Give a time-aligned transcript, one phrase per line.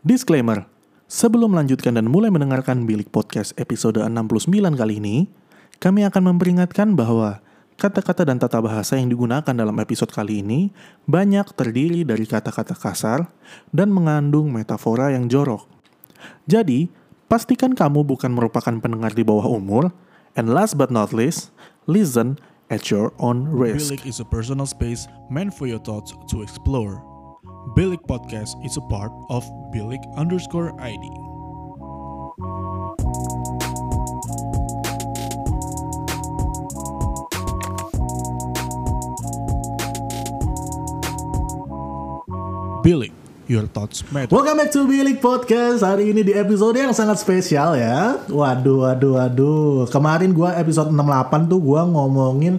[0.00, 0.64] Disclaimer,
[1.12, 5.28] sebelum melanjutkan dan mulai mendengarkan Bilik Podcast episode 69 kali ini,
[5.76, 7.44] kami akan memperingatkan bahwa
[7.76, 10.72] kata-kata dan tata bahasa yang digunakan dalam episode kali ini
[11.04, 13.28] banyak terdiri dari kata-kata kasar
[13.76, 15.68] dan mengandung metafora yang jorok.
[16.48, 16.88] Jadi,
[17.28, 19.92] pastikan kamu bukan merupakan pendengar di bawah umur,
[20.32, 21.52] and last but not least,
[21.84, 22.40] listen
[22.72, 23.92] at your own risk.
[23.92, 27.09] Bilik is a personal space meant for your thoughts to explore.
[27.60, 31.04] Bilik Podcast is a part of Bilik underscore ID.
[42.80, 43.12] Bilik,
[43.44, 44.32] your thoughts matter.
[44.32, 49.20] Welcome back to Bilik Podcast Hari ini di episode yang sangat spesial ya Waduh, waduh,
[49.20, 52.56] waduh Kemarin gua episode 68 tuh gua ngomongin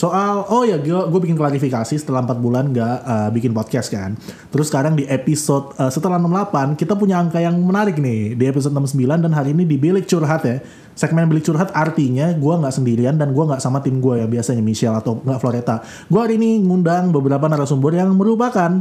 [0.00, 4.16] soal Oh ya, gua, gua bikin klarifikasi setelah 4 bulan gak uh, bikin podcast kan.
[4.48, 8.32] Terus sekarang di episode uh, setelah 68 Kita punya angka yang menarik nih.
[8.32, 10.64] Di episode 69 dan hari ini di Bilik Curhat ya.
[10.96, 14.64] Segmen Bilik Curhat artinya gua nggak sendirian dan gua nggak sama tim gua yang biasanya
[14.64, 18.80] Michelle atau nggak Floreta Gua hari ini ngundang beberapa narasumber yang merupakan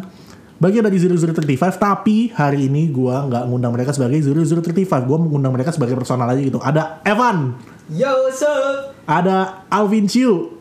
[0.59, 5.75] bagian dari 0035 tapi hari ini gua nggak ngundang mereka sebagai 0035 gua mengundang mereka
[5.75, 6.63] sebagai personal aja gitu.
[6.63, 7.59] Ada Evan.
[7.89, 8.93] Yo, up?
[9.09, 10.58] ada Alvin Chiu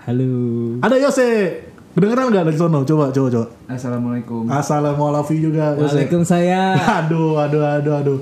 [0.00, 0.32] Halo.
[0.80, 1.60] ada Yose.
[1.90, 2.86] Kedengeran nggak dari sono?
[2.86, 3.46] Coba coba coba.
[3.66, 4.46] Assalamualaikum.
[4.46, 6.74] Assalamualaikum juga Waalaikumsalam.
[7.04, 8.18] aduh aduh aduh aduh.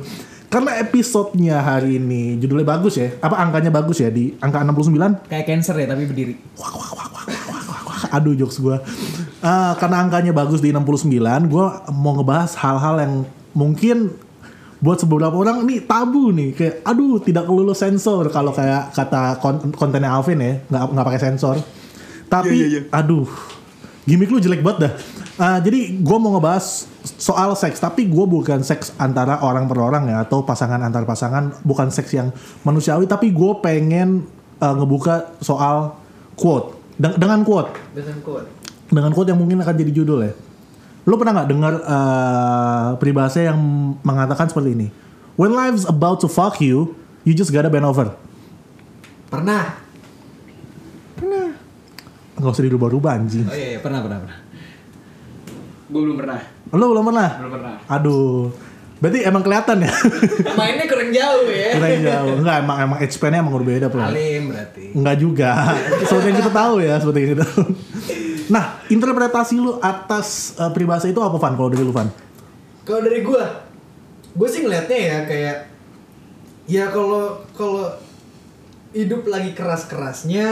[0.48, 3.12] Karena episodenya hari ini judulnya bagus ya.
[3.20, 6.35] Apa angkanya bagus ya di angka 69 Kayak cancer ya tapi berdiri.
[8.09, 8.73] aduh jokes gue
[9.45, 11.13] Ah, karena angkanya bagus di 69
[11.47, 13.15] gue mau ngebahas hal-hal yang
[13.53, 14.17] mungkin
[14.79, 16.55] buat beberapa orang ini tabu nih.
[16.55, 18.31] Kayak aduh tidak perlu sensor.
[18.31, 21.57] Kalau kayak kata kon- kontennya Alvin ya nggak nggak pakai sensor.
[22.29, 22.57] Tapi
[22.91, 23.27] aduh
[24.05, 24.93] gimmick lu jelek banget dah.
[25.39, 30.11] Ah, jadi gue mau ngebahas soal seks tapi gue bukan seks antara orang per orang
[30.11, 31.55] ya atau pasangan antar pasangan.
[31.63, 34.27] Bukan seks yang manusiawi tapi gue pengen
[34.59, 35.95] eh, ngebuka soal
[36.35, 36.75] quote.
[36.98, 37.70] Deng- dengan quote.
[37.95, 38.48] Dengan quote.
[38.89, 40.33] dengan quote yang mungkin akan jadi judul ya.
[41.08, 43.57] Lo pernah nggak dengar eh, peribahasa yang
[44.05, 44.89] mengatakan seperti ini?
[45.41, 46.92] When life's about to fuck you,
[47.24, 48.13] you just gotta bend over.
[49.33, 49.89] Pernah.
[52.39, 53.48] Nggak usah dirubah-rubah anjing.
[53.48, 53.79] Oh iya, iya.
[53.80, 54.39] pernah, pernah, pernah.
[55.89, 56.39] Gue belum pernah.
[56.77, 57.29] Lo belum pernah?
[57.40, 57.75] Belum pernah.
[57.89, 58.52] Aduh.
[58.98, 59.92] Berarti emang kelihatan ya?
[60.58, 61.70] Mainnya kurang jauh ya.
[61.79, 62.35] Kurang jauh.
[62.42, 64.02] Enggak, emang emang age span-nya emang berbeda, Bro.
[64.02, 64.85] Alim berarti.
[64.92, 65.51] Enggak juga.
[66.08, 67.64] Seperti yang kita tahu ya, seperti yang kita tahu.
[68.48, 71.53] Nah, interpretasi lu atas eh, peribahasa itu apa, Van?
[71.53, 72.09] Kalau dari lu, Van?
[72.83, 73.42] Kalau dari gue,
[74.33, 75.57] gue sih ngeliatnya ya kayak
[76.64, 77.85] ya kalau kalau
[78.91, 80.48] hidup lagi keras-kerasnya,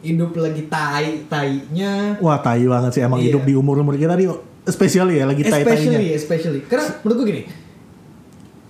[0.00, 3.32] hidup lagi tai tainya, Wah, tai banget sih emang Iya.
[3.32, 4.28] hidup di umur-umur kita nih,
[4.64, 5.72] especially ya lagi tai-tainya.
[5.72, 7.42] especially especially karena menurut gue gini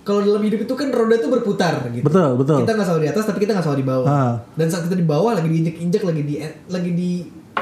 [0.03, 2.63] kalau dalam hidup itu kan roda tuh berputar gitu Betul, betul.
[2.63, 4.33] kita nggak selalu di atas tapi kita nggak selalu di bawah Ah.
[4.55, 6.35] dan saat kita di bawah lagi diinjek-injek lagi di
[6.69, 7.11] lagi di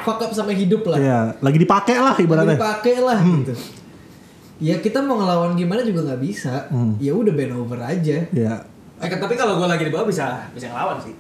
[0.02, 2.58] fuck up sama hidup lah Iya, lagi dipakai lah lagi ibaratnya.
[2.58, 3.40] dipakai lah Hmm.
[3.42, 3.54] gitu
[4.58, 6.96] ya kita mau ngelawan gimana juga nggak bisa Hmm.
[6.98, 8.56] ya udah bend over aja Iya.
[8.96, 11.12] Eh, tapi kalau gue lagi di bawah bisa bisa ngelawan sih.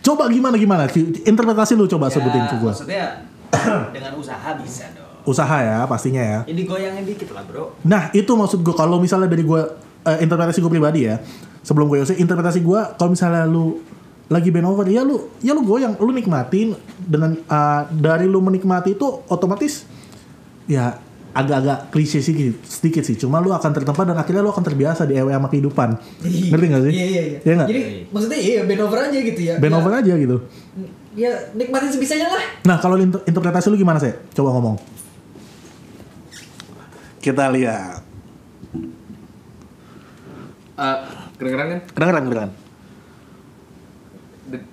[0.00, 0.88] Coba gimana gimana?
[1.20, 2.66] Interpretasi lu coba sebutin ke gua.
[2.66, 3.04] Ya, Maksudnya
[3.94, 5.04] dengan usaha bisa dong.
[5.22, 6.38] Usaha ya pastinya ya.
[6.48, 7.76] Jadi goyangin dikit lah bro.
[7.84, 11.20] Nah, itu maksud gua kalau misalnya dari gua eh, interpretasi gua pribadi ya.
[11.60, 13.84] Sebelum gue Yose, interpretasi gua kalau misalnya lu
[14.30, 18.94] lagi bend over, ya lu ya lu goyang, lu nikmatin dengan eh, dari lu menikmati
[18.94, 19.82] itu otomatis
[20.64, 20.94] ya
[21.30, 23.14] agak-agak klise sih sedikit sih.
[23.14, 25.98] Cuma lu akan tertempa dan akhirnya lu akan terbiasa di ewe sama kehidupan.
[26.22, 26.92] Ngerti gak sih?
[26.92, 27.68] iya iya iya Iya nggak?
[27.68, 30.36] jadi maksudnya iya bend over aja gitu ya Bend ya, over aja gitu.
[31.10, 34.14] ya nikmatin sebisanya lah Nah, kalau inter- interpretasi lu gimana sih?
[34.30, 34.78] Coba ngomong.
[37.18, 38.02] Kita lihat.
[40.76, 40.98] Eh,
[41.36, 41.80] kedengeran kan?
[41.90, 42.50] Kedengeran, kedengeran.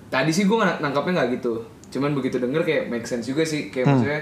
[0.08, 1.64] Tadi sih gue nangkapnya nggak gitu.
[1.92, 3.68] Cuman begitu denger kayak make sense juga sih.
[3.68, 4.20] Kayak maksudnya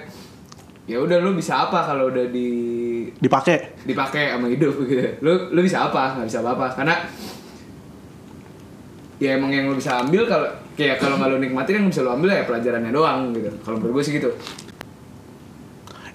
[0.87, 2.49] ya udah lu bisa apa kalau udah di
[3.19, 3.87] Dipakai.
[3.87, 5.03] dipakai sama hidup gitu.
[5.23, 6.19] Lu lu bisa apa?
[6.19, 6.67] Nggak bisa apa-apa.
[6.75, 6.95] Karena
[9.23, 12.11] ya emang yang lu bisa ambil kalau kayak kalau nggak lu nikmatin yang bisa lu
[12.13, 13.51] ambil ya pelajarannya doang gitu.
[13.63, 14.31] Kalau menurut gue sih gitu.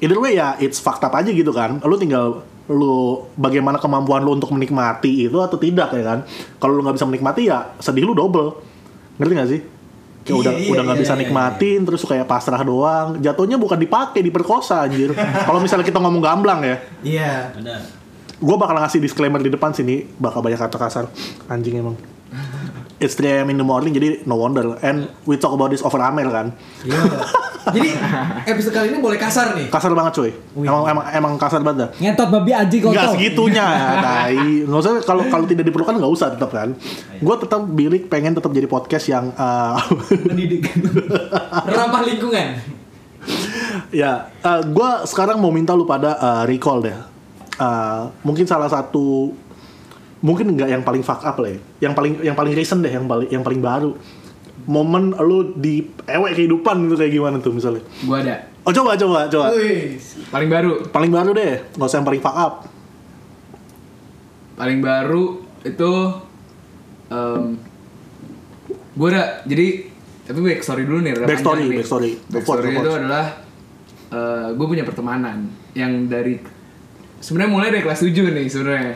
[0.02, 1.78] Either way ya, it's up aja gitu kan.
[1.86, 2.42] Lu tinggal
[2.72, 6.20] lu bagaimana kemampuan lu untuk menikmati itu atau tidak ya kan.
[6.58, 8.71] Kalau lu nggak bisa menikmati ya sedih lu double.
[9.22, 9.62] Ngerti gak sih?
[10.22, 13.22] Kayak Iya, udah iya, udah nggak iya, bisa iya, nikmatin terus kayak pasrah doang.
[13.22, 15.14] Jatuhnya bukan dipakai, diperkosa anjir.
[15.48, 16.78] Kalau misalnya kita ngomong gamblang ya.
[17.02, 17.82] iya Benar.
[18.42, 21.06] Gue bakal ngasih disclaimer di depan sini bakal banyak kata kasar
[21.46, 21.94] anjing emang.
[23.02, 26.02] It's 3 am in the morning jadi no wonder and we talk about this over
[26.02, 26.54] Amer kan.
[26.86, 27.02] iya
[27.70, 27.90] Jadi
[28.50, 29.70] episode kali ini boleh kasar nih.
[29.70, 30.32] Kasar banget cuy.
[30.66, 31.90] Emang emang emang kasar banget dah.
[32.02, 33.14] Ngentot babi kau Enggak tuh.
[33.18, 33.66] segitunya,
[34.06, 34.66] tai.
[34.66, 36.74] Nggak usah kalau kalau tidak diperlukan nggak usah tetap kan.
[37.22, 39.78] Gue tetap bilik pengen tetap jadi podcast yang eh,
[40.30, 40.74] Mendidik.
[41.70, 42.48] Ramah lingkungan.
[43.94, 44.34] ya.
[44.66, 46.98] gue sekarang mau minta lu pada eh, recall deh.
[47.62, 49.30] Eh, mungkin salah satu
[50.22, 51.60] mungkin nggak yang paling fuck up lah ya.
[51.90, 53.94] Yang paling yang paling recent deh, yang paling yang paling baru.
[54.68, 57.82] Momen lu di ewek kehidupan itu kayak gimana tuh misalnya?
[58.04, 58.36] Gue ada.
[58.62, 59.54] Oh coba coba coba.
[59.58, 59.98] Wih.
[60.30, 60.72] Paling baru.
[60.90, 62.54] Paling baru deh, nggak usah yang paling fuck up.
[64.58, 65.24] Paling baru
[65.66, 65.92] itu
[67.10, 67.58] um,
[68.94, 69.90] gue ada jadi
[70.30, 71.14] tapi backstory dulu nih.
[71.18, 71.28] nih.
[71.28, 71.66] backstory.
[71.82, 73.26] Backstory Of course, of itu adalah
[74.52, 76.38] gue punya pertemanan yang dari
[77.24, 78.94] sebenarnya mulai dari kelas 7 nih sebenarnya.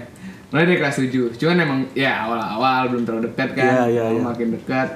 [0.52, 1.40] Mulai dari kelas 7.
[1.40, 3.66] Cuman emang ya awal-awal belum terlalu dekat kan.
[3.66, 4.26] Iya, iya, Lalu iya.
[4.28, 4.90] Makin dekat.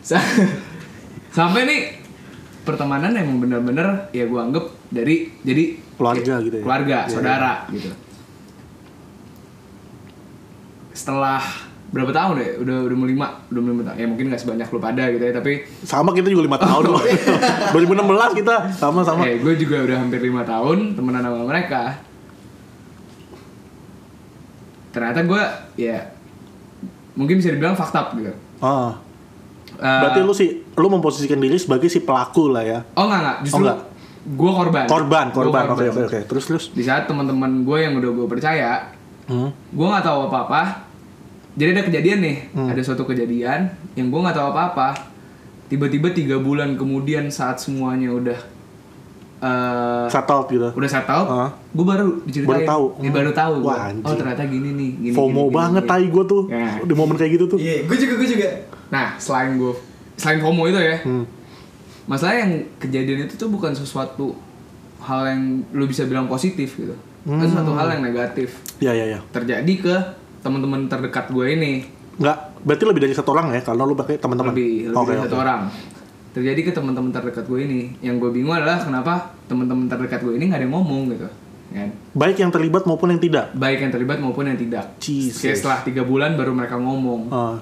[0.00, 0.22] Sa-
[1.36, 1.80] Sampai nih
[2.62, 5.64] pertemanan emang bener-bener ya gue anggap dari jadi
[5.94, 6.62] Keluarga kayak gitu ya?
[6.62, 7.90] Keluarga, Iya, saudara gitu.
[10.92, 11.42] Setelah
[11.88, 12.50] berapa tahun deh?
[12.58, 13.96] Udah udah mau lima, udah mau lima tahun.
[13.96, 15.52] Ya mungkin gak sebanyak lu pada gitu ya, tapi
[15.82, 17.02] Sama kita juga lima tahun loh.
[17.02, 19.24] 2016 kita sama sama.
[19.24, 21.82] eh gue juga udah hampir lima tahun temenan sama mereka.
[24.90, 25.42] Ternyata gue
[25.76, 25.98] ya
[27.14, 28.32] mungkin bisa dibilang up gitu.
[28.58, 28.98] Ah.
[29.78, 32.78] Eh, Berarti lu sih lu memposisikan diri sebagai si pelaku lah ya.
[32.92, 33.78] Oh enggak enggak, justru enggak.
[34.28, 34.84] gue korban.
[34.84, 35.64] Korban, korban.
[35.70, 36.20] Oke oke oke.
[36.26, 36.64] Terus terus.
[36.68, 38.90] Di saat teman-teman gue yang udah gue percaya,
[39.24, 39.54] Hmm.
[39.68, 40.82] gue nggak tahu apa-apa.
[41.54, 42.68] Jadi ada kejadian nih, Hmm.
[42.68, 44.88] ada suatu kejadian yang gue nggak tahu apa-apa.
[45.66, 48.38] Tiba-tiba tiga bulan kemudian saat semuanya udah
[49.38, 50.68] eh Settled gitu.
[50.74, 51.50] udah settled, Ah.
[51.70, 52.50] gue baru diceritain.
[52.50, 52.84] Baru tahu.
[52.98, 53.54] Ya, baru tahu.
[53.62, 53.70] gua.
[53.70, 54.90] Wah, oh ternyata gini nih.
[55.00, 55.90] Gini, FOMO gini, gini, banget gini.
[55.94, 56.42] tai gue tuh.
[56.48, 56.68] Ya.
[56.82, 57.58] Di momen kayak gitu tuh.
[57.58, 58.48] Iya, gue juga gue juga.
[58.88, 59.72] Nah selain gue,
[60.14, 61.24] selain FOMO itu ya, Hmm.
[62.04, 64.32] masalah yang kejadian itu tuh bukan sesuatu
[64.98, 66.96] hal yang lu bisa bilang positif gitu.
[67.22, 67.36] Hmm.
[67.36, 69.20] Itu suatu hal yang negatif Iya iya iya.
[69.28, 69.94] terjadi ke
[70.40, 71.72] teman-teman terdekat gue ini.
[72.16, 74.50] Enggak, berarti lebih dari satu orang ya kalau lu pakai teman-teman.
[74.50, 75.26] lebih lebih Oke, dari oke.
[75.26, 75.60] satu orang
[76.28, 79.14] terjadi ke teman-teman terdekat gue ini yang gue bingung adalah kenapa
[79.44, 81.26] teman-teman terdekat gue ini nggak ada yang ngomong gitu
[81.68, 83.52] kan Baik yang terlibat maupun yang tidak.
[83.52, 85.36] baik yang terlibat maupun yang tidak Jesus.
[85.38, 87.58] Kayak setelah tiga bulan baru mereka ngomong Ah.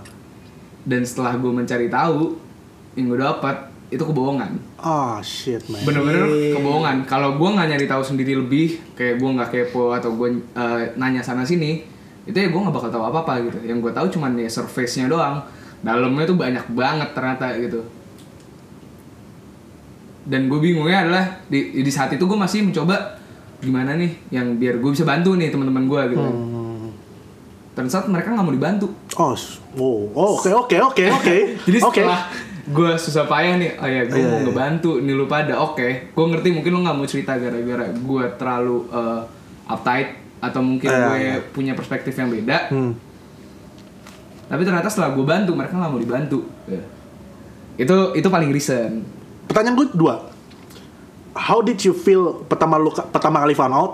[0.86, 2.38] Dan setelah gue mencari tahu
[2.94, 3.56] yang gue dapat
[3.86, 5.78] itu kebohongan Ah shit man.
[5.82, 6.54] bener-bener Iya.
[6.54, 10.82] kebohongan kalau gue nggak nyari tahu sendiri lebih kayak gue nggak kepo atau gue eh,
[10.94, 11.82] nanya sana sini
[12.22, 14.96] itu ya gue nggak bakal tahu apa apa gitu yang gue tahu cuman ya surface
[14.96, 15.38] nya doang
[15.78, 17.78] dalamnya tuh banyak banget ternyata gitu
[20.26, 23.14] dan gue bingungnya adalah di di saat itu gue masih mencoba
[23.56, 26.55] gimana nih yang biar gue bisa bantu nih teman-teman gue gitu Hmm.
[27.76, 28.88] Ternyata mereka nggak mau dibantu
[29.20, 29.36] Oh,
[29.76, 31.36] oh, oh, oke oke oke oke.
[31.68, 32.20] jadi setelah
[32.66, 34.46] gue susah payah nih, oh ya gue Iya, mau iya.
[34.48, 35.88] ngebantu nih lu pada, oke.
[36.10, 39.20] Gue ngerti mungkin lu nggak mau cerita gara-gara gue terlalu eh,
[39.70, 40.08] uptight
[40.42, 41.34] atau mungkin Iya, gue iya.
[41.54, 42.72] punya perspektif yang beda.
[42.74, 42.92] Hmm.
[44.46, 46.40] Tapi ternyata setelah gue bantu mereka nggak mau dibantu.
[46.66, 46.82] Ya.
[47.76, 49.04] Itu itu paling recent.
[49.46, 50.14] Pertanyaan gue dua.
[51.36, 53.92] How did you feel pertama lu pertama kali found out?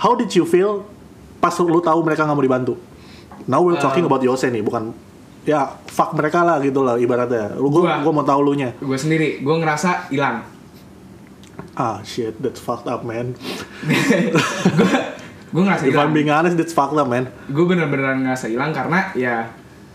[0.00, 0.88] How did you feel
[1.42, 2.74] pas lu tahu mereka nggak mau dibantu?
[3.44, 4.94] Now we're talking Uh, about Yose nih, bukan
[5.42, 7.58] ya fuck mereka lah gitu lah ibaratnya.
[7.58, 7.94] Lu gua, Gua.
[8.00, 8.70] gua mau tahu lu nya.
[8.78, 10.46] Gue sendiri, gue ngerasa hilang.
[11.74, 13.34] Ah shit, that's fucked up man.
[14.78, 14.90] gue
[15.50, 16.10] gue ngerasa If I'm hilang.
[16.12, 17.26] being honest, that's fucked up man.
[17.44, 19.50] gue bener-bener ngerasa hilang karena ya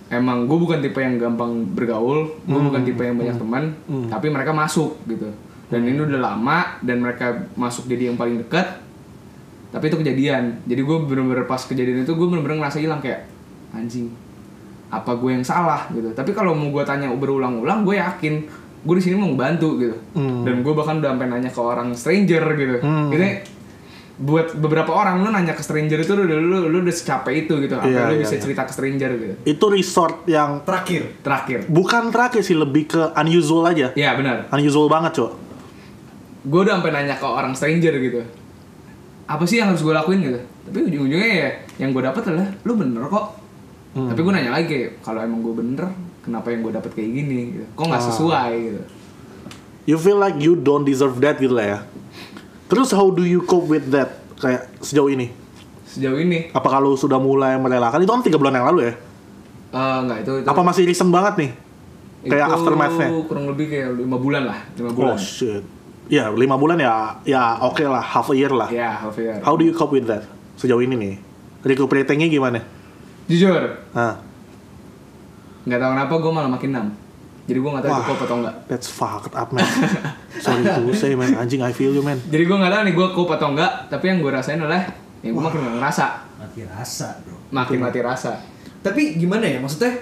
[0.07, 3.63] emang gue bukan tipe yang gampang bergaul gue bukan tipe yang banyak teman
[4.07, 5.27] tapi mereka masuk gitu
[5.67, 8.86] dan ini udah lama dan mereka masuk jadi yang paling dekat
[9.69, 13.27] tapi itu kejadian jadi gue bener-bener pas kejadian itu gue bener-bener ngerasa hilang kayak
[13.71, 14.07] anjing
[14.87, 18.33] apa gue yang salah gitu tapi kalau mau gue tanya berulang-ulang gue yakin
[18.79, 20.41] gue di sini mau ngebantu gitu Hmm.
[20.41, 23.11] dan gue bahkan udah sampai nanya ke orang stranger gitu Hmm.
[23.11, 23.29] ini
[24.17, 27.53] buat beberapa orang lu nanya ke stranger itu lu udah lu, lu udah secapek itu
[27.59, 28.41] gitu apa Iya, lu iya, bisa iya.
[28.41, 31.21] cerita ke stranger gitu Itu resort yang Terakhir.
[31.21, 33.93] terakhir bukan terakhir sih lebih ke unusual aja.
[33.93, 35.31] ya benar Unusual banget, Cok.
[36.45, 38.21] gue udah sampai nanya ke orang stranger gitu
[39.27, 42.73] apa sih yang harus gue lakuin gitu tapi ujung-ujungnya ya yang gue dapet adalah lu
[42.73, 43.27] bener kok
[43.89, 44.05] Hmm.
[44.05, 45.89] tapi gue nanya lagi kayak, kalau emang gue bener
[46.21, 48.07] kenapa yang gue dapet kayak gini gitu kok nggak Ah.
[48.07, 48.81] sesuai gitu
[49.83, 51.79] You feel like you don't deserve that gitu lah ya.
[52.67, 55.31] Terus how do you cope with that kayak sejauh ini?
[55.87, 58.93] sejauh ini Apa kalau sudah mulai merelakan itu kan tiga bulan yang lalu ya?
[59.69, 61.51] eh nggak itu, itu Apa masih recent banget nih?
[62.27, 63.07] Kayak aftermath-nya?
[63.23, 65.63] kurang lebih kayak lima bulan lah lima bulan Oh shit.
[66.07, 68.71] Ya lima bulan ya ya oke lah half a year lah.
[68.71, 70.23] ya half year How do you cope with that
[70.55, 71.15] sejauh ini nih?
[71.61, 72.59] Recuperatingnya gimana?
[73.27, 73.59] jujur
[73.91, 74.15] Hah.
[75.63, 76.87] nggak tahu kenapa gue malah makin enam
[77.43, 78.07] Jadi gue nggak tahu itu Wah.
[78.07, 78.55] kop atau enggak.
[78.67, 79.63] That's fucked up man.
[80.37, 82.19] Sorry to say man, anjing I feel you man.
[82.23, 83.71] Jadi gue nggak tahu nih gue kop atau enggak.
[83.87, 84.83] Tapi yang gue rasain adalah
[85.19, 86.05] ya gue makin ngerasa,
[86.37, 87.39] Mati rasa, bro.
[87.49, 88.43] makin mati rasa.
[88.79, 89.95] Tapi gimana ya maksudnya?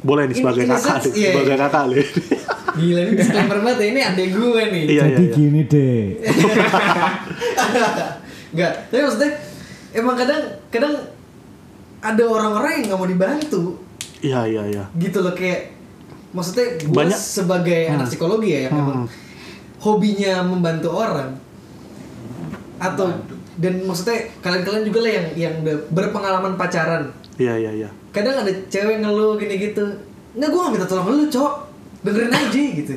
[0.00, 1.60] Boleh nih sebagai in a kakak sense, nih, iya, sebagai iya.
[1.60, 2.04] kakak nih.
[2.70, 4.84] Gila ini disclaimer banget ya, ini adek gue nih.
[4.86, 5.34] Iya iya Jadi iya.
[5.34, 6.00] gini deh.
[8.50, 9.30] Enggak, tapi maksudnya
[9.92, 10.94] emang kadang kadang
[12.00, 13.62] ada orang-orang yang nggak mau dibantu
[14.18, 14.84] Iya iya iya.
[14.94, 15.72] gitu loh kayak
[16.30, 18.82] maksudnya gue Banyak- sebagai anak psikologi ya yang Hmm.
[18.82, 19.00] emang
[19.78, 21.36] hobinya membantu orang
[22.76, 23.12] atau
[23.54, 27.90] dan maksudnya kalian-kalian juga lah yang yang udah berpengalaman pacaran Iya iya iya.
[28.10, 29.84] Kadang ada cewek ngeluh gini gitu
[30.32, 31.52] nggak gue gak minta tolong lu cok
[32.02, 32.94] dengerin aja gitu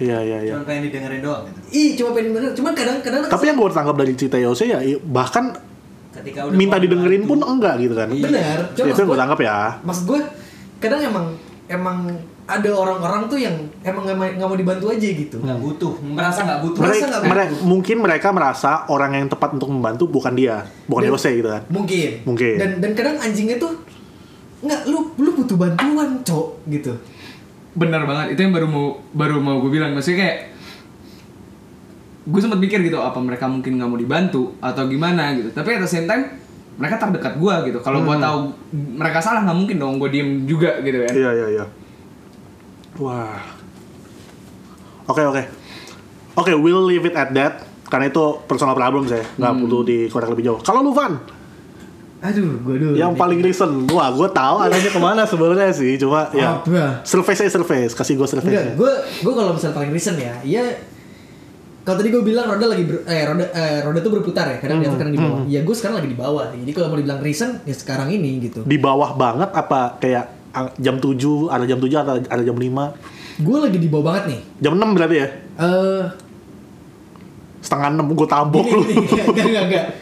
[0.00, 0.52] Iya iya iya.
[0.54, 1.60] Cuma pengen didengerin doang gitu.
[1.70, 5.52] ih cuma pengen denger cuman kadang-kadang Tapi yang gue tangkap dari cerita Yose ya bahkan
[6.10, 8.08] Ketika udah minta didengerin pun enggak gitu kan.
[8.08, 8.24] Iya.
[8.24, 9.56] benar cuma Itu gue gua- tangkap ya.
[9.80, 10.20] maksud gue
[10.78, 11.26] kadang emang
[11.66, 11.98] emang
[12.44, 16.80] ada orang-orang tuh yang emang nggak mau- dibantu aja gitu nggak butuh, merasa nggak butuh.
[16.80, 21.02] Merasa Mereka, nggak mere- mungkin mereka merasa orang yang tepat untuk membantu bukan dia, bukan
[21.04, 21.62] Dan- Yose gitu kan.
[21.68, 22.56] mungkin Mungkin.
[22.56, 23.70] dan dan kadang anjingnya tuh
[24.60, 26.92] nggak lu lu butuh bantuan cok gitu
[27.70, 28.34] Bener banget.
[28.34, 29.94] Itu yang baru mau baru mau gue bilang.
[29.94, 30.36] Maksudnya kayak
[32.26, 35.54] gue sempat mikir gitu apa mereka mungkin nggak mau dibantu atau gimana gitu.
[35.54, 36.34] Tapi at the same time
[36.74, 37.78] mereka terdekat gue gitu.
[37.78, 38.38] Kalau gue tahu
[38.74, 41.12] mereka salah nggak mungkin dong gue diem juga gitu kan.
[41.14, 41.64] Iya iya iya.
[42.98, 43.38] Wah.
[45.06, 45.42] Oke oke.
[46.36, 47.54] Oke, we'll leave it at that
[47.86, 49.62] karena itu personal problem saya, nggak Hmm.
[49.62, 50.60] perlu dikorek lebih jauh.
[50.62, 51.18] Kalau lu Van,
[52.20, 56.28] aduh gue dulu yang paling recent, wah gue tahu arahnya ke mana sebenarnya sih, cuma
[56.30, 56.60] ya
[57.00, 58.52] survei saya survei, kasih gue survei.
[58.52, 58.92] enggak gue
[59.24, 60.60] gue kalau misalnya paling recent ya ya
[61.80, 64.78] kalau tadi gue bilang roda lagi ber, eh roda eh, roda tuh berputar ya kadang
[64.78, 67.20] di atas kadang di bawah ya gue sekarang lagi di bawah jadi kalau mau dibilang
[67.24, 71.16] recent ya sekarang ini gitu Di bawah banget apa kayak ah, jam 7,
[71.48, 73.40] ada jam 7 atau ada jam 5?
[73.40, 75.28] gue lagi di bawah banget nih Jam 6 berarti ya?
[75.56, 76.04] eh
[77.60, 78.82] Setengah 6 gue tabok gini, lu.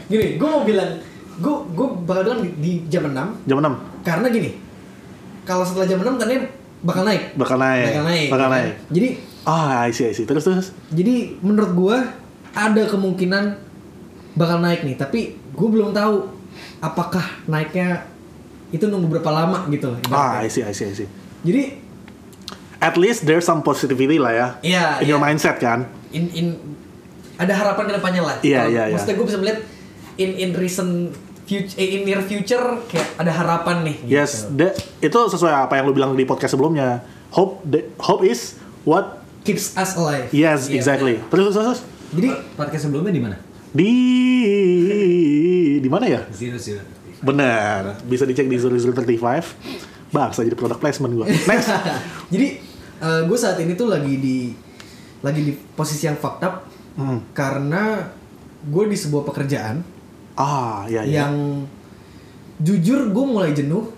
[0.06, 0.90] Gini, gue mau bilang,
[1.38, 4.50] gue gue bakal bilang di, di jam 6 Jam 6 karena gini,
[5.42, 6.42] kalau setelah jam 6 tandanya
[6.78, 7.22] bakal naik.
[7.34, 7.84] bakal naik.
[7.88, 8.28] Bakal naik.
[8.28, 8.54] Bakal kan?
[8.54, 8.74] naik.
[8.88, 9.08] Jadi,
[9.42, 10.22] Ah, I see, I see.
[10.22, 10.68] Terus terus.
[10.88, 11.96] jadi menurut gue
[12.52, 13.56] ada kemungkinan
[14.34, 16.28] bakal naik nih, tapi gue belum tahu
[16.78, 18.04] apakah naiknya
[18.68, 19.96] itu nunggu berapa lama gitu.
[20.08, 20.38] Ah.
[20.38, 21.08] I see, I see, I see.
[21.42, 21.88] Jadi,
[22.78, 24.48] At least there's some positivity lah ya.
[24.62, 25.26] Iya, In your iya.
[25.26, 25.90] mindset kan.
[26.08, 26.46] in, in
[27.34, 28.36] ada harapan ke depannya lah.
[28.38, 28.94] Iya, iya, iya.
[28.94, 29.58] Maksudnya gue bisa melihat
[30.14, 31.10] in in recent
[31.48, 33.96] future, eh, in near future kayak ada harapan nih.
[34.04, 34.60] Yes, gitu.
[34.60, 37.00] the- itu sesuai apa yang lu bilang di podcast sebelumnya.
[37.30, 40.28] Hope the, hope is what keeps us alive.
[40.30, 40.76] yes Iya.
[40.76, 41.16] exactly.
[41.24, 43.36] Terus terus terus Jadi Podcast sebelumnya di mana?
[43.70, 43.92] di
[45.78, 46.20] di mana ya?
[46.30, 46.80] Zero zero.
[47.18, 49.56] Benar, bisa dicek di Zuri Zuri 35.
[50.08, 51.26] Bangsa jadi product placement gua.
[51.26, 51.68] Next.
[52.32, 52.46] jadi
[52.98, 54.36] gue saat ini tuh lagi di
[55.20, 56.54] lagi di posisi yang fucked up
[56.94, 57.22] Hmm.
[57.30, 58.10] karena
[58.60, 59.86] gue di sebuah pekerjaan
[60.38, 61.26] Ah, ya ya.
[61.26, 61.66] yang
[62.62, 63.90] jujur gue mulai jenuh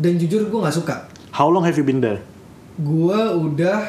[0.00, 1.04] dan jujur gue nggak suka.
[1.36, 2.24] How long have you been there?
[2.80, 3.84] Gue udah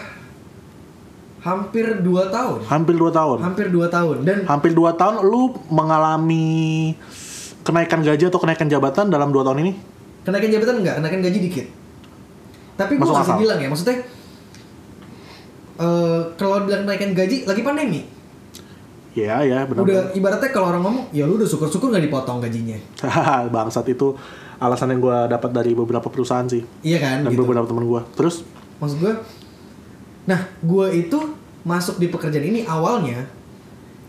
[1.43, 2.59] hampir 2 tahun.
[2.67, 3.37] Hampir 2 tahun.
[3.39, 6.91] Hampir 2 tahun dan Hampir 2 tahun lu mengalami
[7.63, 9.73] kenaikan gaji atau kenaikan jabatan dalam 2 tahun ini?
[10.23, 11.67] kenaikan jabatan enggak, kenaikan gaji dikit.
[12.79, 13.95] Tapi gue masih bilang ya, maksudnya
[15.73, 18.01] eh kalau bilang kenaikan gaji lagi pandemi.
[19.13, 19.85] Ya, ya, benar.
[19.85, 22.77] Udah ibaratnya kalau orang ngomong, ya lu udah syukur-syukur nggak dipotong gajinya.
[23.53, 24.17] Bangsat itu
[24.57, 27.17] alasan yang gue dapat dari beberapa perusahaan sih Iya kan?
[27.21, 27.45] dan gitu.
[27.45, 28.01] beberapa teman gue.
[28.17, 28.41] Terus,
[28.81, 29.13] Maksud gue,
[30.25, 31.19] nah gue itu
[31.61, 33.23] masuk di pekerjaan ini awalnya,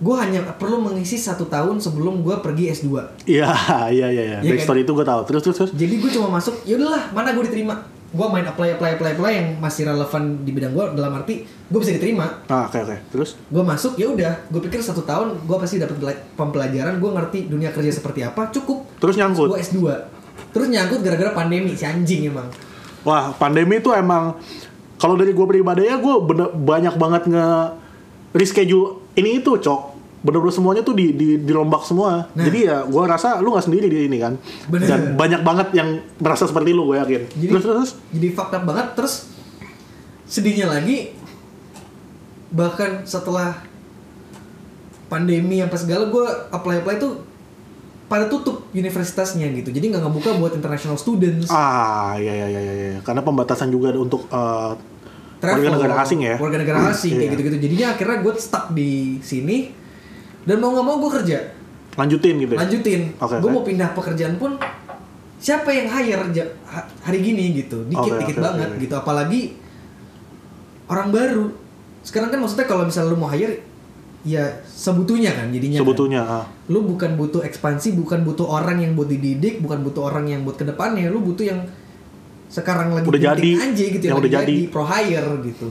[0.00, 2.88] gue hanya perlu mengisi satu tahun sebelum gue pergi S2.
[3.28, 3.52] iya,
[3.94, 4.38] iya, iya, iya.
[4.40, 5.20] Iya Backstory itu gue tahu.
[5.28, 5.70] Terus, terus, terus.
[5.76, 7.76] Jadi gue cuma masuk, ya udahlah, mana gue diterima.
[8.14, 11.78] Gue main apply, apply, apply, apply yang masih relevan di bidang gue dalam arti gue
[11.78, 12.46] bisa diterima.
[12.46, 12.96] Ah, oke, oke.
[13.10, 17.10] Terus, gue masuk ya udah gue pikir satu tahun gue pasti dapat bela- pembelajaran gue
[17.10, 19.50] ngerti dunia kerja seperti apa cukup terus nyangkut.
[19.50, 19.78] gue S2
[20.50, 22.46] terus nyangkut gara-gara pandemi si anjing emang
[23.02, 24.38] Wah, pandemi itu emang
[24.94, 26.14] kalau dari gue pribadi ya gue
[26.54, 27.46] banyak banget nge
[28.30, 29.93] reschedule ini itu cok
[30.24, 32.44] bener-bener semuanya tuh di, di dirombak semua Nah.
[32.48, 34.40] jadi ya gue rasa lu nggak sendiri di ini kan
[34.72, 34.88] Bener.
[34.88, 37.90] dan banyak banget yang merasa seperti lu gue yakin jadi terus terus terus?
[38.08, 39.14] jadi up banget terus
[40.24, 41.12] sedihnya lagi
[42.48, 43.60] bahkan setelah
[45.12, 47.20] pandemi apa segala gue apply apply tuh
[48.08, 52.74] pada tutup universitasnya gitu jadi nggak ngebuka buat international students ah iya iya iya iya
[52.96, 53.00] iya.
[53.04, 54.24] karena pembatasan juga untuk
[55.40, 57.32] travel, warga negara asing ya warga negara asing kayak Iya.
[57.36, 59.83] gitu-gitu jadinya akhirnya gue stuck di sini
[60.44, 61.38] dan mau nggak mau gue kerja
[61.94, 62.58] lanjutin gitu ya?
[62.60, 63.54] lanjutin Oke, gue oke.
[63.54, 64.58] mau pindah pekerjaan pun
[65.38, 66.24] siapa yang hire
[67.00, 68.80] hari gini gitu dikit Oke, dikit oke, banget oke.
[68.80, 69.40] gitu apalagi
[70.86, 71.44] orang baru
[72.00, 73.60] sekarang kan maksudnya kalau misalnya lu mau hire
[74.24, 75.84] ya sebutunya kan jadinya kan.
[75.84, 76.20] Sebetulnya.
[76.24, 76.44] ah.
[76.72, 80.56] lu bukan butuh ekspansi bukan butuh orang yang buat dididik bukan butuh orang yang buat
[80.56, 81.60] ke depannya lu butuh yang
[82.48, 84.56] sekarang lagi Udah jadi, aja gitu yang lagi udah jadi.
[84.72, 85.68] pro hire gitu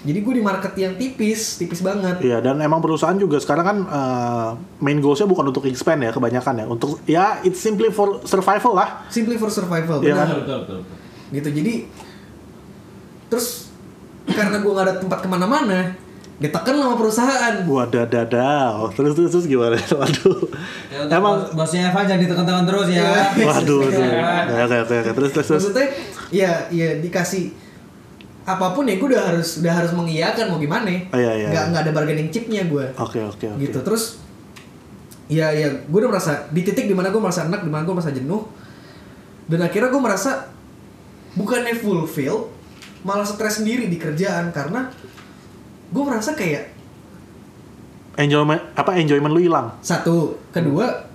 [0.00, 3.78] jadi gue di market yang tipis tipis banget Iya dan emang perusahaan juga sekarang kan
[3.82, 8.72] eh, main goalsnya bukan untuk expand ya kebanyakan ya untuk ya it's simply for survival
[8.72, 9.04] lah.
[9.06, 10.16] simply for survival Iya benar.
[10.16, 10.26] kan?
[10.26, 10.96] Betul, betul, betul, betul.
[11.30, 11.74] gitu jadi
[13.26, 13.70] terus
[14.26, 15.80] karena gue nggak ada tempat ke mana-mana
[16.36, 18.88] ditekan sama perusahaan Wadadadau.
[18.90, 19.76] Terus terus terus gimana?
[20.00, 20.40] Waduh.
[20.88, 23.12] Ya, Emang bos- bosnya Evan jangan ditekan-tekan terus ya.
[23.36, 23.44] Iya.
[23.44, 23.80] waduh.
[23.84, 24.08] waduh.
[24.64, 25.10] Oke oke oke.
[25.12, 25.62] Terus terus terus.
[25.62, 25.86] maksudnya
[26.32, 27.52] ya ya dikasih
[28.40, 31.64] apa pun ya gue udah harus udah harus mengiyakan mau gimana Oh, iya, iya, nggak
[31.64, 31.70] iya.
[31.70, 33.60] nggak ada bargaining chipnya gue Oke oke oke.
[33.60, 34.18] gitu terus
[35.30, 37.94] ya ya gue udah merasa di titik di mana gue merasa enak di mana gue
[37.94, 38.42] merasa jenuh
[39.46, 40.50] dan akhirnya gue merasa
[41.36, 42.50] bukannya fulfill
[43.06, 44.90] malah stres sendiri di kerjaan karena
[45.90, 46.80] gue merasa kayak
[48.18, 49.72] Enjoyment apa enjoyment lu hilang?
[49.80, 51.08] satu kedua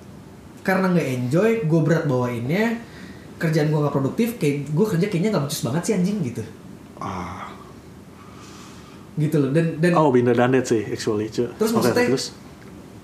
[0.66, 2.80] karena nggak enjoy gue berat bawainnya
[3.38, 6.42] kerjaan gue nggak produktif kayak gue kerja kayaknya nggak becus banget sih anjing gitu
[6.98, 7.52] Ah.
[9.16, 11.28] gitu loh dan dan Oh, been there, done that sih actually.
[11.28, 11.48] Cu.
[11.50, 12.26] Terus Oke, maksudnya- terus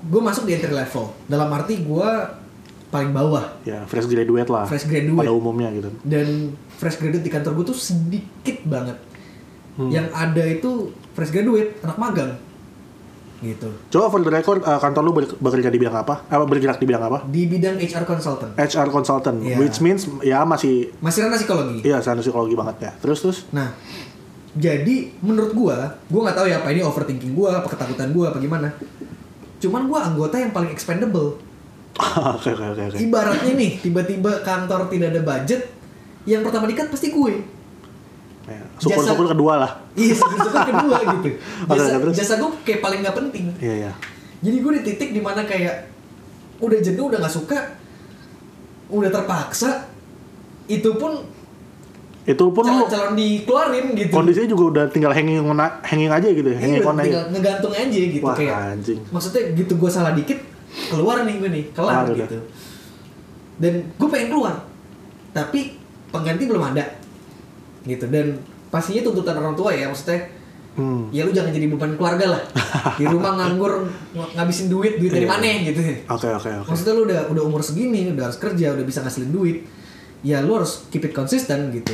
[0.02, 2.10] gue masuk di entry level dalam arti gue
[2.90, 4.66] paling bawah ya fresh graduate lah.
[4.66, 5.16] Fresh graduate.
[5.18, 5.88] Pada umumnya gitu.
[6.04, 8.98] dan fresh graduate di kantor gue tuh sedikit banget
[9.72, 9.88] Hmm.
[9.88, 12.36] yang ada itu fresh graduate anak magang
[13.42, 16.30] gitu Coba for the record eh, kantor lu bekerja di bidang apa?
[16.30, 17.26] Apa bergerak di bidang apa?
[17.26, 19.58] di bidang HR consultant HR consultant, Iya.
[19.58, 22.92] which means ya masih masih ranah psikologi iya sana psikologi banget ya.
[23.02, 23.74] Terus terus nah
[24.52, 28.38] jadi menurut gue gue nggak tahu ya apa ini overthinking gue apa ketakutan gue apa
[28.38, 28.68] gimana
[29.58, 31.40] cuman gue anggota yang paling expendable
[32.36, 32.98] oke oke oke.
[33.00, 35.62] ibaratnya nih tiba-tiba kantor tidak ada budget
[36.28, 37.34] yang pertama dikat pasti gue
[38.52, 39.72] Ya, Syukur-syukur kedua lah.
[39.94, 41.30] iya sebenarnya kedua gitu
[41.70, 42.14] jasa, terus?
[42.14, 43.92] jasa gue kayak paling nggak penting Iya iya.
[44.42, 45.86] Jadi gue di titik di mana kayak
[46.58, 47.58] udah jenuh, udah nggak suka,
[48.88, 49.86] udah terpaksa,
[50.68, 51.22] itu pun
[52.22, 54.14] Itu pun lu calon-calon dikeluarin gitu.
[54.14, 55.42] kondisinya juga udah tinggal hanging
[55.82, 58.56] hanging aja gitu ya, Iya, hanging on udah tinggal ngegantung aja gitu Wah, kayak.
[58.72, 59.00] anjing.
[59.10, 60.38] Maksudnya gitu gue salah dikit,
[60.88, 62.18] keluar nih gue nih, kelar udah.
[62.20, 62.38] gitu.
[63.58, 64.56] Dan gue pengen keluar,
[65.32, 66.86] tapi pengganti belum ada,
[67.84, 68.06] gitu.
[68.06, 70.40] Dan pastinya tuntutan orang tua ya, maksudnya
[70.72, 71.12] Hmm.
[71.12, 72.42] ya lu jangan jadi beban keluarga lah.
[72.96, 73.84] Di rumah nganggur
[74.16, 75.32] ng- ngabisin duit, duit dari Iya.
[75.32, 75.82] mana gitu.
[76.08, 76.70] Oke oke oke.
[76.72, 79.68] Maksudnya lu udah udah umur segini, udah harus kerja, udah bisa ngasilin duit.
[80.24, 81.92] Ya lu harus keep it konsisten gitu.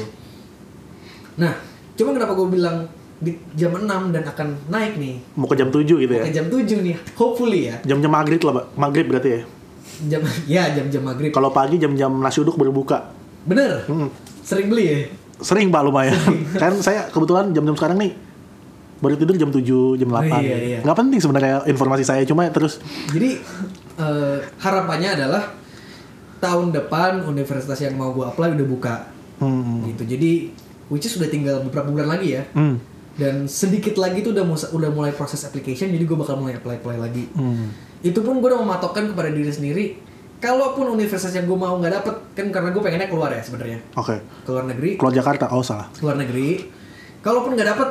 [1.38, 1.58] Nah,
[1.94, 2.86] cuma kenapa gue bilang
[3.18, 5.16] di jam 6 dan akan naik nih.
[5.34, 6.22] Mau ke jam 7 gitu ya.
[6.22, 7.82] Ke jam 7 nih, hopefully ya.
[7.84, 8.66] Jam-jam maghrib lah, Pak.
[8.78, 9.42] Maghrib berarti ya.
[10.08, 10.22] Jam
[10.54, 11.34] ya jam-jam maghrib.
[11.34, 13.10] Kalau pagi jam-jam nasi uduk baru buka.
[13.42, 13.90] Bener.
[13.90, 14.14] Hmm.
[14.46, 14.98] Sering beli ya.
[15.42, 16.18] Sering Pak lumayan.
[16.62, 18.14] kan saya kebetulan jam-jam sekarang nih
[18.98, 19.62] baru tidur jam 7,
[20.02, 20.26] jam 8.
[20.26, 20.80] Oh, iya, iya.
[20.82, 22.82] Nggak penting sebenarnya informasi saya cuma terus
[23.14, 23.38] Jadi
[24.02, 25.54] eh, harapannya adalah
[26.42, 28.96] tahun depan universitas yang mau gue apply udah buka.
[29.38, 30.04] hmm, Gitu.
[30.18, 30.32] Jadi
[30.90, 32.44] which is sudah tinggal beberapa bulan lagi ya.
[32.56, 32.76] hmm,
[33.18, 34.46] dan sedikit lagi tuh udah
[34.78, 37.68] udah mulai proses application jadi gue bakal mulai apply apply lagi hmm.
[38.06, 39.86] itu pun gue udah mematokkan kepada diri sendiri
[40.38, 44.22] kalaupun universitas yang gue mau nggak dapet kan karena gue pengennya keluar ya sebenarnya Oke.
[44.44, 45.50] keluar negeri Keluar Jakarta.
[45.50, 45.90] Oh, salah.
[45.94, 46.70] keluar negeri
[47.20, 47.90] kalaupun nggak dapet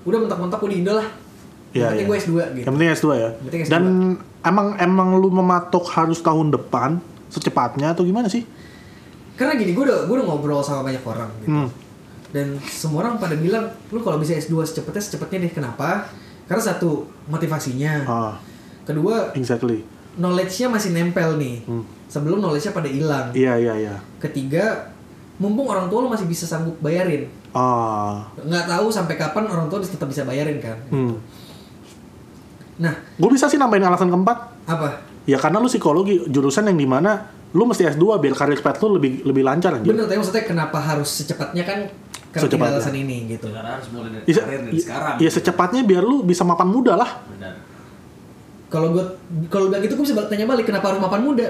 [0.00, 1.08] udah mentok-mentok gue di Indo lah
[1.70, 2.10] Iya, yang penting iya.
[2.10, 3.28] gue S2 gitu Yang penting S2 ya.
[3.40, 3.70] Penting S2.
[3.70, 3.84] Dan
[4.42, 8.42] emang emang lu mematok harus tahun depan secepatnya atau gimana sih?
[9.32, 11.68] karena gini gue udah gue udah ngobrol sama banyak orang gitu Hmm.
[12.28, 16.12] dan semua orang pada bilang lu kalau bisa S2 secepatnya secepatnya deh kenapa
[16.44, 18.34] karena satu motivasinya Ah,
[18.84, 19.80] kedua exactly.
[20.20, 21.64] Knowledge-nya masih nempel nih.
[21.64, 21.82] Hmm.
[22.06, 23.26] Sebelum knowledge-nya pada hilang.
[23.32, 23.94] Iya, iya, iya.
[24.18, 24.92] Ketiga,
[25.36, 27.24] mumpung orang tua lo masih bisa sanggup bayarin.
[27.50, 28.28] Ah.
[28.36, 30.76] Nggak tahu sampai kapan orang tua tetap bisa bayarin kan.
[30.88, 31.16] Hmm.
[32.78, 34.38] Nah, Gue bisa sih nambahin alasan keempat.
[34.66, 34.88] apa?
[35.24, 38.96] Ya karena lu psikologi jurusan yang di mana lu mesti S2 biar karir path lu
[38.96, 39.84] lebih lebih lancar aja.
[39.84, 41.78] Bener, tapi maksudnya kenapa harus secepatnya kan
[42.30, 42.74] karena Secepatnya.
[42.78, 43.50] alasan ini gitu.
[43.50, 45.14] Karena harus mulai dari Iya, karir dari iya, sekarang.
[45.18, 47.10] iya, secepatnya biar lu bisa mapan muda lah.
[47.26, 47.54] Benar.
[48.70, 49.04] Kalau gue
[49.50, 51.46] kalau bilang gitu gue bisa tanya balik kenapa harus mapan muda?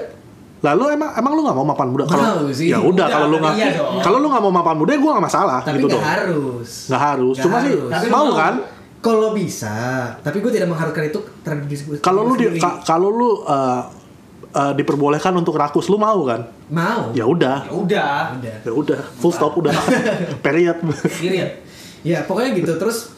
[0.61, 2.03] Lalu emang emang lu nggak mau mapan muda?
[2.05, 2.69] Kalau sih.
[2.69, 4.01] ya udah kalau lu nggak iya dong.
[4.01, 6.05] kalau lu nggak mau mapan muda, gue nggak masalah Tapi gitu nggak dong.
[6.05, 6.69] harus.
[6.89, 7.35] Nggak harus.
[7.37, 7.89] Nggak Cuma sih harus.
[7.89, 8.37] Tapi lu mau mau.
[8.37, 8.55] kan?
[9.01, 9.77] Kalau bisa,
[10.21, 11.95] tapi gue tidak mengharapkan itu terhadap diri gue.
[12.05, 13.81] Kalau lu di, ka- kalau lu uh,
[14.53, 16.45] uh, diperbolehkan untuk rakus, lu mau kan?
[16.69, 17.09] mau.
[17.17, 17.65] Ya udah.
[17.65, 18.13] Ya udah.
[18.37, 18.55] Udah.
[18.61, 19.73] Ya udah, full stop udah.
[20.45, 20.77] Period.
[21.17, 21.57] Ya.
[22.05, 23.09] Ya pokoknya gitu terus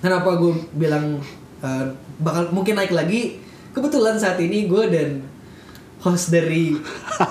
[0.00, 1.20] kenapa gue bilang
[1.62, 1.86] eh,
[2.18, 3.38] bakal mungkin naik lagi
[3.72, 5.22] kebetulan saat ini gue dan
[6.02, 6.74] host dari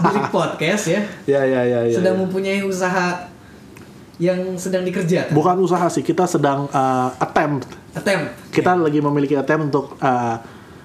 [0.01, 1.95] Bilik Podcast ya ya ya ya ya.
[1.99, 2.21] sedang ya.
[2.23, 3.31] mempunyai usaha
[4.21, 5.33] yang sedang dikerjakan.
[5.33, 7.65] Bukan usaha sih, kita sedang uh, attempt.
[7.97, 8.53] Attempt.
[8.53, 10.37] Kita lagi memiliki attempt untuk uh,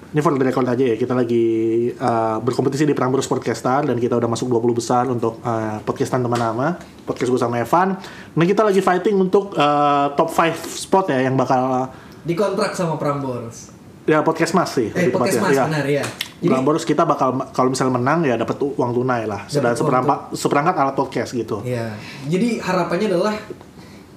[0.09, 0.95] ini for the record aja ya.
[0.97, 1.45] Kita lagi
[1.93, 6.41] uh, berkompetisi di Prambors Podcastan dan kita udah masuk 20 besar untuk uh, podcastan teman
[6.41, 7.93] nama, podcast gue sama Evan.
[8.33, 11.93] Nah, kita lagi fighting untuk uh, top 5 spot ya yang bakal
[12.27, 13.71] Dikontrak sama Prambors.
[14.03, 14.87] ya podcast Mas sih.
[14.91, 15.39] Eh, podcast.
[15.41, 15.63] Mas Ya.
[15.67, 16.03] benar ya.
[16.39, 19.43] Jadi Prambors kita bakal kalau misalnya menang ya dapat uang tunai lah.
[19.47, 21.59] Sudah seperangkat seperangkat alat podcast gitu.
[21.63, 21.91] ya.
[22.23, 23.35] Jadi harapannya adalah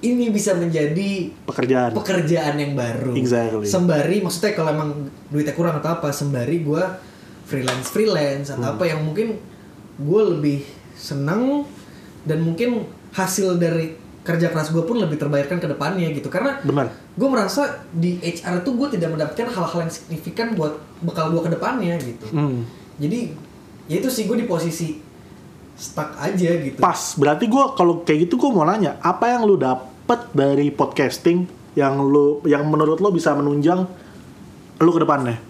[0.01, 1.91] ini bisa menjadi Pekerjaan.
[1.93, 3.13] pekerjaan yang baru.
[3.13, 3.67] Exactly.
[3.67, 4.89] Sembari maksudnya kalau emang
[5.27, 6.83] duitnya kurang atau apa, sembari gue
[7.45, 8.75] freelance freelance atau Hmm.
[8.75, 9.37] apa yang mungkin
[9.97, 10.63] gue lebih
[10.95, 11.67] seneng
[12.23, 16.93] dan mungkin hasil dari kerja keras gue pun lebih terbayarkan ke depannya gitu karena Benar.
[16.93, 21.51] gue merasa di HR itu gue tidak mendapatkan hal-hal yang signifikan buat bekal gue ke
[21.51, 22.61] depannya gitu Hmm.
[22.95, 23.33] jadi
[23.85, 25.01] ya itu sih gue di posisi
[25.73, 27.17] stuck aja gitu Pas.
[27.17, 31.97] Berarti gua kalau kayak gitu gua mau nanya, apa yang lu dapet dari podcasting yang
[31.97, 33.89] lu yang menurut lo bisa menunjang
[34.77, 35.41] lu ke depannya?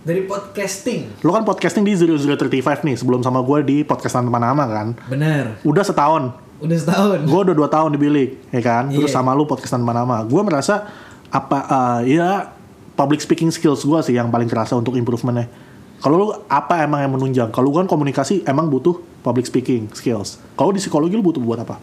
[0.00, 2.48] dari podcasting Lu kan podcasting di 0035
[2.80, 4.88] nih, sebelum sama gua di podcastan teman nama kan.
[5.04, 6.32] bener Udah setahun.
[6.64, 8.88] Udah setahun Gue udah dua tahun di bilik, ya kan?
[8.88, 9.16] Terus Iya.
[9.16, 10.24] sama lu podcastan teman nama.
[10.24, 10.88] Gue merasa
[11.28, 11.58] apa
[12.00, 12.50] eh, ya
[12.94, 15.50] public speaking skills gua sih yang paling kerasa untuk improvementnya.
[15.98, 17.48] Kalau lu apa emang yang menunjang?
[17.48, 20.38] Kalau kan komunikasi emang butuh public speaking skills.
[20.52, 21.80] Kalau di psikologi lu butuh buat apa?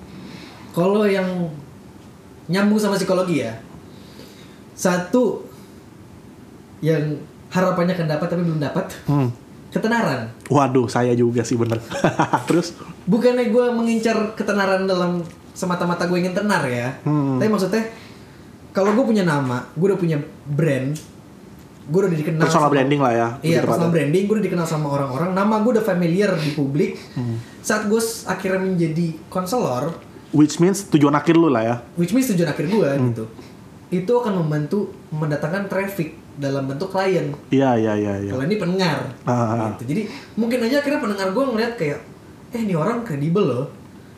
[0.72, 1.52] Kalau yang
[2.48, 3.60] nyambung sama psikologi ya,
[4.72, 5.44] satu
[6.80, 9.30] yang harapannya akan dapat tapi belum dapat, Hmm.
[9.70, 10.32] ketenaran.
[10.48, 11.84] Waduh, saya juga sih bener.
[12.48, 12.72] Terus,
[13.04, 17.36] Bukannya gue mengincar ketenaran dalam semata-mata gue ingin tenar ya, Hmm.
[17.36, 17.84] tapi maksudnya
[18.70, 20.16] kalau gue punya nama, gue udah punya
[20.48, 20.96] brand,
[21.84, 22.40] gue udah dikenal.
[22.42, 23.28] personal sama- branding lah ya.
[23.42, 23.92] Iya, personal tepatnya.
[23.92, 26.96] branding, gue udah dikenal sama orang-orang, nama gue udah familiar di publik.
[27.12, 27.36] Hmm.
[27.60, 29.92] Saat gue akhirnya menjadi konselor,
[30.32, 31.76] Which means tujuan akhir lu lah ya.
[31.94, 33.12] which means tujuan akhir gue Hmm.
[33.12, 33.26] gitu
[33.92, 38.14] itu akan membantu mendatangkan traffic dalam bentuk klien Iya, iya, iya.
[38.18, 38.32] iya.
[38.32, 39.76] kalau ini pendengar Ah.
[39.76, 42.00] gitu jadi mungkin aja akhirnya pendengar gue ngeliat kayak
[42.52, 43.66] eh ini orang kredibel loh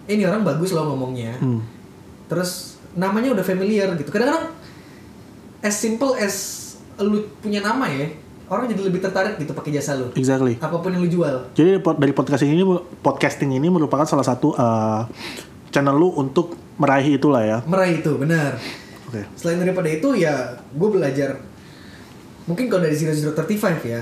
[0.03, 1.61] eh, ini orang bagus loh ngomongnya Hmm.
[2.25, 4.53] terus namanya udah familiar gitu kadang-kadang
[5.59, 6.59] as simple as
[6.95, 8.05] lu punya nama ya
[8.45, 10.57] orang jadi lebih tertarik gitu pakai jasa lu Exactly.
[10.57, 12.61] apa pun yang lu jual Jadi dari podcasting ini
[12.99, 15.09] podcasting ini merupakan salah satu uh,
[15.69, 17.57] channel lu untuk meraih itulah ya.
[17.63, 18.57] meraih itu benar
[19.05, 19.29] Oke.
[19.33, 20.33] Selain daripada itu ya
[20.69, 21.37] gue belajar
[22.43, 23.29] mungkin kalau dari 0035
[23.85, 24.01] ya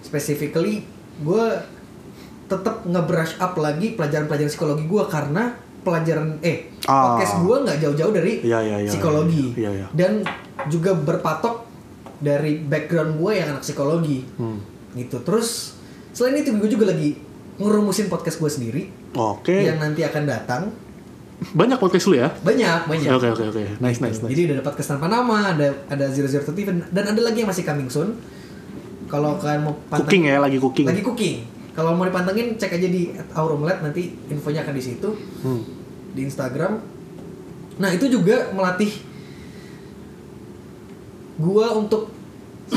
[0.00, 0.82] specifically
[1.18, 1.44] gue
[2.50, 7.14] tetap nge-brush up lagi pelajaran-pelajaran psikologi gue karena pelajaran eh Ah.
[7.14, 9.86] podcast gue nggak jauh-jauh dari Iya, iya, iya, psikologi iya, iya.
[9.92, 10.26] dan
[10.66, 11.62] juga berpatok
[12.18, 14.58] dari background gue yang anak psikologi Hmm.
[14.92, 15.78] gitu terus
[16.10, 17.14] selain itu gue juga lagi
[17.56, 18.82] ngerumusin podcast gue sendiri
[19.14, 19.54] Oke.
[19.54, 20.62] yang nanti akan datang
[21.40, 22.28] Banyak podcast lu ya?
[22.36, 23.62] banyak banyak Oke, oke, oke.
[23.78, 24.28] Nice, nice, nice.
[24.28, 27.64] jadi udah dapat kesan Panama, ada ada Zero Zero Thirty dan ada lagi yang masih
[27.64, 28.12] coming soon.
[29.06, 30.84] Kalau kalian mau Cooking ya, lagi cooking.
[30.84, 31.36] Lagi cooking.
[31.70, 35.08] Kalau mau dipantengin cek aja di @aurumlet nanti infonya akan di situ
[35.40, 35.62] Hmm.
[36.10, 36.82] di Instagram.
[37.78, 38.90] Nah itu juga melatih
[41.40, 42.12] gua untuk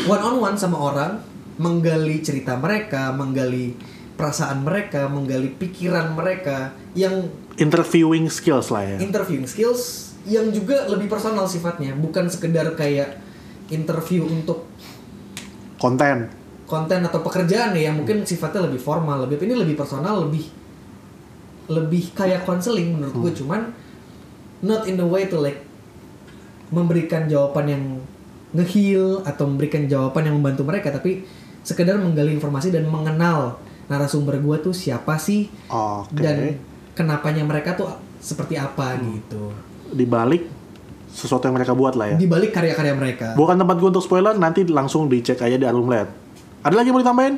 [0.05, 1.11] one on one sama orang,
[1.57, 3.75] menggali cerita mereka, menggali
[4.13, 8.97] perasaan mereka, menggali pikiran mereka yang Interviewing skills lah ya.
[8.97, 13.21] interviewing skills yang juga lebih personal sifatnya bukan sekedar kayak
[13.69, 14.65] interview untuk
[15.77, 16.31] Konten.
[16.63, 20.47] Konten atau pekerjaan ya yang mungkin sifatnya lebih formal lebih ini lebih personal lebih
[21.71, 23.71] lebih kayak konseling menurut gue cuman
[24.63, 25.63] not in the way to like
[26.71, 27.83] memberikan jawaban yang
[28.53, 31.23] ngeheal atau memberikan jawaban yang membantu mereka tapi
[31.63, 36.19] sekedar menggali informasi dan mengenal narasumber gue tuh siapa sih Oke.
[36.19, 36.59] dan
[36.95, 37.91] kenapanya mereka tuh
[38.23, 39.51] seperti apa gitu
[39.91, 40.47] Di balik
[41.13, 42.17] sesuatu yang mereka buat lah ya.
[42.17, 43.27] di balik karya-karya mereka.
[43.37, 46.09] Bukan tempat gue untuk spoiler, nanti langsung dicek aja di Arumlet.
[46.63, 47.35] Ada lagi yang mau ditambahin?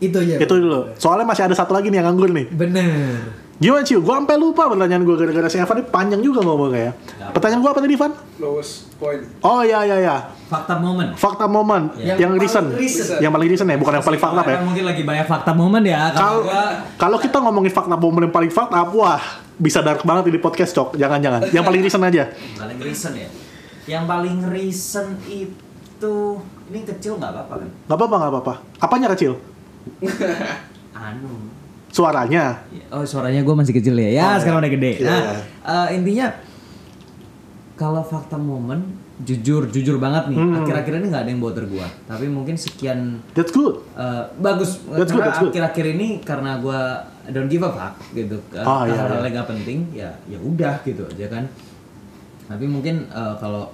[0.00, 0.34] Itu aja.
[0.40, 0.80] Itu dulu.
[0.96, 2.46] Soalnya masih ada satu lagi nih yang nganggur nih.
[2.50, 3.44] Bener.
[3.54, 4.02] Gimana Ciu?
[4.02, 6.92] Gue sampai lupa pertanyaan gue gara-gara si Evan ini panjang juga ngomongnya ya.
[7.30, 8.12] Pertanyaan gue apa tadi, Van?
[8.42, 10.16] lowest point Oh iya iya iya.
[10.50, 11.14] Fakta momen.
[11.14, 12.68] Fakta momen Yang yang, paling recent.
[12.74, 13.18] recent.
[13.22, 14.58] Yang paling recent ya, bukan yang paling fakta ya.
[14.58, 16.10] Mungkin lagi banyak fakta momen ya.
[16.10, 16.62] Kalau Kalau gua
[16.98, 19.22] kalau kita ngomongin fakta momen yang paling fakta, wah
[19.54, 20.98] bisa dark banget ini podcast cok.
[20.98, 21.54] Jangan-jangan.
[21.54, 22.24] Yang paling recent aja.
[22.58, 23.28] paling recent ya.
[23.86, 25.63] Yang paling recent itu
[26.66, 27.68] ini kecil nggak apa-apa kan?
[27.84, 28.54] Gak apa-apa gak apa-apa.
[28.78, 29.32] Apanya kecil?
[30.96, 31.50] Anu.
[31.88, 32.58] Suaranya.
[32.88, 34.10] Oh suaranya gue masih kecil ya.
[34.12, 34.62] Ya Oh, sekarang iya.
[34.62, 34.92] udah gede.
[34.96, 35.22] Iya, Nah
[35.64, 36.26] eh, intinya
[37.74, 38.82] kalau fakta momen
[39.16, 40.58] jujur jujur banget nih Hmm.
[40.58, 43.78] akhir-akhir ini nggak ada yang bother gua tapi mungkin sekian That's good.
[43.94, 45.54] eh, bagus That's karena good.
[45.54, 46.98] akhir-akhir ini karena gua
[47.30, 51.26] don't give a fuck gitu iya, hal-hal yang nggak penting ya ya udah gitu aja
[51.30, 51.46] kan
[52.46, 53.70] tapi mungkin eh, kalau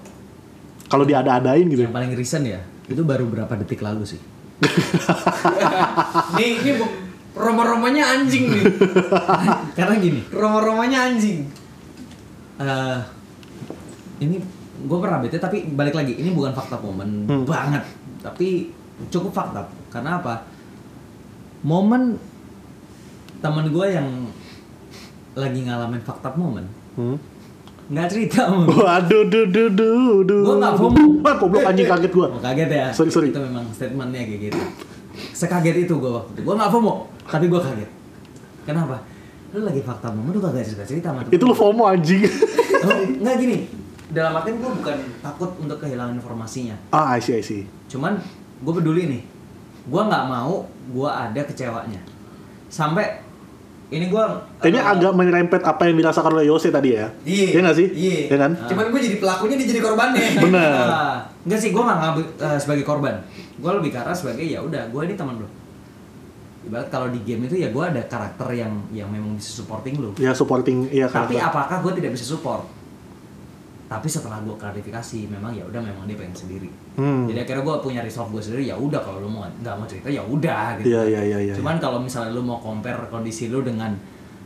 [0.90, 1.80] Kalau diada-adain gitu.
[1.80, 4.18] yang paling recent ya itu baru berapa detik lalu sih
[6.36, 6.94] Nih, ini bu-
[7.32, 8.64] roma-romanya anjing nih.
[9.78, 11.46] karena gini Roma-romanya anjing.
[12.58, 12.98] eh
[14.18, 14.36] ini
[14.80, 17.44] gue pernah bete tapi balik lagi ini bukan fakta momen Hmm.
[17.44, 17.84] banget
[18.18, 18.68] tapi
[19.08, 20.44] cukup fakta karena apa
[21.62, 22.20] momen
[23.38, 24.08] teman gue yang
[25.32, 27.16] lagi ngalamin fakta momen Hmm.
[27.90, 30.42] Nggak cerita gue Waduh, duh, duh, duh, duh.
[30.46, 31.02] Gua nggak FOMO.
[31.20, 32.26] Wah, goblok anjing kaget gua.
[32.30, 33.28] Oh, kaget ya Sorry, sorry.
[33.28, 34.60] itu memang statementnya kayak gitu
[35.34, 36.92] sekaget itu gue waktu itu gue nggak FOMO
[37.26, 37.90] tapi gue kaget
[38.62, 39.02] kenapa
[39.50, 42.22] lu lagi fakta momen lu kagak cerita cerita sama Itu lu FOMO anjing.
[42.86, 43.56] oh, nggak gini
[44.08, 47.66] dalam artian gue bukan takut untuk kehilangan informasinya ah, I see, I see.
[47.86, 48.22] cuman
[48.62, 49.22] gue peduli nih
[49.82, 52.00] gue nggak mau gue ada kecewanya
[52.66, 53.18] sampai
[53.90, 54.24] ini gue
[54.70, 57.10] Ini agak menyerempet apa yang dirasakan oleh Yose tadi ya?
[57.26, 57.46] Iya.
[57.50, 57.88] Iya nggak sih?
[57.90, 58.18] Iya.
[58.30, 58.52] Iya kan?
[58.70, 60.26] Cuman gue jadi pelakunya, dia jadi korbannya.
[60.46, 60.86] Bener.
[61.42, 63.14] Enggak sih, gue nggak ngambil eh, sebagai korban.
[63.58, 65.48] Gue lebih arah sebagai ya udah, gue ini teman lo.
[66.60, 70.14] Ibarat kalau di game itu ya gue ada karakter yang yang memang bisa supporting lo.
[70.22, 71.26] Ya supporting, iya kan.
[71.26, 72.79] Tapi apakah gue tidak bisa support?
[73.90, 76.70] Tapi setelah gue klarifikasi, memang ya udah memang dia pengen sendiri.
[76.94, 77.26] Hmm.
[77.26, 80.06] Jadi akhirnya gue punya resolve gue sendiri ya udah kalau lu mau nggak mau cerita
[80.06, 80.94] ya udah gitu.
[80.94, 81.54] Iya, iya, iya, iya.
[81.58, 83.90] Cuman kalau misalnya lu mau compare kondisi lu dengan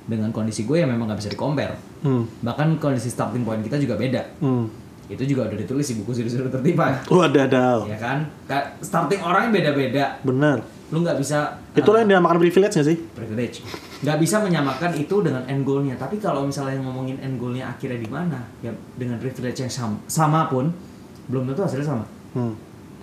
[0.09, 1.77] dengan kondisi gue ya memang nggak bisa di compare.
[2.01, 2.25] Hmm.
[2.41, 4.25] Bahkan kondisi starting point kita juga beda.
[4.41, 4.65] Hmm.
[5.13, 7.05] Itu juga udah ditulis di buku Siri-Siri Tertipan.
[7.13, 7.85] Wadaw.
[7.85, 8.25] ya kan?
[8.49, 10.17] Ka- Starting orangnya beda-beda.
[10.25, 10.65] Bener.
[10.89, 12.97] Lu nggak bisa Itulah uh, yang dinamakan privilege nggak sih?
[13.13, 13.61] privilege.
[14.05, 15.97] Nggak bisa menyamakan itu dengan end goalnya.
[15.97, 18.69] Tapi kalau misalnya ngomongin end goalnya akhirnya di mana, ya
[19.01, 20.69] dengan privilege yang sama, sama pun
[21.33, 22.05] belum tentu hasilnya sama.
[22.37, 22.53] Hmm.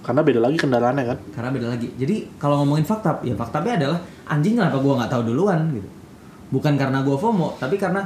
[0.06, 1.18] Karena beda lagi kendaraannya kan.
[1.34, 1.90] Karena beda lagi.
[1.98, 5.90] Jadi kalau ngomongin fakta, ya faktanya adalah anjing kenapa gua nggak tahu duluan gitu.
[6.54, 8.06] Bukan karena gua FOMO, tapi karena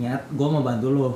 [0.00, 1.10] nyat gua mau bantu lo.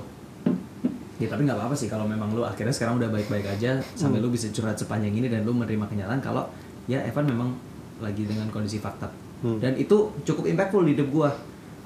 [1.16, 4.26] Ya tapi nggak apa-apa sih kalau memang lu akhirnya sekarang udah baik-baik aja sampai lu
[4.26, 6.50] bisa curhat sepanjang ini dan lu menerima kenyataan kalau
[6.90, 7.54] ya Evan memang
[8.02, 9.06] lagi dengan kondisi fakta.
[9.42, 9.58] Hmm.
[9.58, 11.30] Dan itu cukup impactful di hidup gua.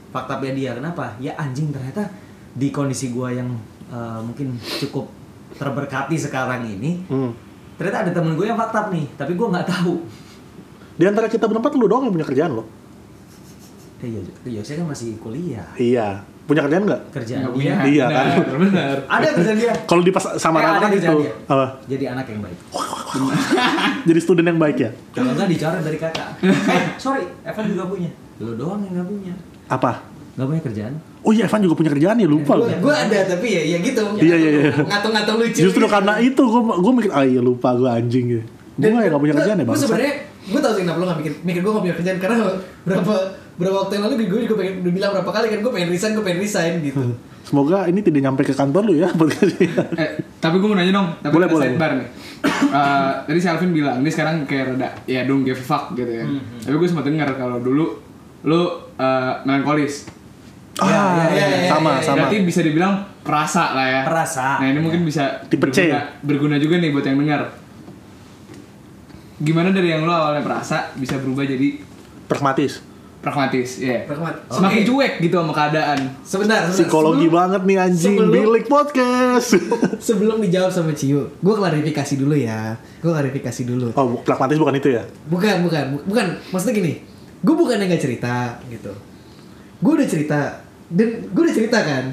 [0.09, 1.16] Faktanya dia kenapa?
[1.16, 2.09] Ya anjing ternyata
[2.53, 3.49] di kondisi gua yang
[3.87, 5.09] uh, mungkin cukup
[5.53, 7.33] terberkati sekarang ini Hmm.
[7.75, 10.01] ternyata ada temen gue yang fakta nih tapi gue nggak tahu
[10.95, 12.66] Di antara kita berempat lu doang yang punya kerjaan loh.
[13.97, 16.21] eh iya iya saya kan masih kuliah Iya.
[16.45, 17.03] Punya kerjaan nggak?
[17.11, 17.73] kerjaan Nggak punya.
[17.83, 18.27] Iya, kan?
[18.37, 18.97] Benar, benar.
[19.07, 21.33] ada kerjaan dia Kalau di pas sama Eh, ada kan itu dia.
[21.47, 21.66] apa?
[21.85, 22.59] jadi anak yang baik
[24.09, 24.90] Jadi student yang baik ya?
[25.16, 26.29] kalau nggak dicoret dari kakak
[26.76, 29.35] eh sorry Evan juga punya lo doang yang nggak punya
[29.66, 29.92] Apa?
[30.37, 30.94] nggak punya kerjaan
[31.26, 32.70] Oh iya, Evan juga punya kerjaan ya, lupa loh.
[32.70, 33.98] Gue ada tapi ya, ya gitu.
[34.14, 34.70] Iya, iya, iya.
[34.79, 35.59] Ngatung-ngatung lucu.
[35.59, 35.90] Justru gitu.
[35.90, 38.44] karena itu gue gue mikir, ah iya lupa gue anjing gitu.
[38.79, 39.74] Gue ya gak punya kerjaan ya bang.
[39.74, 40.14] Gue sebenarnya
[40.46, 42.37] gue tau sih kenapa lo gak mikir mikir gue gak punya kerjaan karena
[42.87, 43.14] berapa
[43.59, 46.12] berapa waktu yang lalu gue juga pengen udah bilang berapa kali kan gue pengen resign
[46.14, 47.02] gue pengen resign gitu.
[47.47, 49.07] Semoga ini tidak nyampe ke kantor lu ya.
[50.03, 50.11] Eh,
[50.43, 51.71] tapi gue mau nanya dong, tapi Boleh, boleh.
[51.71, 52.09] sidebar nih.
[52.47, 56.11] Eh, tadi si Alvin bilang, ini sekarang kayak rada, ya dong give a fuck gitu
[56.11, 56.27] ya.
[56.67, 58.03] Tapi gue sempat dengar kalau dulu
[58.43, 58.61] lu
[58.99, 60.11] eh, melankolis.
[60.77, 62.05] Ah, iya, iya, iya, sama iya, iya.
[62.05, 62.17] sama.
[62.21, 64.03] Berarti bisa dibilang perasa lah ya.
[64.05, 64.61] Perasa.
[64.61, 65.89] Nah ini mungkin bisa Tipe C.
[65.89, 67.43] berguna, berguna juga nih buat yang dengar.
[69.41, 71.81] Gimana dari yang lu awalnya perasa bisa berubah jadi
[72.27, 72.83] Pragmatis.
[73.27, 74.07] Pragmatis, ya.
[74.07, 74.39] Pragmat.
[74.47, 74.87] Semakin Oke.
[74.87, 75.99] cuek gitu sama keadaan.
[76.23, 76.71] Sebentar, sebentar.
[76.71, 78.15] Psikologi Sebelum- banget nih anjing.
[78.15, 79.49] sebelum- Bilik podcast.
[80.07, 82.79] Sebelum dijawab sama Ciu, gue klarifikasi dulu ya.
[82.97, 83.91] Gue klarifikasi dulu.
[83.93, 85.03] oh, pragmatis bukan itu ya?
[85.27, 86.27] Bukan, bukan, bu- bukan.
[86.49, 86.93] Maksudnya gini,
[87.37, 88.35] gue bukan yang gak cerita
[88.67, 88.95] gitu.
[89.77, 90.41] Gue udah cerita
[90.87, 92.05] dan gue udah cerita kan.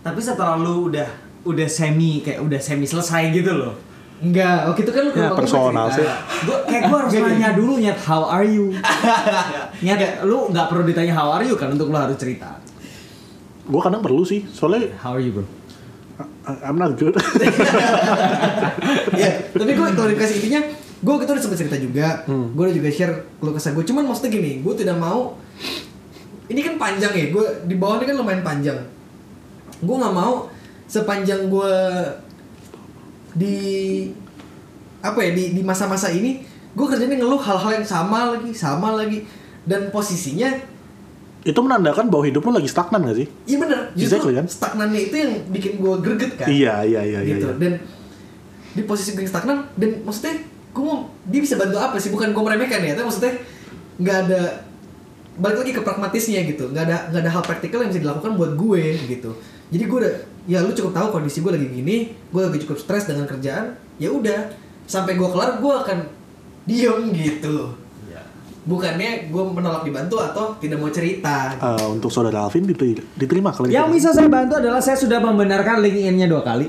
[0.00, 1.06] tapi setelah lu udah
[1.44, 3.78] udah semi kayak udah semi selesai gitu loh
[4.22, 6.06] Enggak, waktu itu kan lu Ya, personal sih.
[6.42, 8.70] gua kayak gua harus nanya dulu nyet how are you
[9.84, 12.62] nyet lu nggak perlu ditanya how are you kan untuk lu harus cerita
[13.62, 14.42] Gue kadang perlu sih.
[14.44, 15.46] Soalnya how are you bro
[16.42, 17.14] I'm not good.
[19.14, 20.60] ya, tapi gue klarifikasi intinya
[20.98, 22.50] gue itu udah sempet cerita juga Hmm.
[22.52, 25.34] gue udah juga share keluh kesah gue cuman maksudnya gini gue tidak mau
[26.46, 28.78] ini kan panjang ya gue di bawah ini kan lumayan panjang
[29.78, 30.46] gue nggak mau
[30.84, 31.72] sepanjang gue
[33.32, 33.56] di
[35.02, 39.26] apa ya di di masa-masa ini gue kerjanya ngeluh hal-hal yang sama lagi sama lagi
[39.66, 40.48] dan posisinya
[41.42, 43.26] itu menandakan bahwa hidup lu lagi stagnan gak sih?
[43.50, 44.46] iya bener justru Exactly, kan?
[44.46, 47.30] stagnannya itu yang bikin gue greget kan Iya, iya, iya, iya.
[47.34, 47.58] gitu iya.
[47.58, 47.72] dan
[48.72, 50.38] di posisi gue yang stagnan dan maksudnya
[50.72, 53.34] gue mau dia bisa bantu apa sih bukan gue meremehkan ya tapi maksudnya
[54.00, 54.42] nggak ada
[55.36, 58.52] balik lagi ke pragmatisnya gitu nggak ada nggak ada hal praktikal yang bisa dilakukan buat
[58.56, 59.30] gue gitu
[59.72, 61.96] jadi gue udah ya lu cukup tahu kondisi gue lagi gini
[62.28, 64.52] gue lagi cukup stres dengan kerjaan ya udah
[64.84, 65.98] sampai gue kelar gue akan
[66.64, 67.72] diem gitu
[68.04, 68.20] Iya.
[68.62, 73.66] bukannya gue menolak dibantu atau tidak mau cerita Eh, untuk saudara Alvin diter- diterima kalau
[73.66, 76.68] Yang bisa saya bantu adalah saya sudah membenarkan LinkedIn-nya dua kali.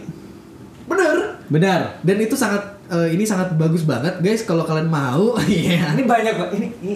[0.84, 2.00] bener Benar.
[2.00, 6.34] dan itu sangat eh, ini sangat bagus banget guys kalau kalian mau iya Ini banyak
[6.36, 6.50] kok.
[6.52, 6.96] Ini, ini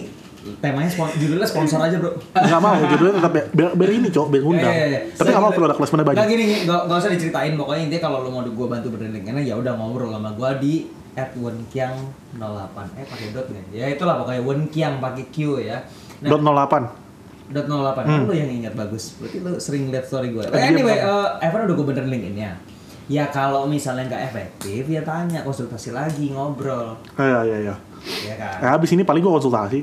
[0.56, 2.12] temanya spon judulnya sponsor aja bro.
[2.30, 4.68] Nggak mau, judulnya tetap biar, biar, ini cok, biar undang.
[4.68, 5.02] Eh, eh, eh.
[5.12, 6.18] Tapi nggak mau Saya- produk placement banyak.
[6.18, 9.54] Nggak gini, gak, gak usah diceritain pokoknya intinya kalau lo mau gue bantu berdendengnya ya
[9.54, 10.74] udah ngobrol sama gue di
[11.12, 11.94] at wenkiang
[12.34, 13.64] 08 eh pakai dot nggak?
[13.72, 15.82] Ya itulah pokoknya wenkiang pakai Q ya.
[16.18, 16.84] Nah, Dot 08.
[17.48, 18.24] dot 08 Hmm.
[18.24, 19.16] lo yang ingat bagus.
[19.16, 20.44] Berarti lo sering lihat story gue.
[20.44, 22.52] Eh, anyway, eh, Evan udah gue benerin LinkedIn-nya.
[23.08, 27.74] Ya kalau misalnya nggak efektif ya tanya konsultasi lagi ngobrol, Iya, iya, iya.
[28.22, 28.60] ya kan?
[28.60, 29.80] Eh, habis ini paling gua konsultasi.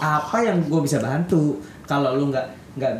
[0.00, 1.58] Apa yang gue bisa bantu?
[1.88, 2.46] Kalau lu nggak
[2.78, 2.92] nggak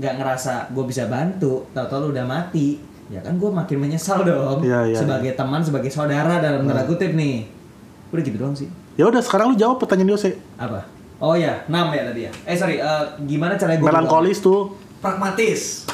[0.00, 2.80] nggak ngerasa gue bisa bantu tahu-tahu lu udah mati
[3.12, 4.64] ya kan gue makin menyesal dong.
[4.64, 7.44] Iya, iya, sebagai teman sebagai saudara dalam tanda kutip nih.
[8.08, 8.72] Udah gitu doang sih.
[8.96, 10.36] Ya udah, sekarang lu jawab pertanyaan Yose.
[10.56, 10.84] apa?
[11.22, 12.32] Oh ya enam ya tadi ya.
[12.48, 14.74] Eh sorry eh, gimana caranya gue Melankolis tuh.
[14.98, 15.86] pragmatis.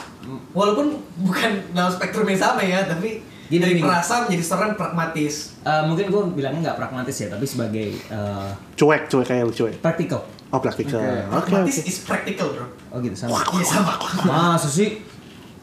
[0.52, 3.82] Walaupun bukan dalam spektrum yang sama ya tapi Gini, dari gini.
[3.82, 9.02] perasa menjadi seorang pragmatis Eh, mungkin gue bilangnya nggak pragmatis ya tapi sebagai eh, Cuek,
[9.06, 9.74] cuek kayak lu cuek.
[9.78, 10.96] praktikal Oh, praktikal.
[10.96, 11.28] Oke, oke.
[11.30, 13.92] pragmatis is practical bro oh gitu sama iya sama
[14.24, 15.04] masa sih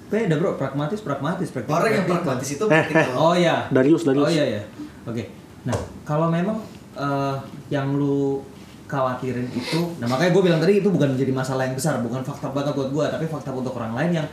[0.06, 3.66] beda bro pragmatis pragmatis praktikal orang yang pragmatis itu Eh, practical Oh iya.
[3.68, 4.26] Darius, Darius.
[4.26, 4.62] Oh iya iya.
[5.04, 5.26] Oke.
[5.64, 6.62] Nah, kalau memang
[6.94, 7.36] eh,
[7.68, 8.46] yang lu
[8.86, 12.50] khawatirin itu, nah makanya gue bilang tadi itu bukan menjadi masalah yang besar, bukan fakta
[12.50, 14.28] banget buat gue, tapi fakta untuk orang lain yang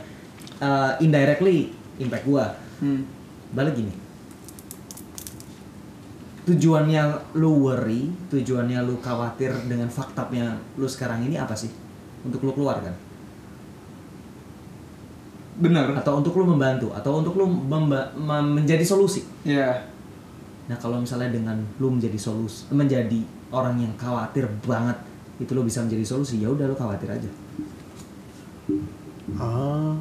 [0.59, 2.45] eh, indirectly impact gue.
[2.79, 3.01] Hmm.
[3.53, 3.93] Balik gini.
[6.43, 11.71] Tujuannya lu worry, tujuannya lu khawatir dengan faktanya lu sekarang ini apa sih?
[12.27, 12.91] Untuk lu keluar kan?
[15.61, 15.93] Bener.
[15.95, 16.91] Atau untuk lu membantu?
[16.91, 18.11] Atau untuk lu memba-
[18.43, 19.23] menjadi solusi?
[19.47, 19.87] Ya.
[20.67, 24.97] Nah kalau misalnya dengan lu menjadi solusi, menjadi orang yang khawatir banget
[25.37, 27.29] itu lu bisa menjadi solusi ya udah lu khawatir aja.
[29.39, 29.93] Ah.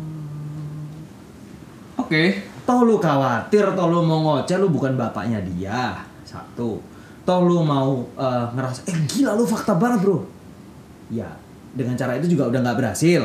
[2.00, 2.51] Oke.
[2.62, 6.78] Toh lu khawatir, toh lu mau ngoceh lu bukan bapaknya dia satu.
[7.26, 10.22] Toh lu mau eh, ngerasa eh gila lu fakta banget bro.
[11.10, 11.26] Ya
[11.74, 13.22] dengan cara itu juga udah nggak berhasil.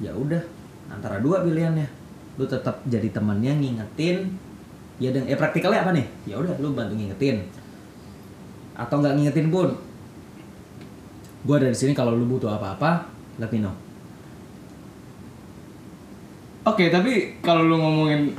[0.00, 0.40] Ya udah
[0.88, 1.88] antara dua pilihannya.
[2.40, 4.32] Lu tetap jadi temannya ngingetin.
[4.96, 6.06] Ya dan eh praktikalnya apa nih?
[6.24, 7.44] Ya udah lu bantu ngingetin.
[8.72, 9.76] Atau nggak ngingetin pun.
[11.42, 13.04] Gua ada di sini kalau lu butuh apa-apa,
[13.36, 13.74] let me know.
[16.62, 18.30] Oke, tapi kalau lu ngomongin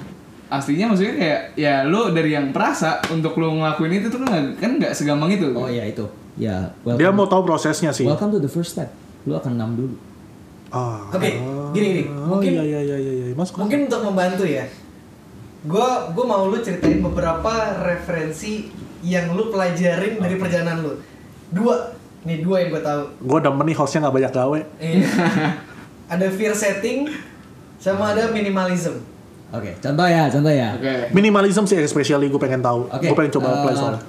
[0.48, 4.72] aslinya maksudnya kayak ya lu dari yang perasa untuk lu ngelakuin itu tuh nggak- kan
[4.78, 5.52] nggak segampang itu.
[5.52, 6.06] Oh iya itu.
[6.34, 8.06] Ya, Dia mau tahu prosesnya sih.
[8.06, 8.90] Welcome to the first step.
[9.24, 9.96] Lu akan enam dulu.
[10.70, 11.06] Ah.
[11.08, 11.38] Oke,
[11.72, 12.04] gini, gini.
[12.08, 13.36] Oh Mungkin- iya iya iya iya iya.
[13.36, 14.66] Mas mungkin untuk membantu ya
[15.64, 18.68] gue gue mau lu ceritain beberapa referensi
[19.00, 21.00] yang lu pelajarin dari perjalanan lu
[21.50, 24.60] dua nih dua yang gue tahu gue demen nih hostnya nggak banyak gawe.
[24.78, 25.08] Iya.
[26.10, 27.08] ada fear setting
[27.84, 29.04] sama ada minimalism
[29.54, 30.74] Oke, contoh ya, contoh ya.
[30.74, 31.14] Oke.
[31.14, 32.90] Minimalism sih especially gue pengen tahu.
[32.90, 33.06] Oke.
[33.06, 34.02] Gue pengen coba eh, apply soalnya.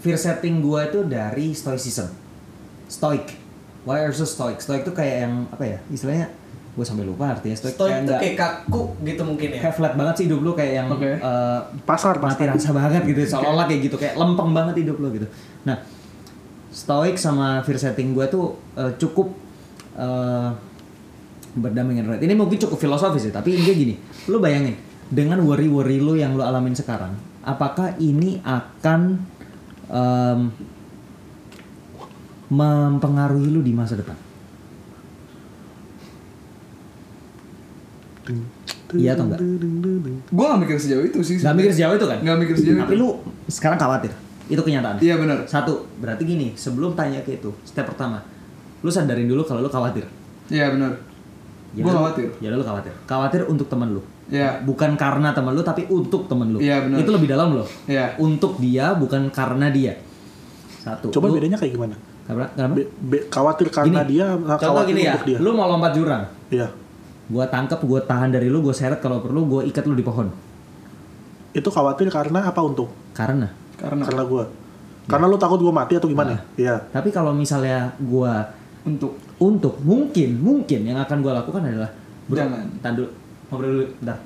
[0.00, 2.08] Fear setting gua itu dari stoicism.
[2.88, 3.36] Stoic.
[3.84, 4.64] Why are you so stoic?
[4.64, 5.78] Stoic itu kayak yang apa ya?
[5.92, 6.32] Istilahnya
[6.72, 9.92] gue sampai lupa artinya stoic, Stoic kayak itu kayak kaku gitu mungkin ya kayak flat
[9.92, 11.20] banget sih hidup lu kayak yang Oke.
[11.20, 12.56] eh, Pasar mati pasar.
[12.56, 15.28] rasa banget gitu seolah-olah kayak gitu kayak lempeng banget hidup lo gitu
[15.68, 15.76] nah
[16.72, 19.36] stoic sama fear setting gue tuh eh, cukup
[20.00, 20.48] eh,
[21.52, 23.94] berdampingan right ini mungkin cukup filosofis ya tapi intinya gini
[24.28, 24.76] lu bayangin
[25.12, 27.12] dengan worry worry lu yang lu alamin sekarang
[27.44, 29.20] apakah ini akan
[29.92, 30.40] em,
[32.52, 34.16] mempengaruhi lu di masa depan
[38.92, 39.40] Iya atau enggak?
[40.28, 41.40] Gue gak mikir sejauh itu sih.
[41.40, 42.18] Gak mikir sejauh itu kan?
[42.20, 43.00] Gak mikir sejauh Tapi itu.
[43.00, 43.08] lu
[43.48, 44.12] sekarang khawatir.
[44.52, 45.00] Itu kenyataan.
[45.00, 45.48] Iya benar.
[45.48, 48.20] Satu, berarti gini, sebelum tanya ke itu, step pertama,
[48.84, 50.04] lu sadarin dulu kalau lu khawatir.
[50.52, 51.00] Iya benar.
[51.72, 52.28] Ya Gue lu- khawatir.
[52.38, 52.92] Ya lu khawatir.
[53.04, 54.02] Khawatir untuk temen lu.
[54.28, 54.60] Iya.
[54.60, 56.58] Bukan karena temen lu, tapi untuk temen lu.
[56.60, 57.00] Iya, benar.
[57.00, 57.68] Itu lebih dalam loh.
[57.84, 58.12] Iya.
[58.16, 59.96] Untuk dia, bukan karena dia.
[60.78, 61.08] Satu.
[61.08, 61.96] Coba Lu- bedanya kayak gimana?
[62.22, 62.52] Kenapa?
[62.54, 62.74] Kenapa?
[62.76, 65.38] Be- be- khawatir karena Gini, dia, Contoh khawatir gini ya, untuk dia.
[65.40, 66.22] lu mau lompat jurang.
[66.48, 66.68] Iya.
[67.26, 70.28] Gua tangkep, gua tahan dari lu, gua seret kalau perlu, gua ikat lu di pohon.
[71.50, 72.88] Itu khawatir karena apa untuk?
[73.12, 73.48] Karena.
[73.76, 74.44] Karena Karena gue.
[75.02, 76.32] Karena lu takut gue mati atau gimana?
[76.32, 76.40] Nah.
[76.54, 76.76] Iya.
[76.88, 78.46] Tapi kalau misalnya gua
[78.82, 81.90] untuk untuk mungkin mungkin yang akan gue lakukan adalah
[82.30, 82.64] bro, Jangan.
[82.78, 83.08] tahan dulu
[83.50, 84.18] ngobrol dulu bentar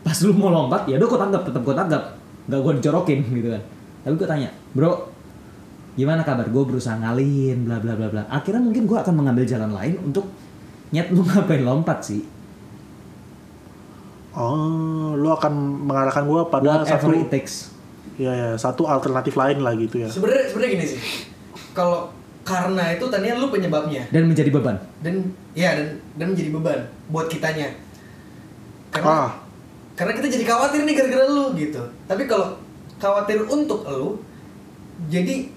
[0.00, 2.02] pas lu mau lompat ya udah gue tanggap tetap gue tanggap
[2.48, 3.62] nggak gue dijorokin gitu kan
[4.04, 4.92] tapi gue tanya bro
[5.94, 9.70] gimana kabar gue berusaha ngalihin bla bla bla bla akhirnya mungkin gue akan mengambil jalan
[9.70, 10.26] lain untuk
[10.90, 12.22] nyet lu ngapain lompat sih
[14.34, 17.70] Oh, lu akan mengarahkan gua pada satu it takes.
[18.18, 20.10] ya ya, satu alternatif lain lah gitu ya.
[20.10, 21.00] Sebenarnya sebenarnya gini sih.
[21.70, 22.10] Kalau
[22.44, 24.76] karena itu tadinya lu penyebabnya Dan menjadi beban.
[25.00, 25.14] dan
[25.52, 27.72] ya dan dan menjadi beban buat kitanya.
[28.90, 29.30] Karena Ah.
[29.94, 31.80] karena kita jadi khawatir nih gara-gara lu gitu.
[32.04, 32.52] Tapi kalau
[32.96, 34.20] khawatir untuk lu
[35.06, 35.48] jadi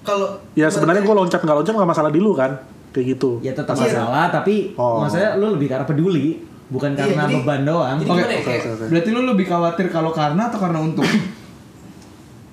[0.00, 2.52] kalau Ya sebenarnya gua loncat nggak loncat nggak masalah di lu kan.
[2.92, 3.40] Kayak gitu.
[3.40, 3.90] Ya tetap Iya.
[3.90, 5.02] masalah, tapi Oh.
[5.02, 6.38] maksudnya lu lebih karena peduli,
[6.68, 7.96] bukan Iya, karena jadi- beban doang.
[7.96, 8.84] jadi ya, kayak- oke, oke.
[8.86, 11.02] Berarti lu lebih khawatir kalau karena atau karena untuk?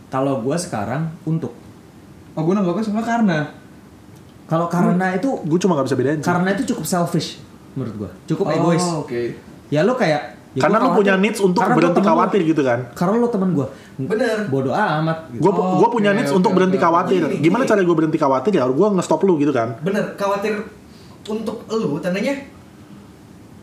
[0.09, 1.53] Kalau gua sekarang untuk.
[2.31, 3.39] Oh, gue nanggapnya sebenarnya karena.
[4.45, 6.27] Kalau karena itu Gue cuma nggak bisa bedain sih.
[6.27, 7.39] karena itu cukup selfish
[7.71, 8.09] menurut gua.
[8.25, 8.83] Cukup Oh, egois.
[8.97, 9.21] Oke.
[9.67, 12.83] Ya lu kayak ya Karena lu punya needs untuk berhenti khawatir gitu kan.
[12.91, 13.71] Karena lu temen gua.
[13.95, 14.43] Bener.
[14.45, 15.39] Bodoh amat gitu.
[15.41, 16.83] Gue Oh, gua punya needs oke, untuk oke, berhenti oke.
[16.83, 17.21] khawatir.
[17.25, 17.71] Gini, Gimana gini.
[17.71, 18.63] cara gue berhenti khawatir ya?
[18.65, 19.79] Gue nge-stop lu gitu kan.
[19.79, 20.53] bener khawatir
[21.23, 22.35] untuk lu tandanya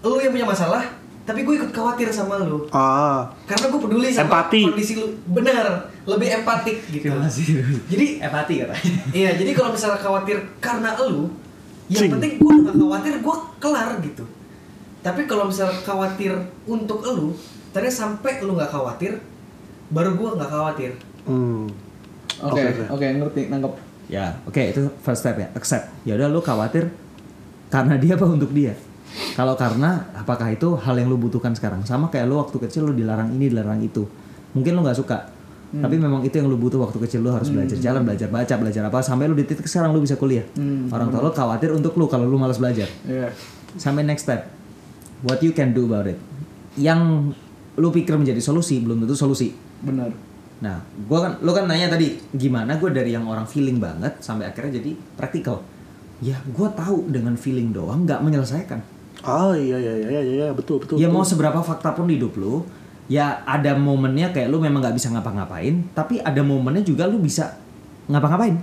[0.00, 0.82] lu yang punya masalah
[1.24, 4.62] tapi gue ikut khawatir sama lu Ah, karena gue peduli sama Empati.
[4.64, 5.66] kondisi lu bener
[6.08, 7.12] lebih empatik gitu
[7.92, 8.92] jadi Empati katanya.
[9.12, 11.28] iya jadi kalau misalnya khawatir karena lu
[11.92, 12.12] yang Cing.
[12.16, 14.24] penting gue gak khawatir gue kelar gitu
[14.98, 16.32] tapi kalau misalnya khawatir
[16.64, 17.36] untuk lu
[17.70, 19.20] tadi sampai lu nggak khawatir
[19.92, 20.92] baru gue nggak khawatir
[21.28, 21.88] hmm.
[22.38, 23.06] Oke, Oke, oke, oke.
[23.18, 23.72] ngerti, nangkep.
[24.06, 25.90] Ya, oke itu first step ya, accept.
[26.06, 26.86] Ya udah lu khawatir
[27.66, 28.78] karena dia apa untuk dia.
[29.34, 31.82] Kalau karena apakah itu hal yang lu butuhkan sekarang?
[31.82, 34.06] Sama kayak lu waktu kecil lu dilarang ini, dilarang itu.
[34.54, 35.18] Mungkin lu nggak suka.
[35.68, 38.82] Tapi memang itu yang lu butuh waktu kecil lu harus belajar jalan, belajar baca, belajar
[38.88, 40.48] apa sampai lu di titik sekarang lu bisa kuliah.
[40.88, 42.88] Orang tua lu khawatir untuk lu kalau lu malas belajar.
[43.04, 43.28] Iya.
[43.76, 44.48] Sampai next step.
[45.20, 46.16] What you can do about it.
[46.80, 47.34] Yang
[47.76, 49.52] lu pikir menjadi solusi belum tentu solusi.
[49.84, 50.10] Benar.
[50.58, 54.50] Nah, gua kan, lo kan nanya tadi gimana gue dari yang orang feeling banget sampai
[54.50, 55.62] akhirnya jadi praktikal.
[56.18, 58.82] Ya, gua tahu dengan feeling doang nggak menyelesaikan.
[59.22, 60.94] Ah iya iya iya iya iya betul betul.
[60.94, 61.34] ya mau betul.
[61.34, 62.62] seberapa fakta pun di hidup lu,
[63.08, 67.56] ya ada momennya kayak lu memang nggak bisa ngapa-ngapain, tapi ada momennya juga lu bisa
[68.06, 68.54] ngapa-ngapain.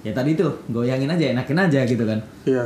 [0.00, 2.18] Ya tadi tuh goyangin aja, enakin aja gitu kan.
[2.48, 2.64] Iya.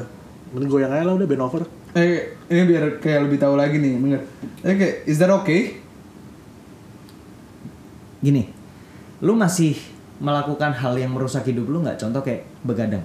[0.55, 1.62] Mending goyang aja lah udah band over.
[1.95, 4.22] Eh, ini biar kayak lebih tahu lagi nih, bener.
[4.62, 5.78] Oke, is that okay?
[8.22, 8.51] Gini,
[9.22, 9.74] lu masih
[10.22, 11.99] melakukan hal yang merusak hidup lu nggak?
[11.99, 13.03] Contoh kayak begadang,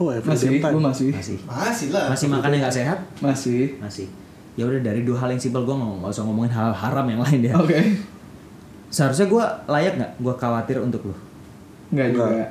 [0.00, 1.08] Oh every Masih, gue masih.
[1.12, 1.36] masih.
[1.44, 2.98] masih lah Masih makan yang nggak sehat?
[3.20, 3.76] Masih.
[3.76, 4.08] masih
[4.60, 7.24] ya udah dari dua hal yang simpel gue nggak nggak usah ngomongin hal haram yang
[7.24, 7.80] lain ya Oke.
[8.88, 11.16] seharusnya gue layak nggak gue khawatir untuk lo
[11.90, 12.46] Enggak juga.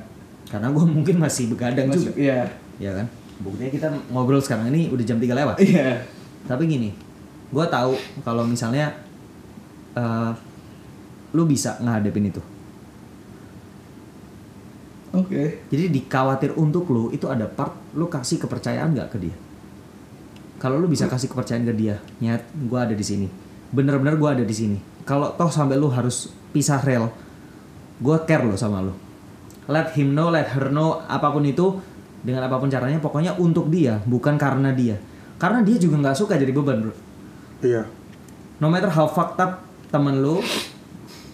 [0.50, 2.42] Karena gue mungkin masih begadang Masih, juga iya.
[2.82, 3.06] ya kan
[3.40, 6.02] buktinya kita ngobrol sekarang ini udah jam 3 lewat Iya.
[6.44, 6.90] tapi gini
[7.50, 8.90] gue tahu kalau misalnya
[9.94, 10.32] eh
[11.30, 12.42] lu bisa ngadepin itu
[15.10, 15.66] Oke.
[15.70, 19.36] jadi dikhawatir untuk lu itu ada part lu kasih kepercayaan nggak ke dia
[20.60, 23.28] kalau lu bisa kasih kepercayaan ke dia nyat gue ada di sini.
[23.72, 24.78] Bener-bener gue ada di sini.
[25.04, 27.08] Kalau toh sampai lu harus pisah rel
[27.98, 28.94] gue care lo sama lu.
[29.66, 31.80] Let him know let her know apa pun itu
[32.20, 35.00] dengan apa pun caranya pokoknya untuk dia bukan karena dia.
[35.40, 36.94] Karena dia juga nggak suka jadi beban bro.
[37.60, 37.84] Iya.
[38.60, 40.40] no matter how fucked up temen lu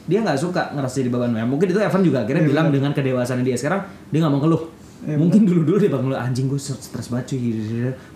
[0.06, 2.76] dia nggak suka ngerasa jadi beban ya mungkin itu Evan juga akhirnya Iya, bilang benar.
[2.78, 3.58] dengan kedewasaan dia.
[3.58, 3.82] Sekarang
[4.14, 4.64] dia nggak mau ngeluh
[5.06, 7.54] Iya, mungkin dulu dulu dia bakal anjing gue stres banget cuy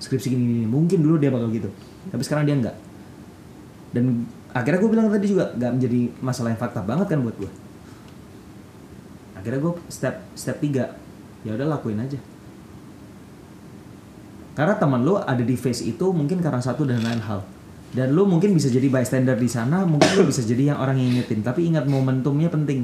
[0.02, 1.70] skripsi gini, gini mungkin dulu dia bakal gitu.
[2.10, 2.76] Tapi sekarang dia nggak
[3.94, 7.52] dan akhirnya gue bilang tadi juga nggak menjadi masalah yang fakta banget kan buat gue
[9.38, 10.98] akhirnya gue step step tiga
[11.46, 12.20] ya udah lakuin aja.
[14.58, 17.48] Karena teman lu ada di face itu mungkin karena satu dan lain hal.
[17.96, 21.16] Dan lu mungkin bisa jadi bystander di sana mungkin lu bisa jadi yang orang yang
[21.16, 22.84] ingetin tapi ingat momentumnya penting.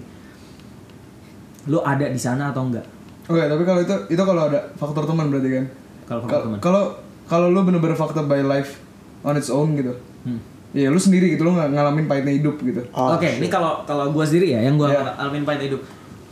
[1.68, 2.95] Lu ada di sana atau enggak
[3.26, 5.66] Oke, tapi kalau itu itu kalau ada faktor teman berarti kan.
[6.06, 6.84] kalau faktor teman Kalau
[7.26, 8.78] kalau lu bener-bener faktor by life
[9.26, 9.94] on its own gitu.
[10.22, 10.38] Hmm.
[10.76, 12.86] Iya, lu sendiri gitu lu nggak ngalamin pahitnya hidup gitu.
[12.94, 15.18] Oh, Oke, ini kalau kalau gua sendiri ya yang gua Iya.
[15.18, 15.82] alamin pahit hidup.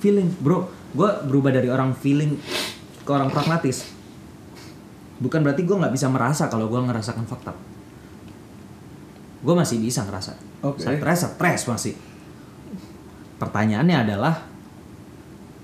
[0.04, 0.68] Feeling, bro.
[0.94, 2.38] Gua berubah dari orang feeling
[3.02, 3.90] ke orang pragmatis.
[5.18, 7.56] Bukan berarti gua nggak bisa merasa kalau gua ngerasakan fakta.
[9.42, 10.38] Gua masih bisa ngerasa.
[10.62, 10.84] Oke.
[10.84, 11.94] Stres, stres masih.
[13.42, 14.44] Pertanyaannya adalah,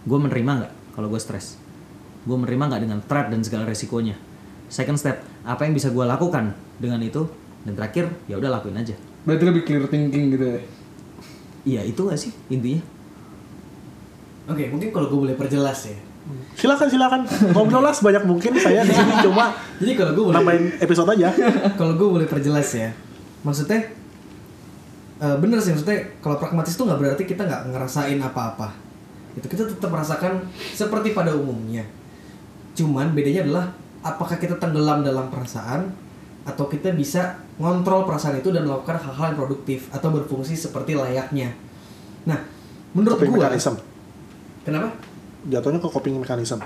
[0.08, 1.56] gua menerima nggak kalau gua stres?
[2.28, 4.20] Gua menerima nggak dengan threat dan segala resikonya?
[4.68, 7.24] Second step, apa yang bisa gua lakukan dengan itu?
[7.64, 8.96] Dan terakhir, ya udah lakuin aja.
[9.24, 10.62] Berarti lebih clear thinking gitu ya.
[11.60, 13.00] Iya itu gak sih intinya?
[14.50, 15.98] oke mungkin kalau gue boleh perjelas ya
[16.54, 17.22] Silakan silakan
[17.58, 19.50] ngobrol lah sebanyak mungkin saya di sini cuma
[19.82, 21.34] jadi kalau gue boleh nambahin episode aja.
[21.80, 22.94] kalau gue boleh perjelas ya
[23.42, 23.90] maksudnya
[25.18, 28.70] eh, bener sih maksudnya kalau pragmatis tuh nggak berarti kita nggak ngerasain apa-apa
[29.40, 30.44] itu kita tetap merasakan
[30.76, 31.88] seperti pada umumnya
[32.76, 33.66] cuman bedanya adalah
[34.04, 35.92] apakah kita tenggelam dalam perasaan
[36.48, 41.52] atau kita bisa ngontrol perasaan itu dan melakukan hal-hal yang produktif atau berfungsi seperti layaknya.
[42.24, 42.40] Nah,
[42.96, 43.76] menurut Coping gua mechanism.
[44.64, 44.96] kenapa?
[45.46, 46.60] Jatuhnya ke coping mechanism.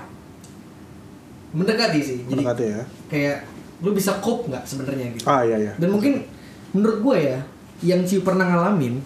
[1.54, 2.18] Mendekati sih.
[2.26, 2.82] Jadi Mendekati ya.
[3.10, 3.36] kayak
[3.82, 5.26] lu bisa cope nggak sebenarnya gitu.
[5.26, 5.72] Ah iya iya.
[5.76, 6.22] Dan mungkin
[6.70, 7.38] menurut gue ya,
[7.82, 8.98] yang Ciu pernah ngalamin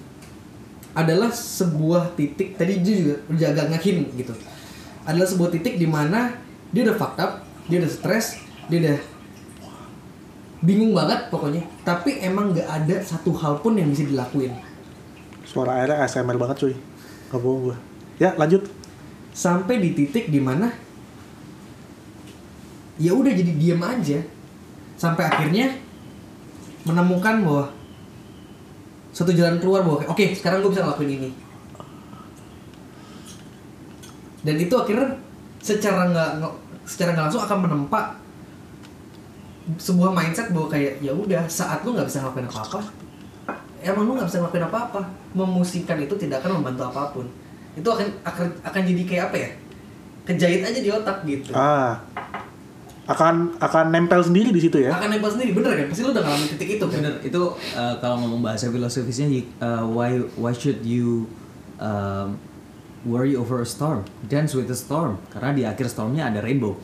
[0.99, 4.35] adalah sebuah titik tadi dia juga udah agak ngahin gitu.
[5.07, 6.35] Adalah sebuah titik di mana
[6.75, 8.99] dia udah fucked up, dia udah stres, dia udah
[10.67, 11.63] bingung banget pokoknya.
[11.87, 14.59] Tapi emang nggak ada satu hal pun yang bisa dilakuin.
[15.47, 16.75] Suara airnya ASMR banget cuy.
[17.31, 17.77] Gak bohong gua.
[18.19, 18.67] Ya lanjut.
[19.31, 20.75] Sampai di titik di mana
[22.99, 24.19] ya udah jadi diem aja.
[24.99, 25.79] Sampai akhirnya
[26.83, 27.78] menemukan bahwa
[29.13, 31.31] satu jalan keluar bahwa oke sekarang gue bisa ngelakuin ini.
[34.45, 35.19] Dan itu akhirnya
[35.59, 36.31] secara nggak
[36.87, 38.17] secara nggak langsung akan menempa
[39.77, 42.81] sebuah mindset bahwa kayak ya udah saat lu nggak bisa ngelakuin apa-apa
[43.83, 45.01] emang lu nggak bisa ngelakuin apa-apa.
[45.35, 47.27] Memusingkan itu tidak akan membantu apa pun.
[47.79, 49.51] Itu akan akan akan jadi kayak apa ya?
[50.27, 51.53] Kejahit aja di otak gitu.
[51.55, 51.97] Ah.
[53.09, 54.93] Akan akan nempel sendiri di situ ya.
[54.93, 57.41] akan nempel sendiri bener kan pasti lu udah ngalamin titik itu kan Bener, itu
[57.73, 59.27] uh, kalau ngomong bahasa filosofisnya
[59.59, 61.25] uh, why why should you
[61.81, 62.37] um,
[63.09, 64.05] worry over a storm?
[64.23, 65.17] Dance with a storm.
[65.33, 66.77] Karena di akhir stormnya ada rainbow.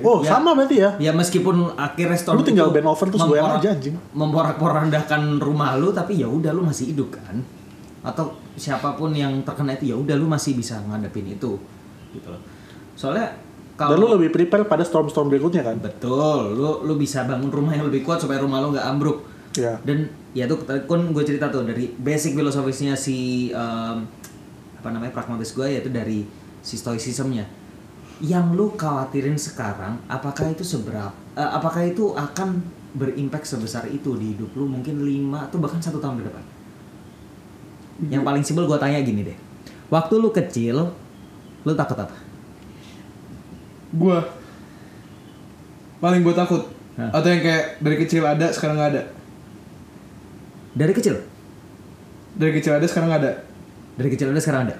[0.00, 0.38] Oh, Ya.
[0.38, 0.90] sama berarti ya.
[0.96, 3.96] Ya meskipun akhirnya storm Lu tinggal itu bend over terus memporak- aja, anjing.
[4.14, 7.42] Memporak-porandakan rumah lu tapi ya udah lu masih hidup kan.
[8.00, 11.58] Atau siapa pun yang terkena itu ya udah lu masih bisa ngadepin itu
[12.14, 12.40] gitu loh.
[12.94, 13.34] Soalnya
[13.76, 15.76] Dan kalau lu lebih prepare pada storm-storm berikutnya kan.
[15.76, 19.28] betul, lu lu bisa bangun rumah yang lebih kuat supaya rumah lu nggak ambruk.
[19.52, 19.76] Ya.
[19.84, 24.08] Dan ya tuh kan gue cerita tuh dari basic filosofisnya si em,
[24.80, 26.24] apa namanya pragmatis gue yaitu dari
[26.64, 27.44] si stoicismnya.
[28.24, 31.12] Yang lu khawatirin sekarang, apakah itu seberapa?
[31.36, 32.64] eh, apakah itu akan
[32.96, 36.44] berimpact sebesar itu di hidup lu mungkin 5 atau bahkan satu tahun ke depan?
[38.08, 39.36] Yang paling simpel gue tanya gini deh.
[39.92, 40.96] Waktu lu kecil,
[41.64, 42.25] lu takut apa?
[43.96, 44.18] Gua
[45.96, 46.62] paling gue takut.
[46.96, 47.10] Hah?
[47.12, 49.02] Atau yang kayak dari kecil ada sekarang nggak ada.
[50.76, 51.16] Dari kecil?
[52.36, 53.32] Dari kecil ada sekarang nggak ada.
[53.96, 54.76] Dari kecil ada sekarang ada?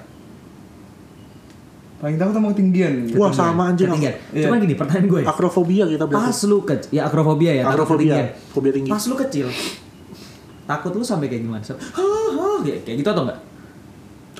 [1.97, 3.09] Paling takut sama ketinggian.
[3.09, 3.17] gitu.
[3.17, 3.89] Wah, sama anjing.
[3.89, 4.13] Ketinggian.
[4.29, 4.45] Iya.
[4.45, 5.21] Cuman gini pertanyaan gue.
[5.25, 6.45] Akrofobia kita Pas berarti.
[6.45, 8.15] lu kecil, ya akrofobia ya, Akrofobia,
[8.53, 8.89] fobia tinggi.
[8.93, 9.49] Pas lu kecil,
[10.69, 11.65] takut lu sampai kayak gimana?
[11.65, 13.39] Kayak, kayak gitu atau enggak?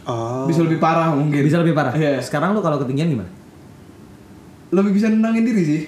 [0.05, 0.45] Ah.
[0.45, 1.41] Bisa lebih parah mungkin.
[1.41, 1.97] Bisa lebih parah.
[1.97, 2.21] Iya.
[2.21, 3.29] Sekarang lu kalau ketinggian gimana?
[4.71, 5.81] Lebih bisa nenangin diri sih.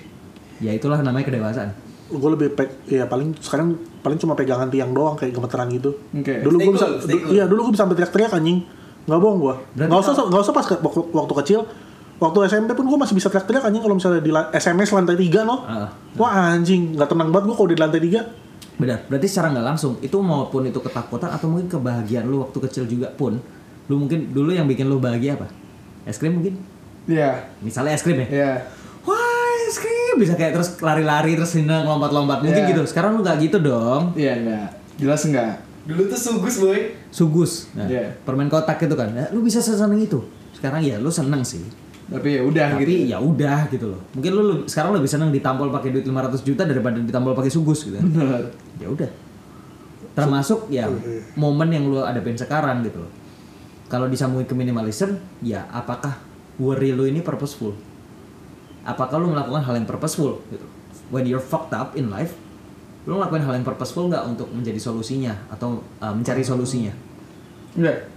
[0.60, 1.72] Ya itulah namanya kedewasaan.
[2.10, 5.94] gue lebih pe ya paling sekarang paling cuma pegangan tiang doang kayak gemeteran gitu.
[6.10, 6.42] Oke.
[6.42, 7.30] Dulu gue bisa, cool.
[7.30, 8.66] iya dulu gue bisa sampai teriak-teriak anjing.
[9.06, 9.56] Nggak bohong gue.
[9.78, 11.60] Nggak usah nggak usah pas ke- waktu, waktu kecil.
[12.20, 15.56] Waktu SMP pun gue masih bisa teriak-teriak anjing kalau misalnya di SMS lantai 3 no.
[15.64, 15.88] Ah.
[16.18, 18.82] Wah anjing, nggak tenang banget gue kalau di lantai 3.
[18.82, 18.98] Benar.
[19.06, 23.14] Berarti secara nggak langsung itu maupun itu ketakutan atau mungkin kebahagiaan lu waktu kecil juga
[23.14, 23.38] pun,
[23.86, 25.46] lu mungkin dulu yang bikin lu bahagia apa?
[26.10, 26.58] Es krim mungkin?
[27.10, 27.32] Iya.
[27.60, 28.28] Misalnya es krim ya?
[28.30, 28.52] Iya.
[29.02, 29.18] Wah
[29.66, 32.70] es krim bisa kayak terus lari-lari terus senang lompat-lompat mungkin Iya.
[32.70, 32.84] gitu.
[32.86, 34.14] Sekarang lu nggak gitu dong.
[34.14, 34.70] Iya enggak.
[34.96, 35.54] Jelas enggak.
[35.82, 36.80] dulu tuh sugus boy
[37.10, 37.74] Sugus.
[37.74, 38.14] Nah, Iya.
[38.22, 39.10] Permen kotak gitu kan.
[39.10, 40.22] Ya, lu bisa seseneng itu.
[40.54, 41.66] Sekarang ya lu seneng sih.
[42.06, 43.10] Tapi ya udah Tapi gitu.
[43.10, 44.02] ya udah gitu loh.
[44.14, 47.98] Mungkin lu sekarang lebih seneng ditampol pakai duit 500 juta daripada ditampol pakai sugus gitu.
[47.98, 48.06] kan.
[48.06, 48.54] Bener.
[48.78, 49.10] ya udah.
[50.14, 50.86] Termasuk ya
[51.34, 53.12] momen yang lu hadapin sekarang gitu loh.
[53.88, 56.14] Kalau disambungin ke minimalism, ya apakah
[56.60, 57.74] worry lu ini purposeful?
[58.84, 60.68] Apakah lu melakukan hal yang purposeful gitu?
[61.10, 62.36] When you're fucked up in life,
[63.08, 66.94] lu ngelakuin hal yang purposeful nggak untuk menjadi solusinya atau uh, mencari solusinya?
[67.74, 68.12] Enggak.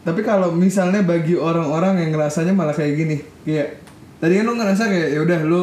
[0.00, 3.84] Tapi kalau misalnya bagi orang-orang yang ngerasanya malah kayak gini, kayak
[4.16, 5.60] tadi kan lu ngerasa kayak ya udah lu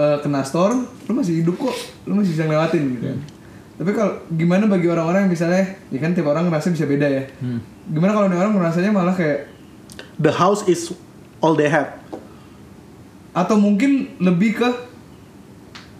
[0.00, 1.76] uh, kena storm, lu masih hidup kok,
[2.08, 3.18] lu masih bisa ngelewatin gitu kan.
[3.76, 7.28] Tapi kalau gimana bagi orang-orang yang misalnya, ya kan tiap orang ngerasa bisa beda ya.
[7.92, 9.52] Gimana kalau ada orang ngerasanya malah kayak
[10.16, 10.96] The house is
[11.40, 11.98] all they have.
[13.36, 14.68] atau mungkin lebih ke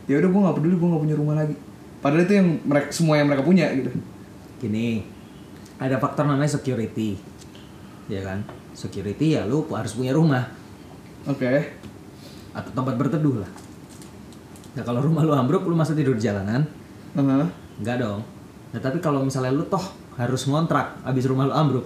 [0.08, 1.52] ya udah gue nggak peduli gue nggak punya rumah lagi.
[2.00, 3.92] Padahal itu yang mereka semua yang mereka punya gitu.
[4.56, 5.04] Gini,
[5.76, 7.20] ada faktor namanya security,
[8.08, 8.40] ya kan?
[8.72, 10.48] Security ya lu harus punya rumah
[11.28, 11.76] Oke.
[12.56, 13.52] atau tempat berteduh lah.
[14.76, 16.64] Nah kalau rumah lu ambruk, lu masa tidur di jalanan?
[17.16, 17.48] Aha.
[17.80, 18.24] Enggak dong.
[18.72, 19.84] Nah tapi kalau misalnya lu toh
[20.16, 21.84] harus ngontrak abis rumah lu ambruk,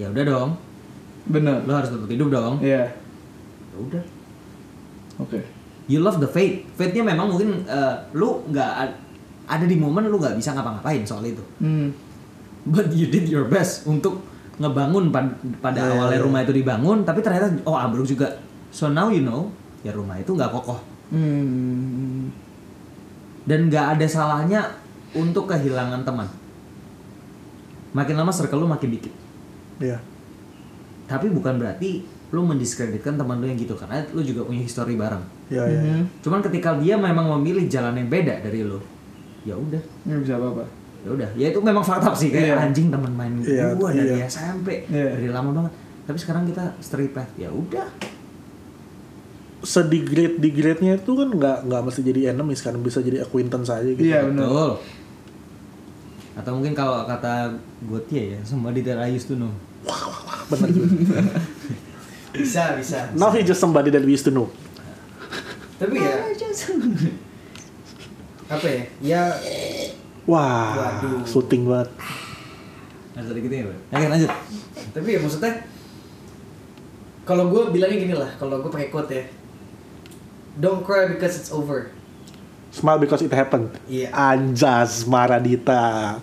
[0.00, 0.50] ya udah dong.
[1.24, 1.62] Bener.
[1.62, 2.58] Lu harus tetap hidup dong.
[2.58, 2.90] Iya.
[3.70, 4.02] Ya udah.
[5.18, 5.40] Oke.
[5.86, 6.66] You love the fate.
[6.72, 8.98] Fate-nya memang mungkin eh, lu nggak ad-
[9.44, 11.42] ada di momen lu nggak bisa ngapa-ngapain soal itu.
[11.58, 11.90] Hmm.
[12.62, 14.22] But you did your best untuk
[14.56, 16.24] ngebangun pad- pada Iya, awalnya iya.
[16.24, 18.30] rumah itu dibangun, tapi ternyata oh ambruk juga.
[18.70, 19.50] So now you know,
[19.80, 20.78] ya rumah itu nggak kokoh.
[21.12, 22.32] Hmm.
[23.42, 24.64] dan nggak ada salahnya
[25.12, 26.24] untuk kehilangan teman
[27.92, 29.12] makin lama circle lu makin dikit
[29.76, 30.00] Iya.
[31.12, 32.00] Tapi bukan berarti
[32.32, 35.80] lu mendiskreditkan teman lu yang gitu karena lu juga punya histori bareng Iya, iya.
[35.92, 36.24] Mhm.
[36.24, 38.80] cuman ketika dia memang memilih jalan yang beda dari lu
[39.44, 40.64] ya udah Nggak bisa apa-apa.
[41.02, 42.64] ya udah ya itu memang fakta sih kayak Iya.
[42.64, 44.24] anjing teman main Iya, gua dari iya.
[44.24, 45.12] SMP Iya.
[45.12, 47.84] dari lama banget tapi sekarang kita straight path ya udah
[49.62, 54.02] Sedegrade degrade-nya itu kan nggak nggak mesti jadi enemies kan bisa jadi acquaintance aja gitu.
[54.02, 54.42] Iya benar.
[54.42, 54.70] betul
[56.32, 57.52] atau mungkin kalau kata
[57.84, 59.52] Gotia ya somebody that I used to know
[60.52, 60.88] Bener juga.
[62.32, 63.12] Bisa, bisa.
[63.12, 64.48] Now he just somebody that we used to know.
[65.76, 66.16] Tapi ya
[68.56, 68.82] apa ya?
[69.04, 69.22] Ya
[70.24, 71.28] Wah, Waduh.
[71.28, 71.92] syuting banget.
[73.12, 73.76] Ada sedikit ya, Bro?
[73.76, 74.30] Oke, lanjut.
[74.96, 75.52] tapi ya maksudnya
[77.28, 79.24] kalau gue bilangnya gini lah, kalau gue pakai quote ya.
[80.56, 81.92] Don't cry because it's over.
[82.72, 83.76] Smile because it happened.
[83.84, 84.08] Iya.
[84.08, 86.16] Anjas Maradita.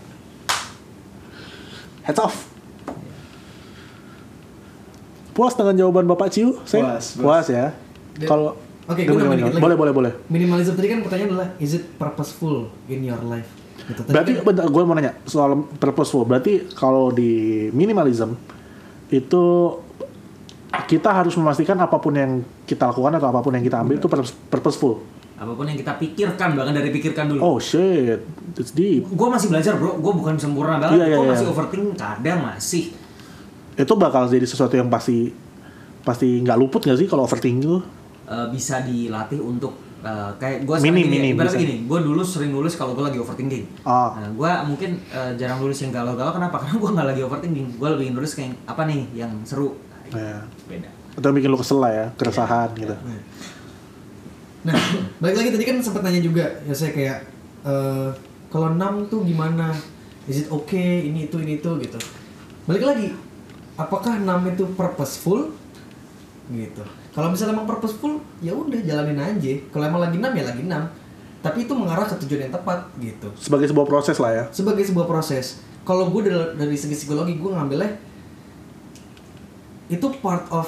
[2.01, 2.49] Heads off.
[5.39, 6.59] Puas dengan jawaban Bapak Ciu?
[6.67, 6.99] Saya?
[6.99, 7.23] Puas, puas.
[7.23, 7.71] Puas ya.
[8.27, 8.59] Kalau
[8.91, 9.63] Oke, Gimana, gue nambahin.
[9.63, 10.11] Boleh, boleh, boleh.
[10.27, 13.47] Minimalism tadi kan pertanyaan adalah is it purposeful in your life?
[13.87, 14.03] Gitu.
[14.03, 16.27] Tadi Berarti kan- bentar, gue mau nanya soal purposeful.
[16.27, 17.31] Berarti kalau di
[17.71, 18.35] minimalism
[19.07, 19.45] itu
[20.91, 24.11] kita harus memastikan apa pun yang kita lakukan atau apa pun yang kita ambil itu
[24.11, 24.99] purpose- purposeful.
[25.39, 27.39] Apa pun yang kita pikirkan, bahkan dari pikirkan dulu.
[27.39, 28.27] Oh shit,
[28.59, 29.07] it's deep.
[29.07, 30.99] Gue masih belajar bro, gue bukan sempurna banget.
[30.99, 31.31] Iya, iya, gue iya.
[31.31, 32.91] masih overthinking, kadang masih.
[33.80, 35.32] Itu bakal jadi sesuatu yang pasti
[36.03, 37.80] pasti nggak luput nggak sih kalau overthinking itu?
[38.27, 39.73] Eh, bisa dilatih untuk
[40.03, 43.88] eh, kayak gue gini, minim, gini, gue dulu sering nulis kalau gue lagi overthinking.
[43.88, 44.19] Ah.
[44.19, 46.59] Nah, gue mungkin eh, jarang nulis yang galau-galau kenapa?
[46.61, 47.67] Karena gue nggak lagi overthinking.
[47.80, 49.80] Gue lebih nulis kayak apa nih yang seru.
[50.11, 50.39] Nah, Ya.
[50.67, 50.89] Beda.
[51.15, 52.95] Atau bikin lu kesel lah ya, keresahan gitu.
[54.67, 54.75] Nah,
[55.23, 57.17] balik lagi tadi kan sempat nanya juga, ya saya kayak
[57.63, 58.09] eh
[58.49, 59.71] kalau 6 tuh gimana?
[60.30, 61.09] Is it okay?
[61.09, 61.99] Ini itu ini itu gitu.
[62.69, 63.09] Balik lagi,
[63.80, 65.55] apakah 6 itu purposeful?
[66.51, 66.84] Gitu.
[67.15, 69.53] Kalau misalnya emang purposeful, ya udah jalanin aja.
[69.71, 70.75] Kalau emang lagi 6 ya lagi 6.
[71.39, 73.32] Tapi itu mengarah ke tujuan yang tepat gitu.
[73.39, 74.43] Sebagai sebuah proses lah ya.
[74.51, 75.63] Sebagai sebuah proses.
[75.88, 77.95] Kalau gue dari, dari segi psikologi gue ngambilnya
[79.89, 80.67] itu part of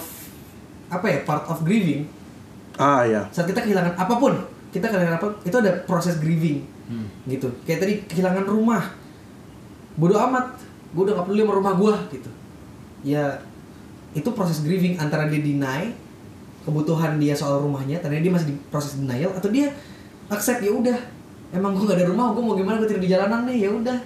[0.88, 1.20] apa ya?
[1.28, 2.08] Part of grieving
[2.80, 3.28] Ah ya.
[3.30, 4.34] saat kita kehilangan apa pun
[4.72, 7.08] kita kehilangan apa itu ada proses grieving Hmm.
[7.24, 8.84] gitu kayak tadi kehilangan rumah
[9.96, 10.60] bodoh amat
[10.92, 12.28] gue udah gak peduli sama rumah gue gitu
[13.02, 13.42] ya
[14.12, 15.94] itu proses grieving antara dia deny
[16.62, 19.74] kebutuhan dia soal rumahnya tadinya dia masih di proses denial atau dia
[20.30, 20.98] accept ya udah
[21.52, 24.00] emang gue gak ada rumah gue mau gimana gue tidur di jalanan nih ya udah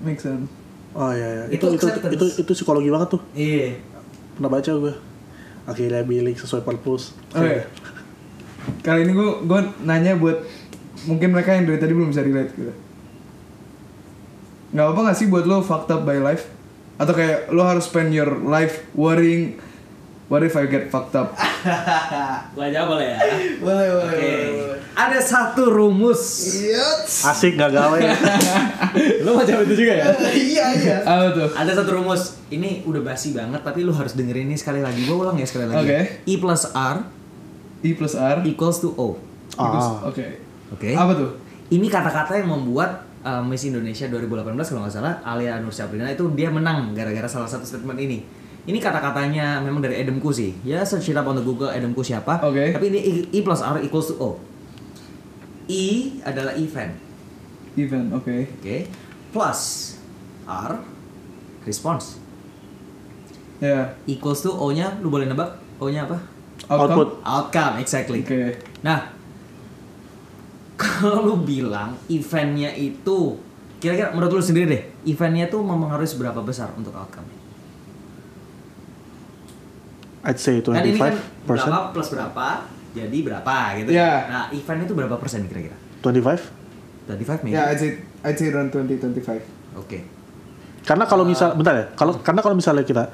[0.00, 0.48] Make sense.
[0.96, 1.44] Oh iya, iya.
[1.52, 3.22] Itu Itu, itu, itu, itu, psikologi banget tuh.
[3.32, 3.80] iya
[4.36, 4.94] Pernah baca gue.
[5.64, 7.16] Akhirnya milih sesuai purpose.
[7.32, 7.64] Oke.
[8.84, 10.44] Kali ini gue gue nanya buat
[11.08, 12.72] mungkin mereka yang dari tadi belum bisa relate gitu.
[14.76, 16.48] Gak apa gak sih buat lo fucked up by life?
[16.96, 19.60] Atau kayak lo harus spend your life worrying
[20.26, 21.38] What if I get fucked up?
[22.58, 23.18] Gue jawab boleh ya.
[23.62, 24.34] boleh boleh Oke.
[24.98, 26.18] Ada satu rumus.
[27.22, 27.94] Asik gak gawe.
[29.24, 30.10] Lo mau jawab itu juga ya?
[30.50, 31.48] iya iya Apa tuh?
[31.54, 32.42] Ada satu rumus.
[32.50, 35.06] Ini udah basi banget tapi lu harus dengerin ini sekali lagi.
[35.06, 35.86] Gue ulang ya sekali lagi.
[35.86, 35.98] Oke.
[36.26, 37.06] I plus R
[37.86, 39.14] E plus R equals to O.
[39.62, 40.10] ah.
[40.10, 40.42] Oke
[40.74, 40.90] Oke.
[40.90, 41.38] Apa tuh?
[41.70, 46.30] Ini kata-kata yang membuat uh, Miss Indonesia 2018 kalau nggak salah Alia Nur Syaprina itu
[46.38, 48.22] dia menang gara-gara salah satu statement ini.
[48.66, 50.54] Ini kata-katanya memang dari Adam Khoo sih.
[50.62, 52.38] Ya search it up on the Google Adam Khoo siapa.
[52.46, 52.70] Oke.
[52.70, 54.38] Tapi ini I, I plus R equals to O.
[55.66, 56.94] I adalah event.
[57.76, 58.88] Event, oke Oke.
[59.34, 59.60] Plus
[60.46, 60.78] R
[61.66, 62.22] response.
[63.58, 66.18] Ya Equals to O-nya lu boleh nebak O-nya apa?
[66.70, 67.20] Output.
[67.22, 68.22] Outcome, exactly.
[68.24, 69.15] Oke Nah,
[70.76, 73.40] kalau lu bilang eventnya itu
[73.80, 77.28] kira-kira menurut lu sendiri deh, eventnya tuh mempengaruhi seberapa besar untuk outcome?
[80.26, 80.74] I'd say 25%.
[80.74, 81.14] Kan ini kan
[81.46, 82.46] berapa plus berapa,
[82.92, 83.90] jadi berapa gitu.
[83.94, 84.12] Iya.
[84.26, 85.76] Nah, event itu berapa persen kira-kira?
[86.02, 87.08] 25?
[87.08, 87.54] 25 maybe.
[87.54, 89.98] Ya, I'd say, I'd say around 20-25 Oke.
[90.82, 93.10] Karena kalau misal bentar ya, kalau karena kalau misalnya kita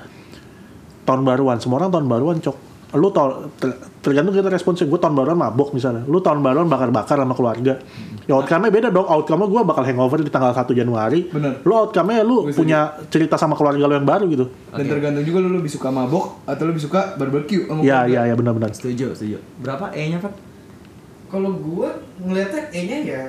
[1.05, 2.57] tahun baruan, semua orang tahun baruan cok.
[2.93, 4.84] Lu tahun ter- tergantung kita responsnya.
[4.84, 6.05] Gue tahun baruan mabok misalnya.
[6.05, 7.80] Lu tahun baruan bakar-bakar sama keluarga.
[8.22, 9.05] Ya outcome-nya beda dong.
[9.05, 11.24] Outcome-nya gue bakal hangover di tanggal 1 Januari.
[11.26, 11.61] Bener.
[11.61, 12.55] Lu outcome-nya lu setuju.
[12.55, 14.45] punya cerita sama keluarga lu yang baru gitu.
[14.68, 14.90] Dan Oke.
[14.90, 18.07] tergantung juga lu lebih suka mabok Atau lu lebih suka barbecue sama keluarga.
[18.07, 18.70] iya, iya benar-benar.
[18.70, 19.40] Setuju, setuju.
[19.59, 20.32] Berapa E-nya, Pak?
[21.28, 21.88] Kalau gue
[22.18, 23.22] ngeliatnya E-nya ya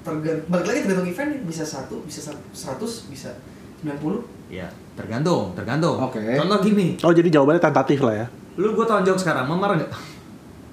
[0.00, 1.38] tergantung balik lagi tergantung event ya.
[1.42, 3.30] bisa satu, bisa sa- 100, bisa
[3.80, 4.22] 90.
[4.46, 5.98] Ya, tergantung, tergantung.
[5.98, 6.22] Oke.
[6.36, 8.26] Contoh gini, Oh jadi jawabannya tentatif lah ya.
[8.54, 9.92] Lu gue tonjok sekarang, memar nggak?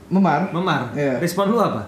[0.10, 0.82] Memar Memar.
[0.92, 1.18] Iya.
[1.18, 1.86] Respon lu apa?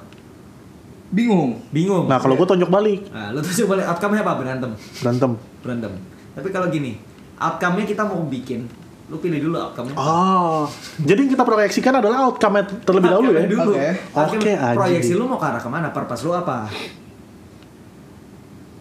[1.09, 1.59] Bingung.
[1.69, 5.31] bingung Nah kalau gue tonjok balik nah, lu tuh coba lihat outcome-nya apa berantem berantem.
[5.59, 5.91] berantem
[6.31, 6.95] tapi kalau gini
[7.35, 8.63] outcome-nya kita mau bikin
[9.07, 13.43] lu pilih dulu outcome-nya Oh, jadi yang kita proyeksikan adalah outcome terlebih dahulu ya.
[13.43, 13.89] Outcome-nya dulu Oke.
[14.15, 14.77] Outcome- Oke, anjing.
[14.79, 16.57] proyeksi lu mau ke arah ke mana purpose lu apa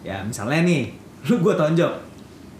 [0.01, 0.81] ya misalnya nih
[1.27, 1.93] lu gua tonjok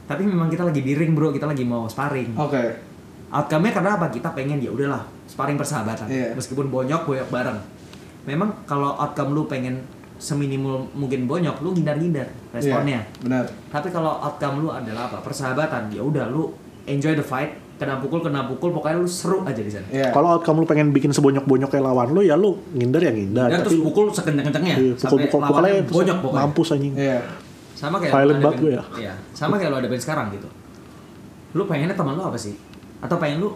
[0.04, 2.91] tapi memang kita lagi di ring bro kita lagi mau sparring Oke.
[3.32, 6.36] Outcome-nya karena apa kita pengen ya udahlah sparring persahabatan Iya.
[6.36, 7.58] meskipun bonyok bonyok bareng
[8.24, 9.80] memang kalau outcome lu pengen
[10.16, 13.44] seminimal mungkin bonyok lu hindar-hindar responnya Iya, Benar.
[13.72, 16.52] tapi kalau outcome lu adalah apa persahabatan ya udah lu
[16.86, 20.14] enjoy the fight kena pukul kena pukul pokoknya lu seru aja di sana Iya.
[20.14, 23.50] Kalau outcome lu pengen bikin sebonyok-bonyoknya lawan lu ya lu ngindar ya ngindar.
[23.50, 26.94] dan Tapi terus pukul sekenceng-kencengnya iya, sampai pukul-pukul lawannya pukulnya bonyok pokoknya mampus anjing.
[26.94, 27.20] Iya.
[27.74, 28.84] sama kayak Violent lu banget gue ya.
[29.02, 30.46] iya sama kayak lo ada sekarang gitu
[31.52, 32.54] lu pengennya teman lu apa sih
[33.02, 33.50] atau pengen lu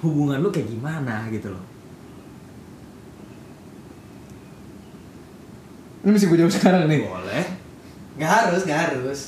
[0.00, 1.64] hubungan lu kayak gimana gitu loh
[6.04, 7.00] Ini mesti gue jawab sekarang nih.
[7.00, 7.44] boleh
[8.14, 9.20] Nggak harus, nggak harus.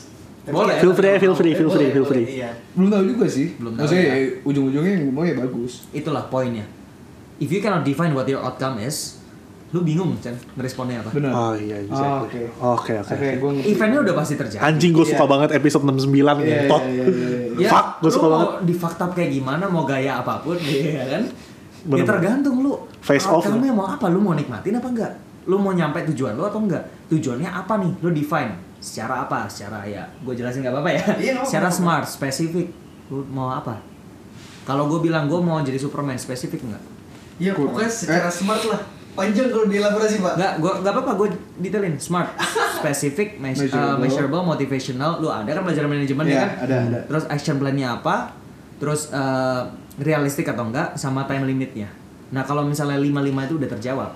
[0.44, 0.76] Tapi Boleh.
[0.76, 2.26] ya, Feel free, feel free, feel free, feel free.
[2.36, 2.50] Iya.
[2.76, 3.57] Belum tahu juga sih.
[3.57, 4.14] Belum tahu Maksudnya ya.
[4.14, 5.88] ya, ujung-ujungnya yang mau ya bagus.
[5.90, 6.62] itulah poinnya
[7.36, 9.18] if you cannot define what your outcome is
[9.66, 11.32] lu bingung kan ngeresponnya apa Benar.
[11.32, 12.46] Oh iya, Oh, exactly.
[12.56, 12.92] Oke.
[12.94, 13.62] Oke, oke.
[13.66, 15.28] Eventnya udah pasti terjadi Anjing gue suka Iya.
[15.28, 16.82] banget episode 69 Iya, ngentot.
[16.84, 17.38] iya, iya, iya.
[17.58, 18.52] Ya, Fuck, gue lu suka mau banget.
[18.62, 20.54] di fakta kayak gimana, mau gaya apa pun,
[20.94, 21.22] ya kan?
[21.26, 22.06] Ya Bener.
[22.08, 22.72] tergantung lu.
[23.00, 24.06] Face off Outcome-nya mau apa?
[24.06, 25.12] Lu mau nikmatin apa enggak?
[25.44, 26.82] Lu mau nyampe tujuan lu atau enggak?
[27.08, 27.92] Tujuannya apa nih?
[28.00, 28.54] Lu define.
[28.78, 29.46] Secara apa?
[29.46, 31.02] Secara ya, gue jelasin nggak apa-apa ya.
[31.16, 31.78] Iya, nggak Secara apa-apa.
[31.96, 32.66] smart, spesifik.
[33.08, 33.82] Lu mau apa?
[34.62, 36.82] Kalau gue bilang gue mau jadi Superman, spesifik enggak?
[37.36, 38.82] Ya pokoknya secara smart lah.
[39.16, 40.32] Panjang kalau dielaborasi pak.
[40.36, 41.96] Enggak, gua enggak apa-apa, gue detailin.
[41.96, 42.36] Smart,
[42.78, 43.96] spesifik, mes- uh, Measurable.
[43.98, 45.12] measurable, motivational.
[45.18, 46.50] Lu ada kan belajar manajemen ya Iya, kan?
[46.62, 46.98] ada, ada.
[47.06, 48.36] Terus action plan-nya apa?
[48.76, 49.64] Terus uh,
[49.96, 51.88] realistik atau enggak sama time limitnya.
[52.28, 53.08] Nah, kalau misalnya 55
[53.42, 54.10] itu udah terjawab.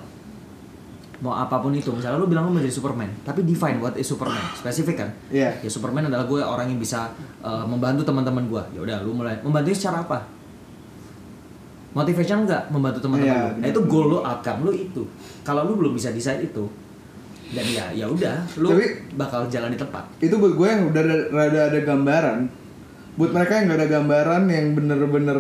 [1.20, 4.04] Mau apa pun itu, misalnya lu bilang lu mau jadi Superman, tapi define what is
[4.04, 5.10] Superman, spesifik kan?
[5.28, 5.52] Iya.
[5.60, 8.62] Ya Superman adalah gue orang yang bisa uh, membantu teman-teman gue.
[8.72, 10.24] Ya udah, lu mulai membantunya secara apa?
[11.90, 13.58] Motivation enggak membantu teman-teman Iya, lu.
[13.58, 15.02] Nah, itu goal lu, outcome lu itu.
[15.42, 16.64] Kalau lu belum bisa decide itu,
[17.50, 20.06] dan ya ya udah, lu Tapi- bakal jalan di tempat.
[20.18, 22.38] Itu buat gue yang udah ada, rada ada gambaran.
[23.12, 25.38] Buat mereka yang gak ada gambaran yang bener-bener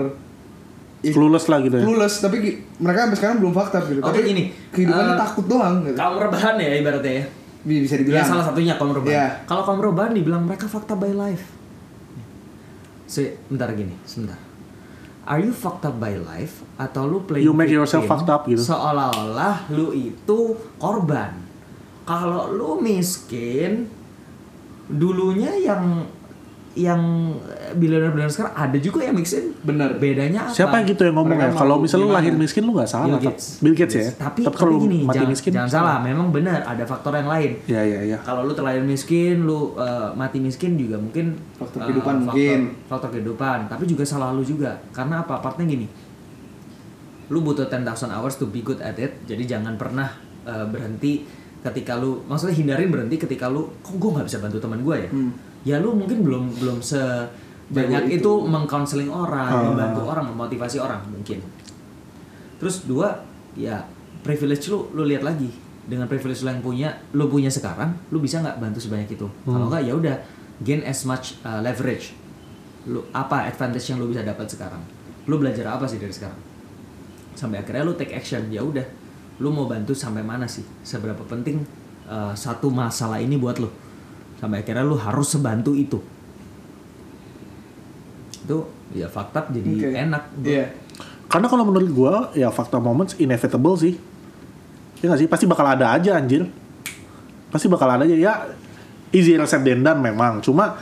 [1.00, 1.82] Clueless lah gitu ya.
[1.82, 2.36] clueless, tapi
[2.76, 4.00] mereka sampai sekarang belum fakta gitu.
[4.00, 5.96] Oke, tapi gini, kehidupannya eh, takut doang gitu.
[5.96, 7.24] Kaum rebahan ya ibaratnya ya.
[7.62, 8.26] Bi- Bisa Ya dibilang.
[8.26, 9.08] salah satunya kaum rebahan.
[9.08, 9.26] Iya.
[9.46, 11.46] Kalau kaum rebahan dibilang mereka fakta by life.
[13.06, 14.36] Se bentar gini, sebentar.
[15.30, 18.66] Are you fucked up by life atau lu play You make yourself fucked up gitu.
[18.66, 21.38] Seolah-olah lu itu korban.
[22.02, 23.86] Kalau lu miskin,
[24.90, 26.10] dulunya yang
[26.78, 27.34] yang
[27.74, 29.50] billionaire-billionaire sekarang ada juga yang miskin.
[29.66, 29.98] Bener.
[29.98, 30.54] Bedanya apa?
[30.54, 31.50] Siapa gitu yang ngomong ya?
[31.50, 33.06] Mereka Kalau mau misalnya lu lahir miskin lu gak salah.
[33.10, 33.46] Bill Bill Gates.
[33.58, 34.06] Bill Gates ya.
[34.14, 35.50] Tapi, Tapi kalau gini, mati jangan, miskin.
[35.50, 37.50] jangan salah, memang benar ada faktor yang lain.
[37.66, 38.18] Ya ya ya.
[38.22, 42.58] Kalau lu terlahir miskin, lu uh, mati miskin juga mungkin Faktor uh, kehidupan faktor, mungkin.
[42.86, 44.78] Faktor kehidupan, tapi juga salah lu juga.
[44.94, 45.42] Karena apa?
[45.42, 45.90] Partnya gini.
[47.34, 47.82] Lu butuh 10,000
[48.14, 49.26] hours to be good at it.
[49.26, 50.06] Jadi jangan pernah
[50.46, 51.26] uh, berhenti
[51.60, 55.10] ketika lu maksudnya hindarin berhenti ketika lu kok gue nggak bisa bantu teman gue ya.
[55.10, 55.49] Hmm.
[55.66, 57.00] Ya lu mungkin belum belum se
[57.70, 58.32] banyak itu, itu.
[58.50, 59.62] mengcounseling orang, Ah.
[59.70, 61.38] membantu orang, memotivasi orang mungkin.
[62.58, 63.22] Terus dua,
[63.54, 63.86] ya
[64.26, 65.48] privilege lu lu lihat lagi
[65.86, 69.26] dengan privilege lu yang punya, lu punya sekarang, lu bisa nggak bantu sebanyak itu?
[69.46, 70.16] Kalau nggak ya udah
[70.60, 72.12] gain as much uh, leverage.
[72.90, 74.82] Lu apa advantage yang lu bisa dapat sekarang?
[75.28, 76.40] Lu belajar apa sih dari sekarang?
[77.38, 78.50] Sampai akhirnya lu take action.
[78.52, 78.84] Ya udah,
[79.40, 80.64] lu mau bantu sampai mana sih?
[80.84, 81.64] Seberapa penting
[82.08, 83.70] uh, satu masalah ini buat lu?
[84.40, 86.00] Sampai akhirnya lu harus sebantu itu.
[88.40, 88.66] Itu
[88.96, 89.88] ya fakta jadi Oke.
[89.92, 90.22] enak.
[90.42, 90.66] Iya.
[91.30, 93.94] Karena kalau menurut gua ya fakta moments inevitable sih.
[95.00, 95.28] Ya gak sih?
[95.30, 96.48] Pasti bakal ada aja anjir.
[97.52, 98.32] Pasti bakal ada aja ya.
[99.12, 100.40] Easier said than done memang.
[100.42, 100.76] Cuma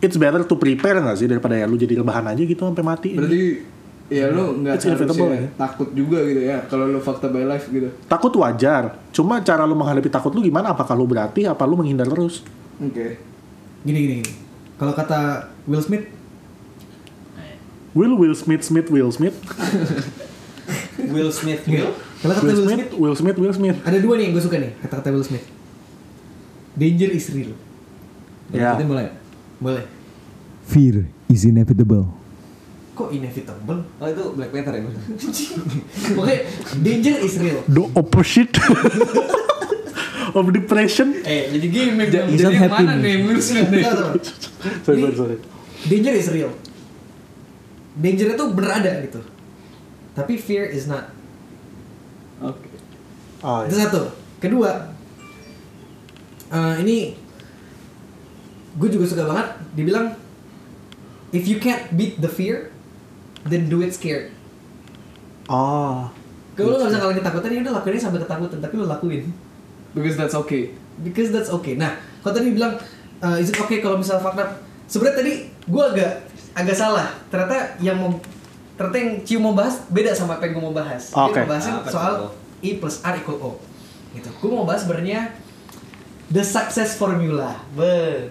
[0.00, 3.10] it's better to prepare gak sih daripada ya lu jadi rebahan aja gitu sampai mati.
[3.14, 3.44] Berarti
[4.06, 5.50] ya lu nggak It's inevitable, harusnya ya.
[5.58, 7.90] takut juga gitu ya kalau lu fakta by life gitu.
[8.06, 8.94] takut wajar.
[9.10, 10.70] Cuma cara lu menghadapi takut lu gimana?
[10.70, 12.46] Apakah lu berarti apa lu menghindar terus?
[12.76, 13.16] Oke.
[13.86, 14.32] Gini gini gini.
[14.76, 16.04] Kalau kata Will Smith,
[17.96, 19.32] Will Will Smith Smith Will Smith
[21.14, 21.96] Will Smith Will.
[22.20, 23.76] Kalau kata Will Will Smith Smith, Will Smith Will Smith.
[23.80, 25.44] ada dua nih yang gue suka nih kata-kata Will Smith.
[26.76, 27.56] Danger is real.
[28.52, 28.76] Ya.
[28.76, 29.06] Berarti boleh?
[29.56, 29.84] Boleh.
[30.68, 32.12] Fear is inevitable.
[32.92, 33.80] Kok inevitable?
[33.96, 34.84] Oh itu Black Panther ya?
[36.16, 36.38] Pokoknya
[36.84, 37.64] danger is real.
[37.64, 38.52] The opposite
[40.32, 41.12] of depression.
[41.22, 42.08] Eh, jadi gimmick.
[42.10, 43.84] Is Jadi yang mana nih Will Smith nih?
[44.82, 45.36] Sorry, sorry, sorry.
[45.86, 46.50] Danger is real.
[47.94, 49.20] Danger itu bener ada gitu.
[50.12, 51.12] Tapi fear is not.
[52.40, 52.66] Oke.
[53.40, 53.86] Oh, Itu iya.
[53.86, 54.02] satu.
[54.38, 54.96] Kedua,
[56.46, 57.10] Eh, ini
[58.78, 60.14] gue juga suka banget dibilang
[61.34, 62.70] if you can't beat the fear
[63.42, 64.30] then do it scared
[65.50, 66.06] Oh.
[66.54, 69.26] kalau lo gak bisa ngalahin ketakutan ya udah lakuin aja sampai ketakutan tapi lo lakuin
[69.96, 70.76] Because that's okay.
[71.00, 71.76] because that's okay.
[71.76, 72.76] Nah kalau tadi bilang
[73.24, 74.60] uh, is it okay kalau misalnya fakta?
[74.86, 76.12] Sebenarnya tadi gue agak
[76.52, 77.08] agak salah.
[77.32, 78.10] Ternyata yang mau
[78.76, 81.12] ternyata yang Ciu mau bahas beda sama apa yang gue mau bahas.
[81.12, 81.40] Dia Oke.
[81.44, 82.12] mau bahasnya Apa soal?
[82.60, 83.50] I plus R equal O.
[84.12, 84.28] Gitu.
[84.36, 85.32] Gue mau bahas sebenarnya
[86.28, 87.56] the success formula.
[87.72, 88.30] Be.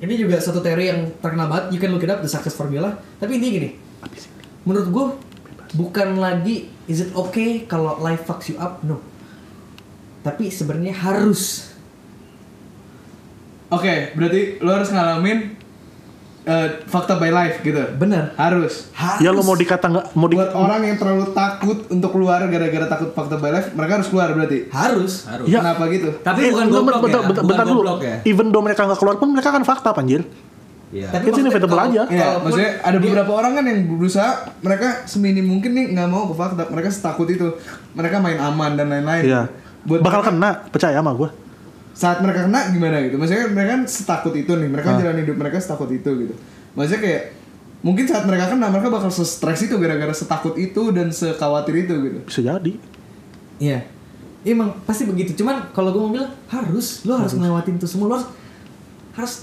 [0.00, 1.76] ini juga suatu teori yang terkenal banget.
[1.76, 2.96] You can look it up the success formula.
[3.20, 3.70] Tapi intinya gini
[4.64, 5.06] menurut gue
[5.76, 8.82] bukan lagi is it okay kalau life fucks you up?
[8.84, 9.00] No
[10.20, 11.70] tapi sebenarnya harus
[13.70, 15.54] Oke, berarti lo harus ngalamin
[16.42, 17.78] eh, fakta by life gitu.
[17.94, 18.90] bener Harus.
[18.90, 22.42] harus Ya lo mau dikata nggak mau di Buat orang yang terlalu takut untuk keluar
[22.42, 24.66] gara-gara takut fakta by life, mereka harus keluar berarti.
[24.68, 25.46] harus Harus.
[25.46, 25.62] Ya.
[25.62, 26.10] Kenapa gitu?
[26.18, 27.26] Tapi bukan Eh, goblok bentar, ya.
[27.28, 27.82] bentar, bukan bentar dulu.
[28.02, 28.16] ya.
[28.24, 30.26] Even though mereka nggak keluar pun mereka kan fakta anjir.
[30.90, 31.06] Iya.
[31.06, 32.02] It's maksudnya inevitable kalau- aja.
[32.10, 36.26] Ya, maksudnya ada dia- beberapa orang kan yang berusaha mereka seminim mungkin nih nggak mau
[36.26, 37.46] ke fakta, mereka setakut itu,
[37.94, 39.22] mereka main aman dan lain-lain.
[39.22, 39.42] Iya.
[39.82, 41.30] Buat Bakal mereka- kena, percaya sama gue.
[41.90, 44.96] saat mereka kena gimana gitu maksudnya mereka kan setakut itu nih mereka Ah.
[44.96, 46.34] jalan hidup mereka setakut itu gitu
[46.72, 47.22] maksudnya kayak
[47.80, 52.18] mungkin saat mereka kena mereka bakal stres itu gara-gara setakut itu dan sekhawatir itu gitu
[52.24, 52.72] Bisa jadi.
[53.58, 53.84] iya
[54.42, 58.14] emang pasti begitu cuman kalau gue mau bilang harus lo harus ngelewatin itu semua lo
[58.14, 58.28] harus
[59.12, 59.34] harus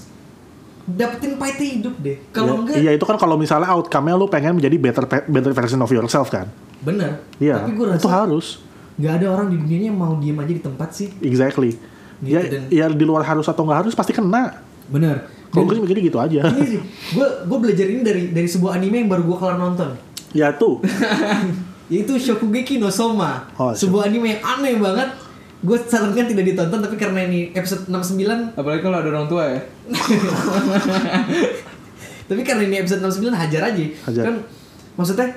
[0.88, 4.56] dapetin pahitnya hidup deh kalau Ya, enggak Iya itu kan kalau misalnya outcome-nya lu pengen
[4.56, 6.48] menjadi better better version of yourself kan.
[6.80, 7.60] bener Iya.
[7.60, 8.46] tapi gue rasa itu harus.
[8.98, 11.78] Nggak ada orang di dunianya yang mau diem aja di tempat sih Exactly.
[12.18, 14.58] Gitu, ya, dan- ya di luar harus atau nggak harus pasti kena.
[14.88, 16.40] bener Kalau gue sih mikirnya gitu aja.
[16.50, 16.80] ini sih
[17.12, 19.94] gue gue belajar ini dari dari sebuah anime yang baru gue kelar nonton
[20.30, 20.82] ya tuh.
[21.88, 25.08] yaitu Shokugeki no Soma Oh, sebuah anime yang aneh banget
[25.58, 29.60] gue sarankan tidak ditonton tapi karena ini episode 69 apalagi kalau ada orang tua ya
[32.28, 34.24] tapi karena ini episode 69 hajar aja Hajar.
[34.24, 34.34] kan
[34.94, 35.28] maksudnya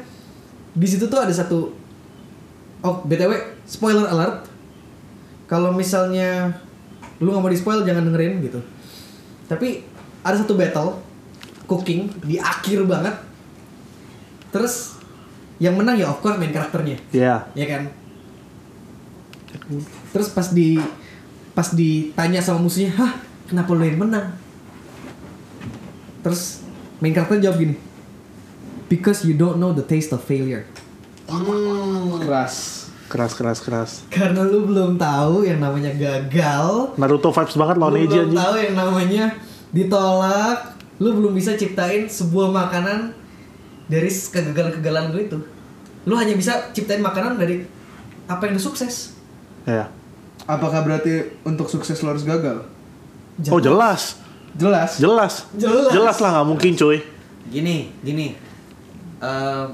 [0.72, 1.72] di situ tuh ada satu
[2.82, 3.34] oh btw
[3.65, 4.49] spoiler alert.
[5.49, 6.55] Kalau misalnya
[7.19, 8.59] lu nggak mau di spoil jangan dengerin gitu.
[9.45, 9.84] Tapi
[10.23, 11.01] ada satu battle
[11.67, 13.15] cooking di akhir banget.
[14.51, 14.99] Terus
[15.61, 16.97] yang menang ya of course main karakternya.
[17.13, 17.45] Ya.
[17.53, 17.84] ya kan?
[20.15, 20.79] Terus pas di
[21.51, 24.32] pas ditanya sama musuhnya hah kenapa lo yang menang?
[26.23, 26.63] Terus
[27.03, 27.75] main karakter jawab gini
[28.91, 30.67] because you don't know the taste of failure
[32.19, 32.55] keras
[33.07, 33.91] Keras keras keras.
[34.07, 38.53] karena lu belum tahu yang namanya gagal Naruto vibes banget lu lawan Neji belum tahu
[38.57, 39.23] yang namanya
[39.69, 40.57] ditolak
[40.95, 43.11] lu belum bisa ciptain sebuah makanan
[43.86, 45.38] dari kegagalan-kegagalan lu itu
[46.03, 47.67] lu hanya bisa ciptain makanan dari
[48.25, 49.15] apa yang udah sukses
[49.61, 49.91] Ya.
[50.43, 52.63] apakah berarti untuk sukses lo harus gagal
[53.49, 54.19] Oh jelas.
[54.53, 55.47] jelas Jelas.
[55.53, 55.89] Jelas.
[55.89, 56.99] Jelas lah nggak mungkin cuy.
[57.47, 58.36] Gini, gini.
[59.17, 59.65] Eh,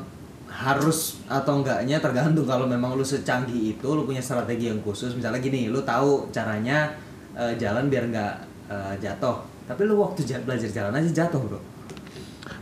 [0.57, 5.37] harus atau enggaknya tergantung kalau memang lu secanggih itu lu punya strategi yang khusus misalnya
[5.37, 6.97] gini lu tahu caranya
[7.37, 8.33] eh, jalan biar nggak
[8.65, 9.37] eh, jatuh
[9.69, 11.61] tapi lu waktu ja- belajar jalan aja jatuh bro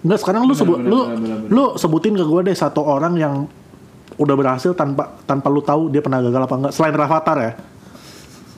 [0.04, 1.50] Enggak sekarang lu sebut lu benar, benar.
[1.50, 3.34] lu sebutin ke gue deh satu orang yang
[4.16, 7.52] udah berhasil tanpa tanpa lu tahu dia pernah gagal apa enggak selain Rafathar ya.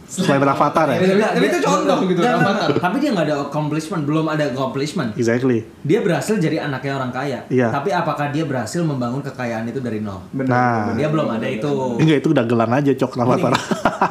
[0.08, 0.98] Selain Rafathar ya.
[0.98, 2.72] Tapi- tapi itu contoh gitu, Avatar.
[2.74, 5.68] tapi dia nggak ada accomplishment belum ada accomplishment Exactly.
[5.82, 7.68] dia berhasil jadi anaknya orang kaya Iya.
[7.70, 10.96] tapi apakah dia berhasil membangun kekayaan itu dari nol Benar, Nah.
[10.96, 11.68] dia belum ada itu
[12.00, 13.54] Enggak itu dagelan aja cok Rafathar.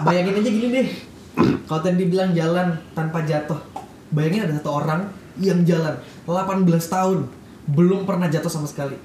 [0.04, 0.88] bayangin aja gini deh
[1.66, 3.56] kalau tadi dibilang jalan tanpa jatuh
[4.10, 5.00] bayangin ada satu orang
[5.38, 7.18] yang jalan 18 tahun
[7.66, 9.00] belum pernah jatuh sama sekali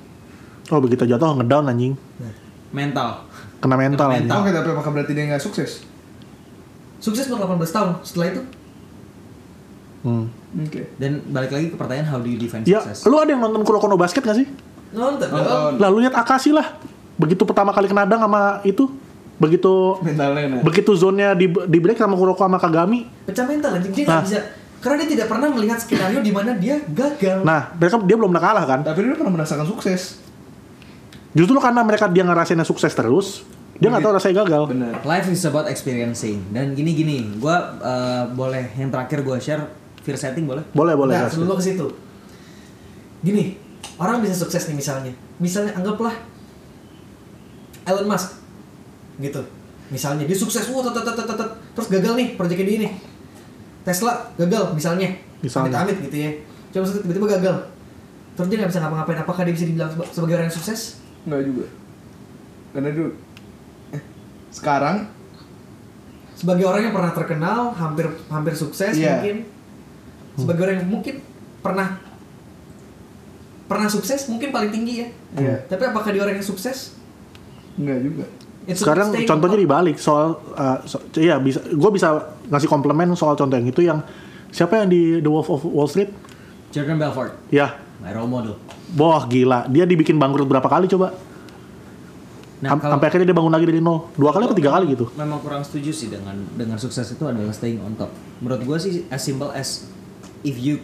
[0.67, 1.95] oh begitu jatuh ngedown anjing.
[2.69, 3.23] mental
[3.57, 4.37] Kena mental Kena mental.
[4.41, 5.85] Oke, tapi apakah berarti dia nggak sukses?
[7.02, 8.41] Sukses untuk 18 tahun setelah itu
[10.02, 10.26] Hmm.
[10.58, 10.89] Oke.
[10.95, 13.62] dan balik lagi ke pertanyaan how do you define Ya, success lu ada yang nonton
[13.62, 14.49] Kuroko no Basket gak sih?
[14.91, 15.72] nonton dong Nonton.
[15.78, 16.74] Lalu lihat Akashi lah.
[17.16, 18.89] Begitu pertama kali kena dang sama itu,
[19.38, 20.60] begitu Mentalnya nah.
[20.60, 23.06] begitu zonnya di di break sama Kuroko sama Kagami.
[23.24, 24.20] pecah mental anjing dia Nah.
[24.20, 24.41] bisa
[24.78, 28.43] karena dia tidak pernah melihat skenario di mana dia gagal Nah, mereka dia belum pernah
[28.43, 28.80] kalah kan?
[28.82, 30.18] Tapi dia pernah merasakan sukses.
[31.32, 33.45] Justru karena mereka dia ngerasainnya sukses terus,
[33.82, 34.61] dia nggak tahu rasanya gagal.
[34.69, 34.93] Benar.
[35.01, 37.55] Life is about experiencing dan gini gini, gue
[38.32, 39.65] boleh yang terakhir gue share
[39.99, 40.61] fear setting boleh?
[40.71, 41.13] Boleh, boleh.
[41.13, 41.89] nah sebelum ke situ
[43.21, 43.53] gini
[43.97, 46.09] orang bisa sukses nih misalnya misalnya anggaplah
[47.84, 48.34] Elon Musk
[49.17, 49.41] gitu
[49.89, 51.49] misalnya dia sukses wah tet, tet, tet, tet, tet.
[51.77, 52.91] terus gagal nih proyeknya dia nih
[53.82, 55.09] Tesla gagal misalnya
[55.41, 55.86] Misalnya.
[55.86, 56.29] amit gitu ya
[56.71, 57.55] coba maksudnya tiba-tiba gagal
[58.34, 60.82] terus dia nggak bisa ngapa-ngapain apakah dia bisa dibilang seba- sebagai orang yang sukses
[61.21, 61.65] Enggak juga.
[62.73, 63.13] Karena dulu eh,
[64.52, 65.08] sekarang
[66.34, 69.18] sebagai orang yang pernah terkenal, hampir hampir sukses Iya.
[69.18, 69.38] mungkin.
[70.34, 71.16] Sebagai orang yang mungkin
[71.60, 72.02] pernah
[73.66, 75.08] pernah sukses mungkin paling tinggi ya.
[75.34, 75.56] Iya.
[75.66, 76.97] Tapi apakah dia orang yang sukses?
[77.76, 78.26] Enggak juga.
[78.62, 82.14] It's Sekarang contohnya on- dibalik soal uh, so- iya bisa gue bisa
[82.45, 84.06] ngasih komplimen soal contoh yang itu yang
[84.49, 86.12] siapa yang di The Wolf of Wall Street?
[86.70, 88.56] Jordan Belfort, Ya, my role model.
[88.93, 91.12] Wah gila, dia dibikin bangkrut berapa kali coba?
[92.62, 94.14] Nah, Am- kalau Sampai akhirnya dia bangun lagi dari nol.
[94.14, 95.09] Dua kali atau tiga kali gitu?
[95.18, 98.14] memang kurang setuju sih dengan dengan sukses itu adalah staying on top.
[98.38, 99.89] Menurut gue sih as simple as
[100.45, 100.78] if you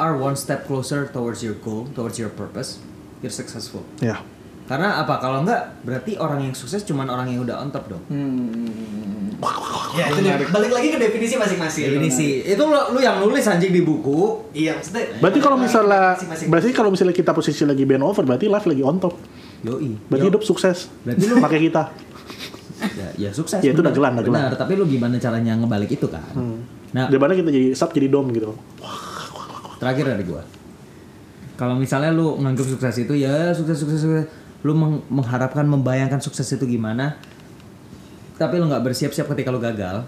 [0.00, 2.80] are one step closer towards your goal, towards your purpose,
[3.20, 3.84] you're successful.
[4.00, 4.24] Ya.
[4.64, 5.16] Karena apa?
[5.16, 8.04] Kalau enggak, berarti orang yang sukses cuman orang yang udah on top dong.
[9.96, 10.36] Ya, itu dia.
[10.52, 11.96] balik lagi ke definisi masing-masing.
[11.96, 14.44] Ini sih, itu lu, lu yang nulis anjing di buku.
[14.52, 15.08] Iya, maksudnya.
[15.24, 16.48] Berarti kalau misalnya, Masing-masing.
[16.52, 19.14] berarti kalau misalnya kita posisi lagi band over, berarti live lagi on top.
[19.60, 19.90] Yoi.
[20.06, 20.30] Berarti Yo.
[20.30, 20.86] hidup sukses.
[21.02, 21.82] Berarti lu- pakai kita.
[22.94, 23.58] ya, ya sukses.
[23.58, 24.40] Ya, itu udah gelar, udah gelar.
[24.46, 26.22] Benar, tapi lu gimana caranya ngebalik itu kan?
[26.88, 28.54] Nah, Daripada kita jadi sub jadi dom gitu.
[29.78, 30.42] terakhir dari gua.
[31.54, 34.24] Kalau misalnya lu nganggap sukses itu ya sukses sukses sukses,
[34.62, 37.18] lu meng- mengharapkan membayangkan sukses itu gimana,
[38.34, 40.06] tapi lu nggak bersiap-siap ketika lu gagal.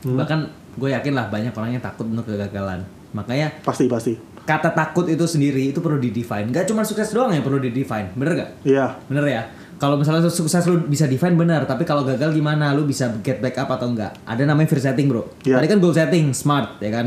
[0.00, 0.38] Bahkan
[0.72, 2.82] gue yakin lah banyak orang yang takut untuk kegagalan.
[3.10, 4.14] Makanya Pasti pasti.
[4.42, 6.50] Kata takut itu sendiri itu perlu di-define.
[6.50, 8.50] Gak cuma sukses doang yang perlu di-define, bener gak?
[8.62, 8.86] Iya.
[9.06, 9.42] Bener ya?
[9.80, 12.70] Kalau misalnya sukses lu bisa define benar, tapi kalau gagal gimana?
[12.76, 14.12] Lu bisa get back up atau enggak?
[14.28, 15.24] Ada namanya fear setting, Bro.
[15.40, 15.56] Iya.
[15.56, 17.06] Tadi kan goal setting, smart, ya kan?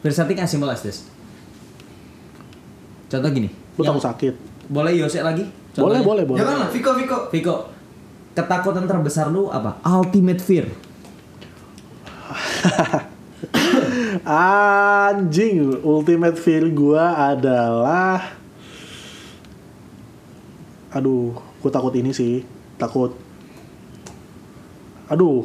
[0.00, 1.04] Fear setting as simple as this.
[3.06, 3.52] Contoh gini.
[3.76, 4.34] Lu yang- tahu sakit.
[4.64, 5.44] boleh Yose lagi?
[5.76, 6.02] Boleh, Contohnya.
[6.02, 6.38] boleh, boleh.
[6.40, 7.18] Jangan lah, Viko, Viko.
[7.28, 7.54] Viko,
[8.32, 9.76] ketakutan terbesar lu apa?
[9.84, 10.64] Ultimate fear.
[14.22, 18.38] Anjing, ultimate fear gua adalah
[20.90, 22.46] Aduh, gua takut ini sih.
[22.78, 23.16] Takut
[25.10, 25.42] Aduh.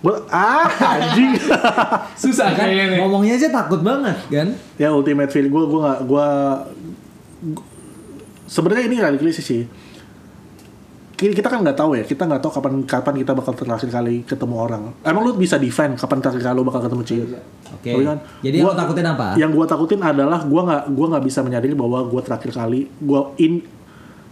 [0.00, 1.34] Gua ah anjing.
[2.22, 2.68] Susah kan?
[2.70, 2.98] kayaknya nih.
[3.02, 4.48] Ngomongnya aja takut banget kan?
[4.76, 6.26] ya ultimate fear gua gua nggak gua
[7.52, 7.68] gua-
[8.46, 9.62] sebenarnya ini realistis sih.
[11.16, 14.20] Ki- Kita kan nggak tahu ya, kita nggak tahu kapan kapan kita bakal terakhir kali
[14.22, 14.82] ketemu orang.
[15.00, 17.16] Emang lu bisa define kapan terakhir kali lu bakal ketemu Ci?
[17.66, 17.90] Oke.
[17.90, 19.26] Tapi kan, Jadi yang gua- lu takutin apa?
[19.34, 23.32] Yang gua takutin adalah gua nggak gua nggak bisa menyadari bahwa gua terakhir kali gua
[23.36, 23.64] in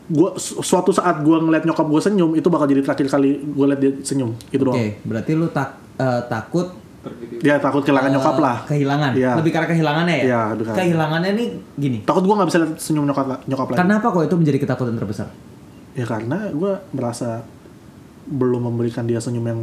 [0.07, 3.67] gua su- suatu saat gua ngeliat nyokap gua senyum itu bakal jadi terakhir kali gua
[3.67, 4.93] liat dia senyum itu Oke, doang.
[5.03, 6.69] berarti lu tak eh, takut
[7.39, 8.57] Ya takut kehilangan eh, nyokap lah.
[8.65, 9.13] Kehilangan.
[9.13, 9.37] Iya.
[9.37, 10.25] Lebih karena kehilangannya ya?
[10.25, 11.99] Iya, lebih karena- Kehilangannya nih gini.
[12.03, 13.79] Takut gua nggak bisa liat senyum nyokap nyokap lagi.
[13.79, 15.29] Kenapa kok itu menjadi ketakutan terbesar?
[15.95, 17.47] Ya karena gua merasa
[18.27, 19.61] belum memberikan dia senyum yang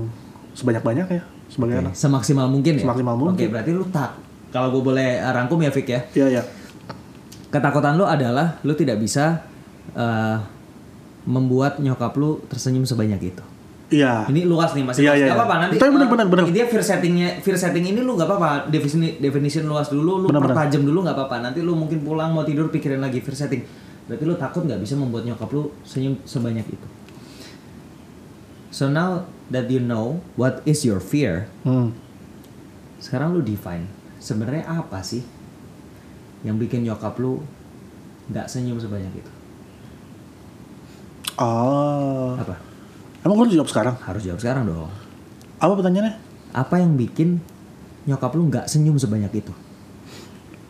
[0.55, 1.93] sebanyak-banyak ya sebagai anak.
[1.97, 2.83] Semaksimal mungkin ya?
[2.87, 3.35] Semaksimal mungkin.
[3.35, 4.15] Oke, berarti lu tak.
[4.51, 5.99] Kalau gue boleh eh, rangkum ya, Fik ya.
[6.15, 6.43] Iya ya.
[7.51, 9.43] Ketakutan lu adalah lu tidak bisa
[9.95, 10.37] eh,
[11.27, 13.43] membuat nyokap lu tersenyum sebanyak itu.
[13.91, 14.23] Iya.
[14.31, 15.35] Ini luas nih masih Iya, iya, Gak iya.
[15.35, 15.75] apa-apa nanti.
[15.75, 16.43] Tapi bener, eh, bener, bener.
[16.47, 18.71] Intinya fear settingnya, fear setting ini lu gak apa-apa.
[18.71, 20.55] Definisi definition luas dulu, lu Bener, bener.
[20.55, 21.35] pertajam dulu nggak apa-apa.
[21.43, 23.63] Nanti lu mungkin pulang mau tidur pikirin lagi fear setting.
[24.11, 26.87] Berarti lu takut nggak bisa membuat nyokap lu senyum sebanyak itu.
[28.67, 29.23] So now
[29.55, 31.95] that you know what is your fear, Hmm.
[32.99, 33.87] sekarang lu define
[34.19, 35.23] sebenarnya apa sih
[36.43, 37.39] yang bikin nyokap lu
[38.27, 39.31] nggak senyum sebanyak itu?
[41.39, 42.35] Oh.
[42.35, 42.59] Apa?
[43.23, 43.95] Emang gua harus jawab sekarang?
[44.03, 44.91] Harus jawab sekarang dong.
[45.55, 46.19] Apa pertanyaannya?
[46.51, 47.39] Apa yang bikin
[48.03, 49.55] nyokap lu nggak senyum sebanyak itu?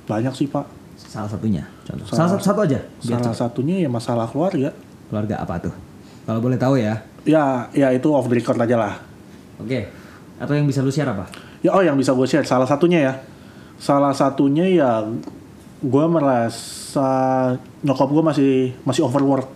[0.05, 0.80] Banyak sih pak.
[1.11, 2.07] Salah satunya, contoh.
[2.07, 2.79] Salah- Salah, satu, aja.
[3.03, 4.71] Biar Salah satunya ya masalah keluarga.
[5.11, 5.73] Keluarga apa tuh?
[6.23, 7.03] Kalau boleh tahu ya.
[7.21, 8.95] Ya, ya itu off the record aja lah.
[9.59, 9.91] Oke.
[10.39, 11.27] Atau yang bisa lu share apa?
[11.59, 13.13] Ya oh yang bisa gue share salah satunya ya.
[13.75, 15.03] Salah satunya ya
[15.77, 17.09] gue merasa
[17.81, 18.51] nyokap gue masih
[18.81, 19.51] masih overwork.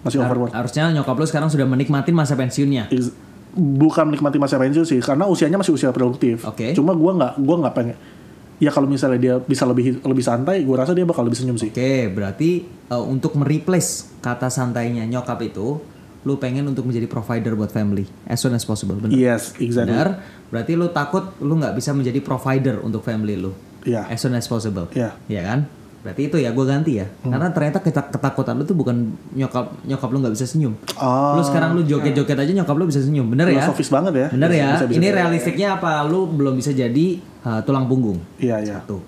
[0.00, 0.54] masih overwork.
[0.54, 2.88] harusnya nyokap lu sekarang sudah menikmati masa pensiunnya.
[2.88, 3.12] Is-
[3.50, 6.46] Bukan menikmati masa pensiun sih, karena usianya masih usia produktif.
[6.46, 6.72] Oke.
[6.72, 7.96] Cuma gue nggak gue nggak pengen.
[8.58, 11.70] Ya kalau misalnya dia bisa lebih lebih santai, gue rasa dia bakal lebih senyum sih.
[11.70, 15.78] Oke, berarti uh, untuk mereplace kata santainya nyokap itu,
[16.26, 19.14] lu pengen untuk menjadi provider buat family as soon as possible, benar?
[19.14, 19.94] Yes, exactly.
[19.94, 20.08] Benar.
[20.50, 23.54] Berarti lu takut lu nggak bisa menjadi provider untuk family lu
[23.86, 24.10] Iya.
[24.10, 24.90] as soon as possible.
[24.90, 25.14] Iya.
[25.30, 25.60] Iya kan?
[25.98, 27.06] Berarti itu ya gue ganti ya.
[27.20, 30.72] Karena ternyata ketakutan lu tuh bukan nyokap nyokap lu nggak bisa senyum.
[30.94, 31.34] Oh.
[31.34, 33.66] Lu sekarang lu joget-joget aja nyokap lu bisa senyum, bener ya?
[33.66, 34.26] Filosofis banget ya.
[34.30, 34.68] Bener Bisa- ya.
[34.72, 34.98] bisa- bisa.
[35.02, 36.06] Ini realistiknya apa?
[36.06, 37.06] Lu belum bisa jadi
[37.42, 38.22] uh, tulang punggung.
[38.38, 38.78] Iya, iya.
[38.78, 39.02] Satu.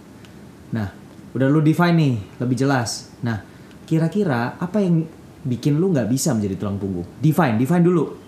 [0.74, 0.90] Nah,
[1.30, 3.06] udah lu define nih lebih jelas.
[3.22, 3.38] Nah,
[3.86, 5.06] kira-kira apa yang
[5.40, 7.06] bikin lu nggak bisa menjadi tulang punggung?
[7.22, 8.18] Define, define dulu.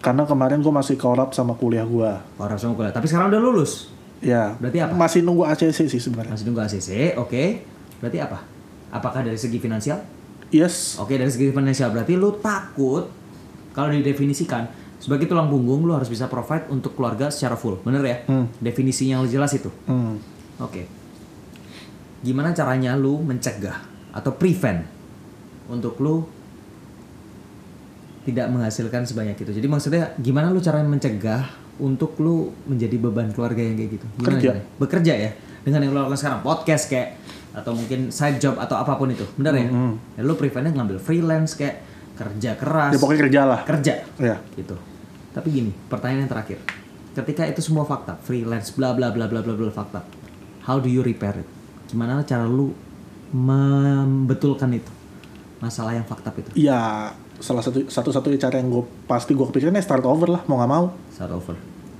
[0.00, 2.10] Karena kemarin gue masih korup sama kuliah gue.
[2.40, 2.88] Orang sama kuliah.
[2.88, 3.92] Tapi sekarang udah lulus.
[4.20, 4.56] Ya.
[4.56, 4.92] Berarti apa?
[4.92, 6.36] Masih nunggu ACC sih sebenarnya.
[6.36, 7.42] Masih nunggu ACC, oke.
[7.98, 8.38] Berarti apa?
[8.90, 10.00] Apakah dari segi finansial?
[10.50, 10.98] Yes.
[10.98, 13.06] Oke, dari segi finansial berarti lu takut
[13.70, 14.66] kalau didefinisikan
[14.98, 18.50] sebagai tulang punggung lu harus bisa provide untuk keluarga secara full bener ya Hmm.
[18.58, 20.18] definisinya yang jelas itu Hmm.
[20.58, 20.84] Oke.
[22.20, 23.80] Gimana caranya lu mencegah
[24.12, 24.84] atau prevent
[25.70, 26.26] untuk lu
[28.30, 29.50] tidak menghasilkan sebanyak itu.
[29.50, 31.50] Jadi maksudnya gimana lu cara mencegah
[31.80, 34.06] untuk lu menjadi beban keluarga yang kayak gitu?
[34.20, 34.48] Gimana Kerja.
[34.52, 34.64] caranya?
[34.78, 35.30] Bekerja ya.
[35.60, 37.08] Dengan yang lu lakukan sekarang podcast kayak
[37.50, 39.26] atau mungkin side job atau apa pun itu.
[39.34, 39.66] Benar ya?
[40.16, 41.82] Ya lu preventnya ngambil freelance kayak
[42.14, 42.92] kerja keras.
[42.94, 43.60] Ya pokoknya kerja lah.
[43.64, 44.36] kerja Ya.
[44.54, 44.76] gitu.
[45.30, 46.58] Tapi gini, pertanyaan yang terakhir.
[47.16, 50.04] Ketika itu semua fakta, freelance, bla bla bla bla bla bla fakta.
[50.66, 51.48] How do you repair it?
[51.90, 52.70] Gimana cara lu
[53.34, 54.92] membetulkan itu?
[55.58, 56.50] Masalah yang fakta itu.
[56.54, 57.10] Ya
[57.40, 60.56] salah satu satu satunya cara yang gue pasti gue kepikiran ya start over lah mau
[60.56, 61.56] nggak mau Start over.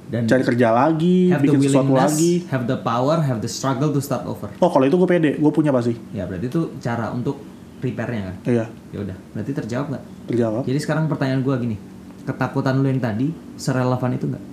[0.07, 3.47] Dan cari kerja lagi have the bikin sesuatu willingness, lagi have the power, have the
[3.47, 4.51] struggle to start over.
[4.55, 7.39] oh kalau itu gue pede gue punya pasti Ya berarti itu cara untuk
[7.79, 8.37] repairnya kan?
[8.45, 10.05] iya Ya udah, berarti terjawab nggak?
[10.27, 11.79] terjawab Jadi sekarang pertanyaan gua gini,
[12.23, 14.45] ketakutan lu yang tadi serelevan itu nggak?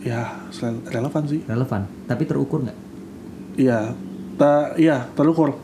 [0.00, 0.38] ya
[0.86, 2.78] relevan sih Relevan, tapi terukur nggak?
[3.56, 3.92] iya
[4.38, 5.58] Ta- iya terukur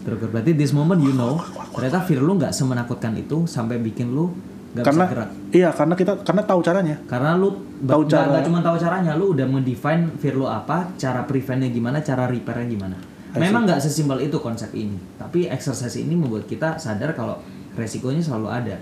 [0.00, 0.28] Terukur.
[0.28, 1.38] Berarti this moment you know
[1.72, 4.30] ternyata fear lu nggak semenakutkan itu sampai bikin lu
[4.70, 5.28] nggak bisa karena gerak.
[5.50, 7.50] iya karena kita karena tahu caranya Karena lu
[7.80, 11.98] Tahu cara- nggak cuma tahu caranya, lu udah mendefine fear lu apa, cara preventnya gimana,
[11.98, 12.92] cara repairnya gimana.
[13.32, 17.40] Memang nggak sesimpel itu konsep ini, tapi exercise ini membuat kita sadar kalau
[17.72, 18.76] resikonya selalu ada.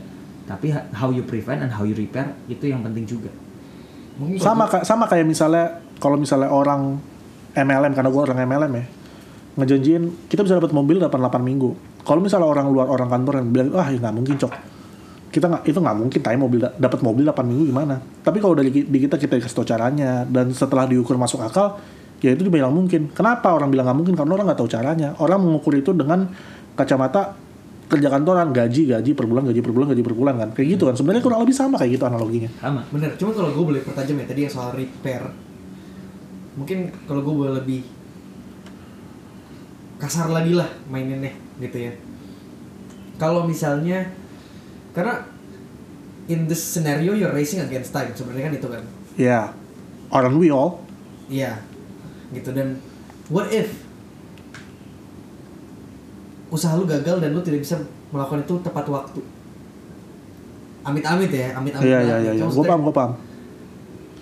[0.45, 3.31] Tapi how you prevent and how you repair itu yang penting juga.
[4.19, 6.99] Mungkin sama ka- sama kayak misalnya kalau misalnya orang
[7.55, 8.85] MLM karena gue orang MLM ya
[9.57, 11.71] ngejanjiin kita bisa dapat mobil 88 minggu
[12.05, 14.53] kalau misalnya orang luar orang kantor yang bilang ah ya nggak mungkin cok.
[15.29, 18.01] Kita nggak itu nggak mungkin time mobil da- dapat mobil 8 minggu gimana?
[18.01, 21.77] Tapi kalau dari di kita kita kasih tau caranya dan setelah diukur masuk akal
[22.25, 23.13] ya itu dibilang mungkin.
[23.13, 24.15] Kenapa orang bilang nggak mungkin?
[24.17, 25.09] Karena orang nggak tahu caranya.
[25.21, 26.33] Orang mengukur itu dengan
[26.75, 27.37] kacamata
[27.89, 30.49] kerja kantoran gaji gaji per bulan gaji per bulan gaji per bulan kan?
[30.57, 30.95] Kayak gitu kan?
[30.97, 32.51] Sebenarnya kurang lebih sama kayak gitu analoginya.
[32.61, 32.81] Sama.
[32.89, 35.23] Bener, cuma kalau gue boleh pertajam ya tadi yang soal repair.
[36.57, 37.81] Mungkin kalau gue boleh lebih
[39.99, 41.93] kasar lagi lah maininnya gitu ya.
[43.19, 44.15] Kalau misalnya
[44.95, 45.23] Karena
[46.27, 48.83] in this scenario you're racing against time sebenarnya kan itu kan?
[49.15, 49.41] Ya.
[50.11, 50.83] Orang we all?
[51.31, 51.63] Iya.
[52.35, 52.83] Gitu dan
[53.31, 53.87] what if
[56.49, 57.77] usaha lu gagal dan lu tidak bisa
[58.11, 59.21] melakukan itu tepat waktu?
[60.83, 62.17] Amit-amit ya amit-amit Iya iya ya.
[62.25, 62.43] iya, iya.
[62.43, 63.13] Cuma gue maksudnya, paham gue paham.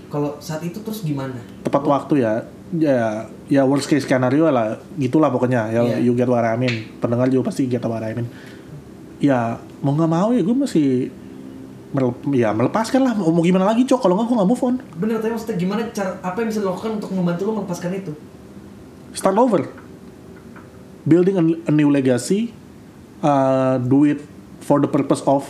[0.06, 1.38] kalau saat itu terus gimana?
[1.62, 5.70] Tepat waktu ya, ya ya worst case scenario lah, gitulah pokoknya.
[5.70, 5.96] Ya Iya.
[6.00, 6.90] you get what I mean.
[6.96, 8.26] Pendengar juga pasti get what I mean.
[9.18, 11.08] Ya mau nggak mau ya gue masih
[11.88, 13.12] mele- ya melepaskan lah.
[13.14, 14.00] Mau gimana lagi cok?
[14.00, 14.74] Kalau nggak gue nggak move on.
[14.94, 18.12] bener tapi maksudnya gimana cara apa yang bisa dilakukan untuk membantu lu melepaskan itu
[19.10, 19.64] Start over.
[21.02, 22.50] Building a, a new legacy.
[23.18, 24.20] uh, do it
[24.60, 25.46] for the purpose of.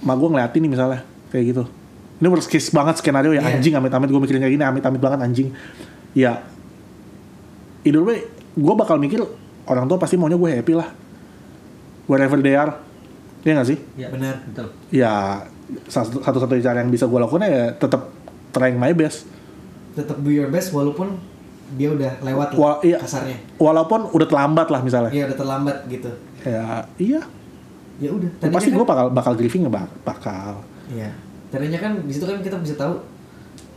[0.00, 1.64] Ma gue ngeliatin nih misalnya kayak gitu.
[2.20, 3.56] Ini worst case banget skenario ya Iya.
[3.56, 5.48] anjing amit-amit gue mikirin kayak gini amit-amit banget anjing.
[6.12, 6.44] Ya
[7.80, 9.24] either way gue bakal mikir
[9.64, 10.88] orang tua pasti maunya gue happy lah.
[12.04, 12.76] Wherever they are.
[13.40, 13.78] Iya gak sih?
[13.94, 14.44] Ya, Benar.
[14.44, 14.66] Betul.
[14.90, 15.12] Ya
[15.86, 18.10] satu- satu-satunya cara yang bisa gue lakukan ya tetap
[18.50, 19.24] trying my best.
[19.90, 21.18] tetap do your best walaupun
[21.72, 22.94] dia udah lewat iya.
[22.96, 25.10] kasarnya Walaupun udah terlambat lah misalnya.
[25.10, 26.10] iya udah terlambat gitu
[26.40, 27.20] Ya iya.
[27.98, 30.62] ya udah Ya, pasti kan, gue bakal bakal grieving ya bak- bakal.
[30.86, 31.10] Iya.
[31.50, 32.96] Tadinya kan di situ kan kita bisa tahu.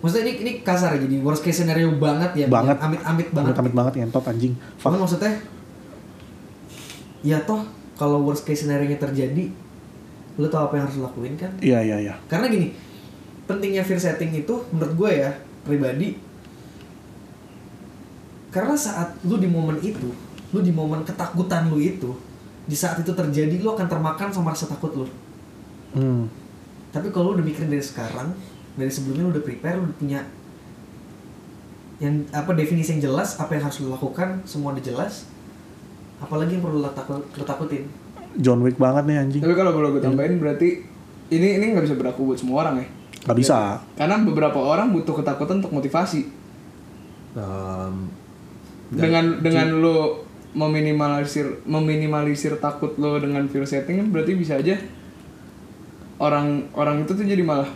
[0.04, 2.48] Maksudnya ini ini kasar ya, jadi worst case scenario banget ya.
[2.48, 2.78] Banget.
[2.78, 3.54] yang Amit-amit banget.
[3.58, 4.54] Amit banget ngentot anjing.
[4.78, 5.02] Cuman Fuck.
[5.02, 5.34] maksudnya
[7.24, 7.64] ya toh
[7.96, 9.48] kalau worst case scenario nya terjadi
[10.34, 11.52] lu tahu apa yang harus lakuin kan?
[11.62, 12.14] Iya iya iya.
[12.26, 12.74] Karena gini,
[13.46, 15.30] pentingnya fear setting itu menurut gue ya
[15.64, 16.18] pribadi
[18.54, 20.14] karena saat lu di momen itu,
[20.54, 22.14] lu di momen ketakutan lu itu,
[22.70, 25.06] di saat itu terjadi lu akan termakan sama rasa takut lu.
[25.98, 26.30] Hmm.
[26.94, 28.38] Tapi kalau lu udah mikirin dari sekarang,
[28.78, 30.22] dari sebelumnya lu udah prepare, lu udah punya
[31.98, 35.26] yang apa definisi yang jelas, apa yang harus lu lakukan, semua udah jelas.
[36.22, 37.90] Apalagi yang perlu lu, takut, lu takutin.
[38.38, 39.42] John Wick banget nih anjing.
[39.42, 40.86] Tapi kalau boleh gue tambahin berarti
[41.34, 42.88] ini ini nggak bisa berlaku buat semua orang ya.
[43.24, 43.80] Gak bisa.
[43.96, 46.28] Karena beberapa orang butuh ketakutan untuk motivasi.
[47.34, 48.12] Um,
[48.94, 54.78] Dengan dengan lo meminimalisir meminimalisir takut lo dengan fear setting berarti bisa aja
[56.20, 57.70] orang orang itu tuh jadi malah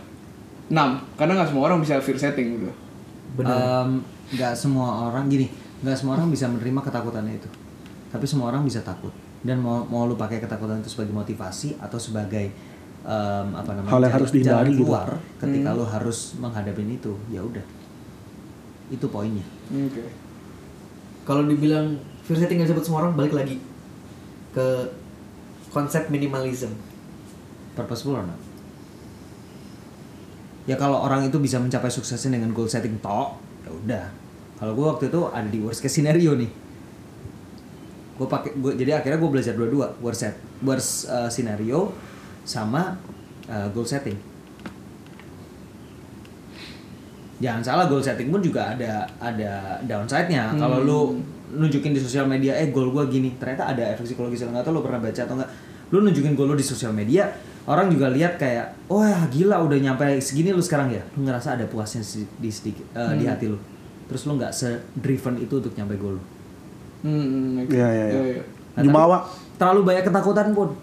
[0.68, 2.70] enam karena nggak semua orang bisa fear setting gitu.
[3.42, 3.90] Em,
[4.34, 5.48] nggak semua orang gini
[5.80, 7.48] nggak semua orang bisa menerima ketakutannya itu
[8.08, 9.14] tapi semua orang bisa takut
[9.46, 12.50] dan mau mau lu pakai ketakutan itu sebagai motivasi atau sebagai
[13.06, 14.84] em, apa namanya Hal yang harus dihindari gitu.
[14.84, 15.08] keluar
[15.38, 17.62] ketika lu harus menghadapi itu ya udah
[18.90, 20.04] itu poinnya Oke.
[21.28, 23.60] Kalau dibilang fear setting gak disebut semua orang, balik lagi
[24.56, 24.66] ke
[25.68, 26.72] konsep minimalism.
[27.78, 28.40] Purposeful or not?
[30.66, 34.04] Ya kalau orang itu bisa mencapai suksesnya dengan goal setting tok ya udah.
[34.58, 36.50] Kalau gue waktu itu ada di worst case scenario nih.
[38.18, 41.94] Gue pakai gue jadi akhirnya gue belajar dua-dua worst set worst uh, scenario
[42.42, 42.98] sama
[43.48, 44.18] uh, goal setting.
[47.38, 50.58] Jangan salah goal setting pun juga ada ada downside-nya.
[50.58, 51.00] Kalau lu
[51.54, 54.76] nunjukin di sosial media eh goal gua gini ternyata ada efek psikologis yang nggak tahu
[54.76, 55.50] lu pernah baca atau enggak
[55.88, 57.32] lu nunjukin goal lu di sosial media
[57.68, 61.54] orang juga lihat kayak oh ya gila udah nyampe segini lu sekarang ya lu ngerasa
[61.54, 62.00] ada puasnya
[62.34, 63.60] di sedikit eh, di hati lu
[64.04, 66.24] terus lu nggak se-driven itu untuk nyampe goal lu
[66.98, 67.70] Hmm, oke.
[67.70, 68.42] Iya, iya, iya.
[68.74, 69.18] Nah, Jumawa.
[69.22, 70.74] tapi terlalu banyak ketakutan pun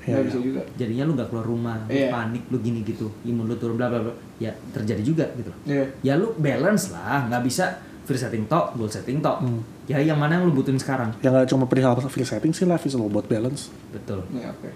[0.00, 0.24] Iya, Nggak iya.
[0.26, 0.60] bisa juga.
[0.74, 2.08] jadinya lu nggak keluar rumah lu Iya.
[2.08, 5.84] panik lu gini gitu imun lu turun bla bla bla ya terjadi juga gitu Iya.
[6.00, 9.40] ya lu balance lah nggak bisa free setting tok goal setting tok
[9.84, 12.84] ya yang mana yang lu butuhin sekarang Yang nggak cuma perihal free setting sih life
[12.84, 13.68] is all about balance.
[13.90, 14.68] betul Iya, oke.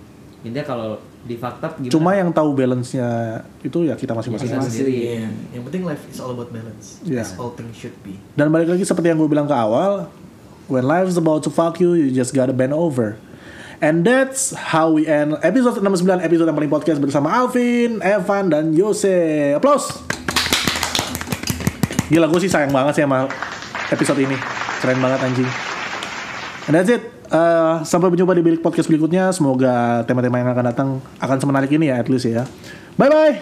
[0.47, 0.90] Intinya kalau
[1.27, 4.48] di fakta gimana Cuma yang tahu balance-nya itu ya kita masing-masing.
[4.48, 4.94] Kita sendiri.
[4.94, 5.28] Iya.
[5.52, 7.02] Yang penting life is all about balance.
[7.02, 7.27] Iya.
[7.27, 8.15] As all things should be.
[8.39, 10.06] Dan balik lagi seperti yang gue bilang ke awal,
[10.70, 13.19] when life is about to fuck you, you just gotta bend over.
[13.78, 15.86] And that's how we end episode 69
[16.19, 19.55] episode yang paling podcast bersama Alvin, Evan, dan Yose.
[19.55, 20.02] Applause.
[22.09, 23.27] Gila gue sih sayang banget sih sama
[23.90, 24.35] episode ini.
[24.82, 25.51] Keren banget anjing.
[26.70, 27.18] And that's it.
[27.28, 29.28] Uh, sampai berjumpa di bilik podcast berikutnya.
[29.36, 30.88] Semoga tema-tema yang akan datang
[31.20, 32.48] akan semenarik ini ya, at least ya.
[32.96, 33.36] Bye bye.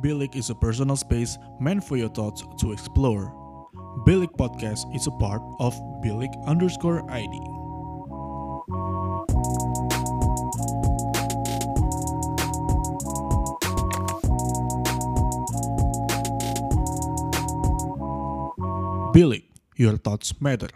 [0.00, 3.28] Bilik is a personal space meant for your thoughts to explore.
[4.08, 7.36] Bilik Podcast is a part of Bilik underscore ID.
[19.12, 19.44] Bilik,
[19.76, 20.72] your thoughts matter.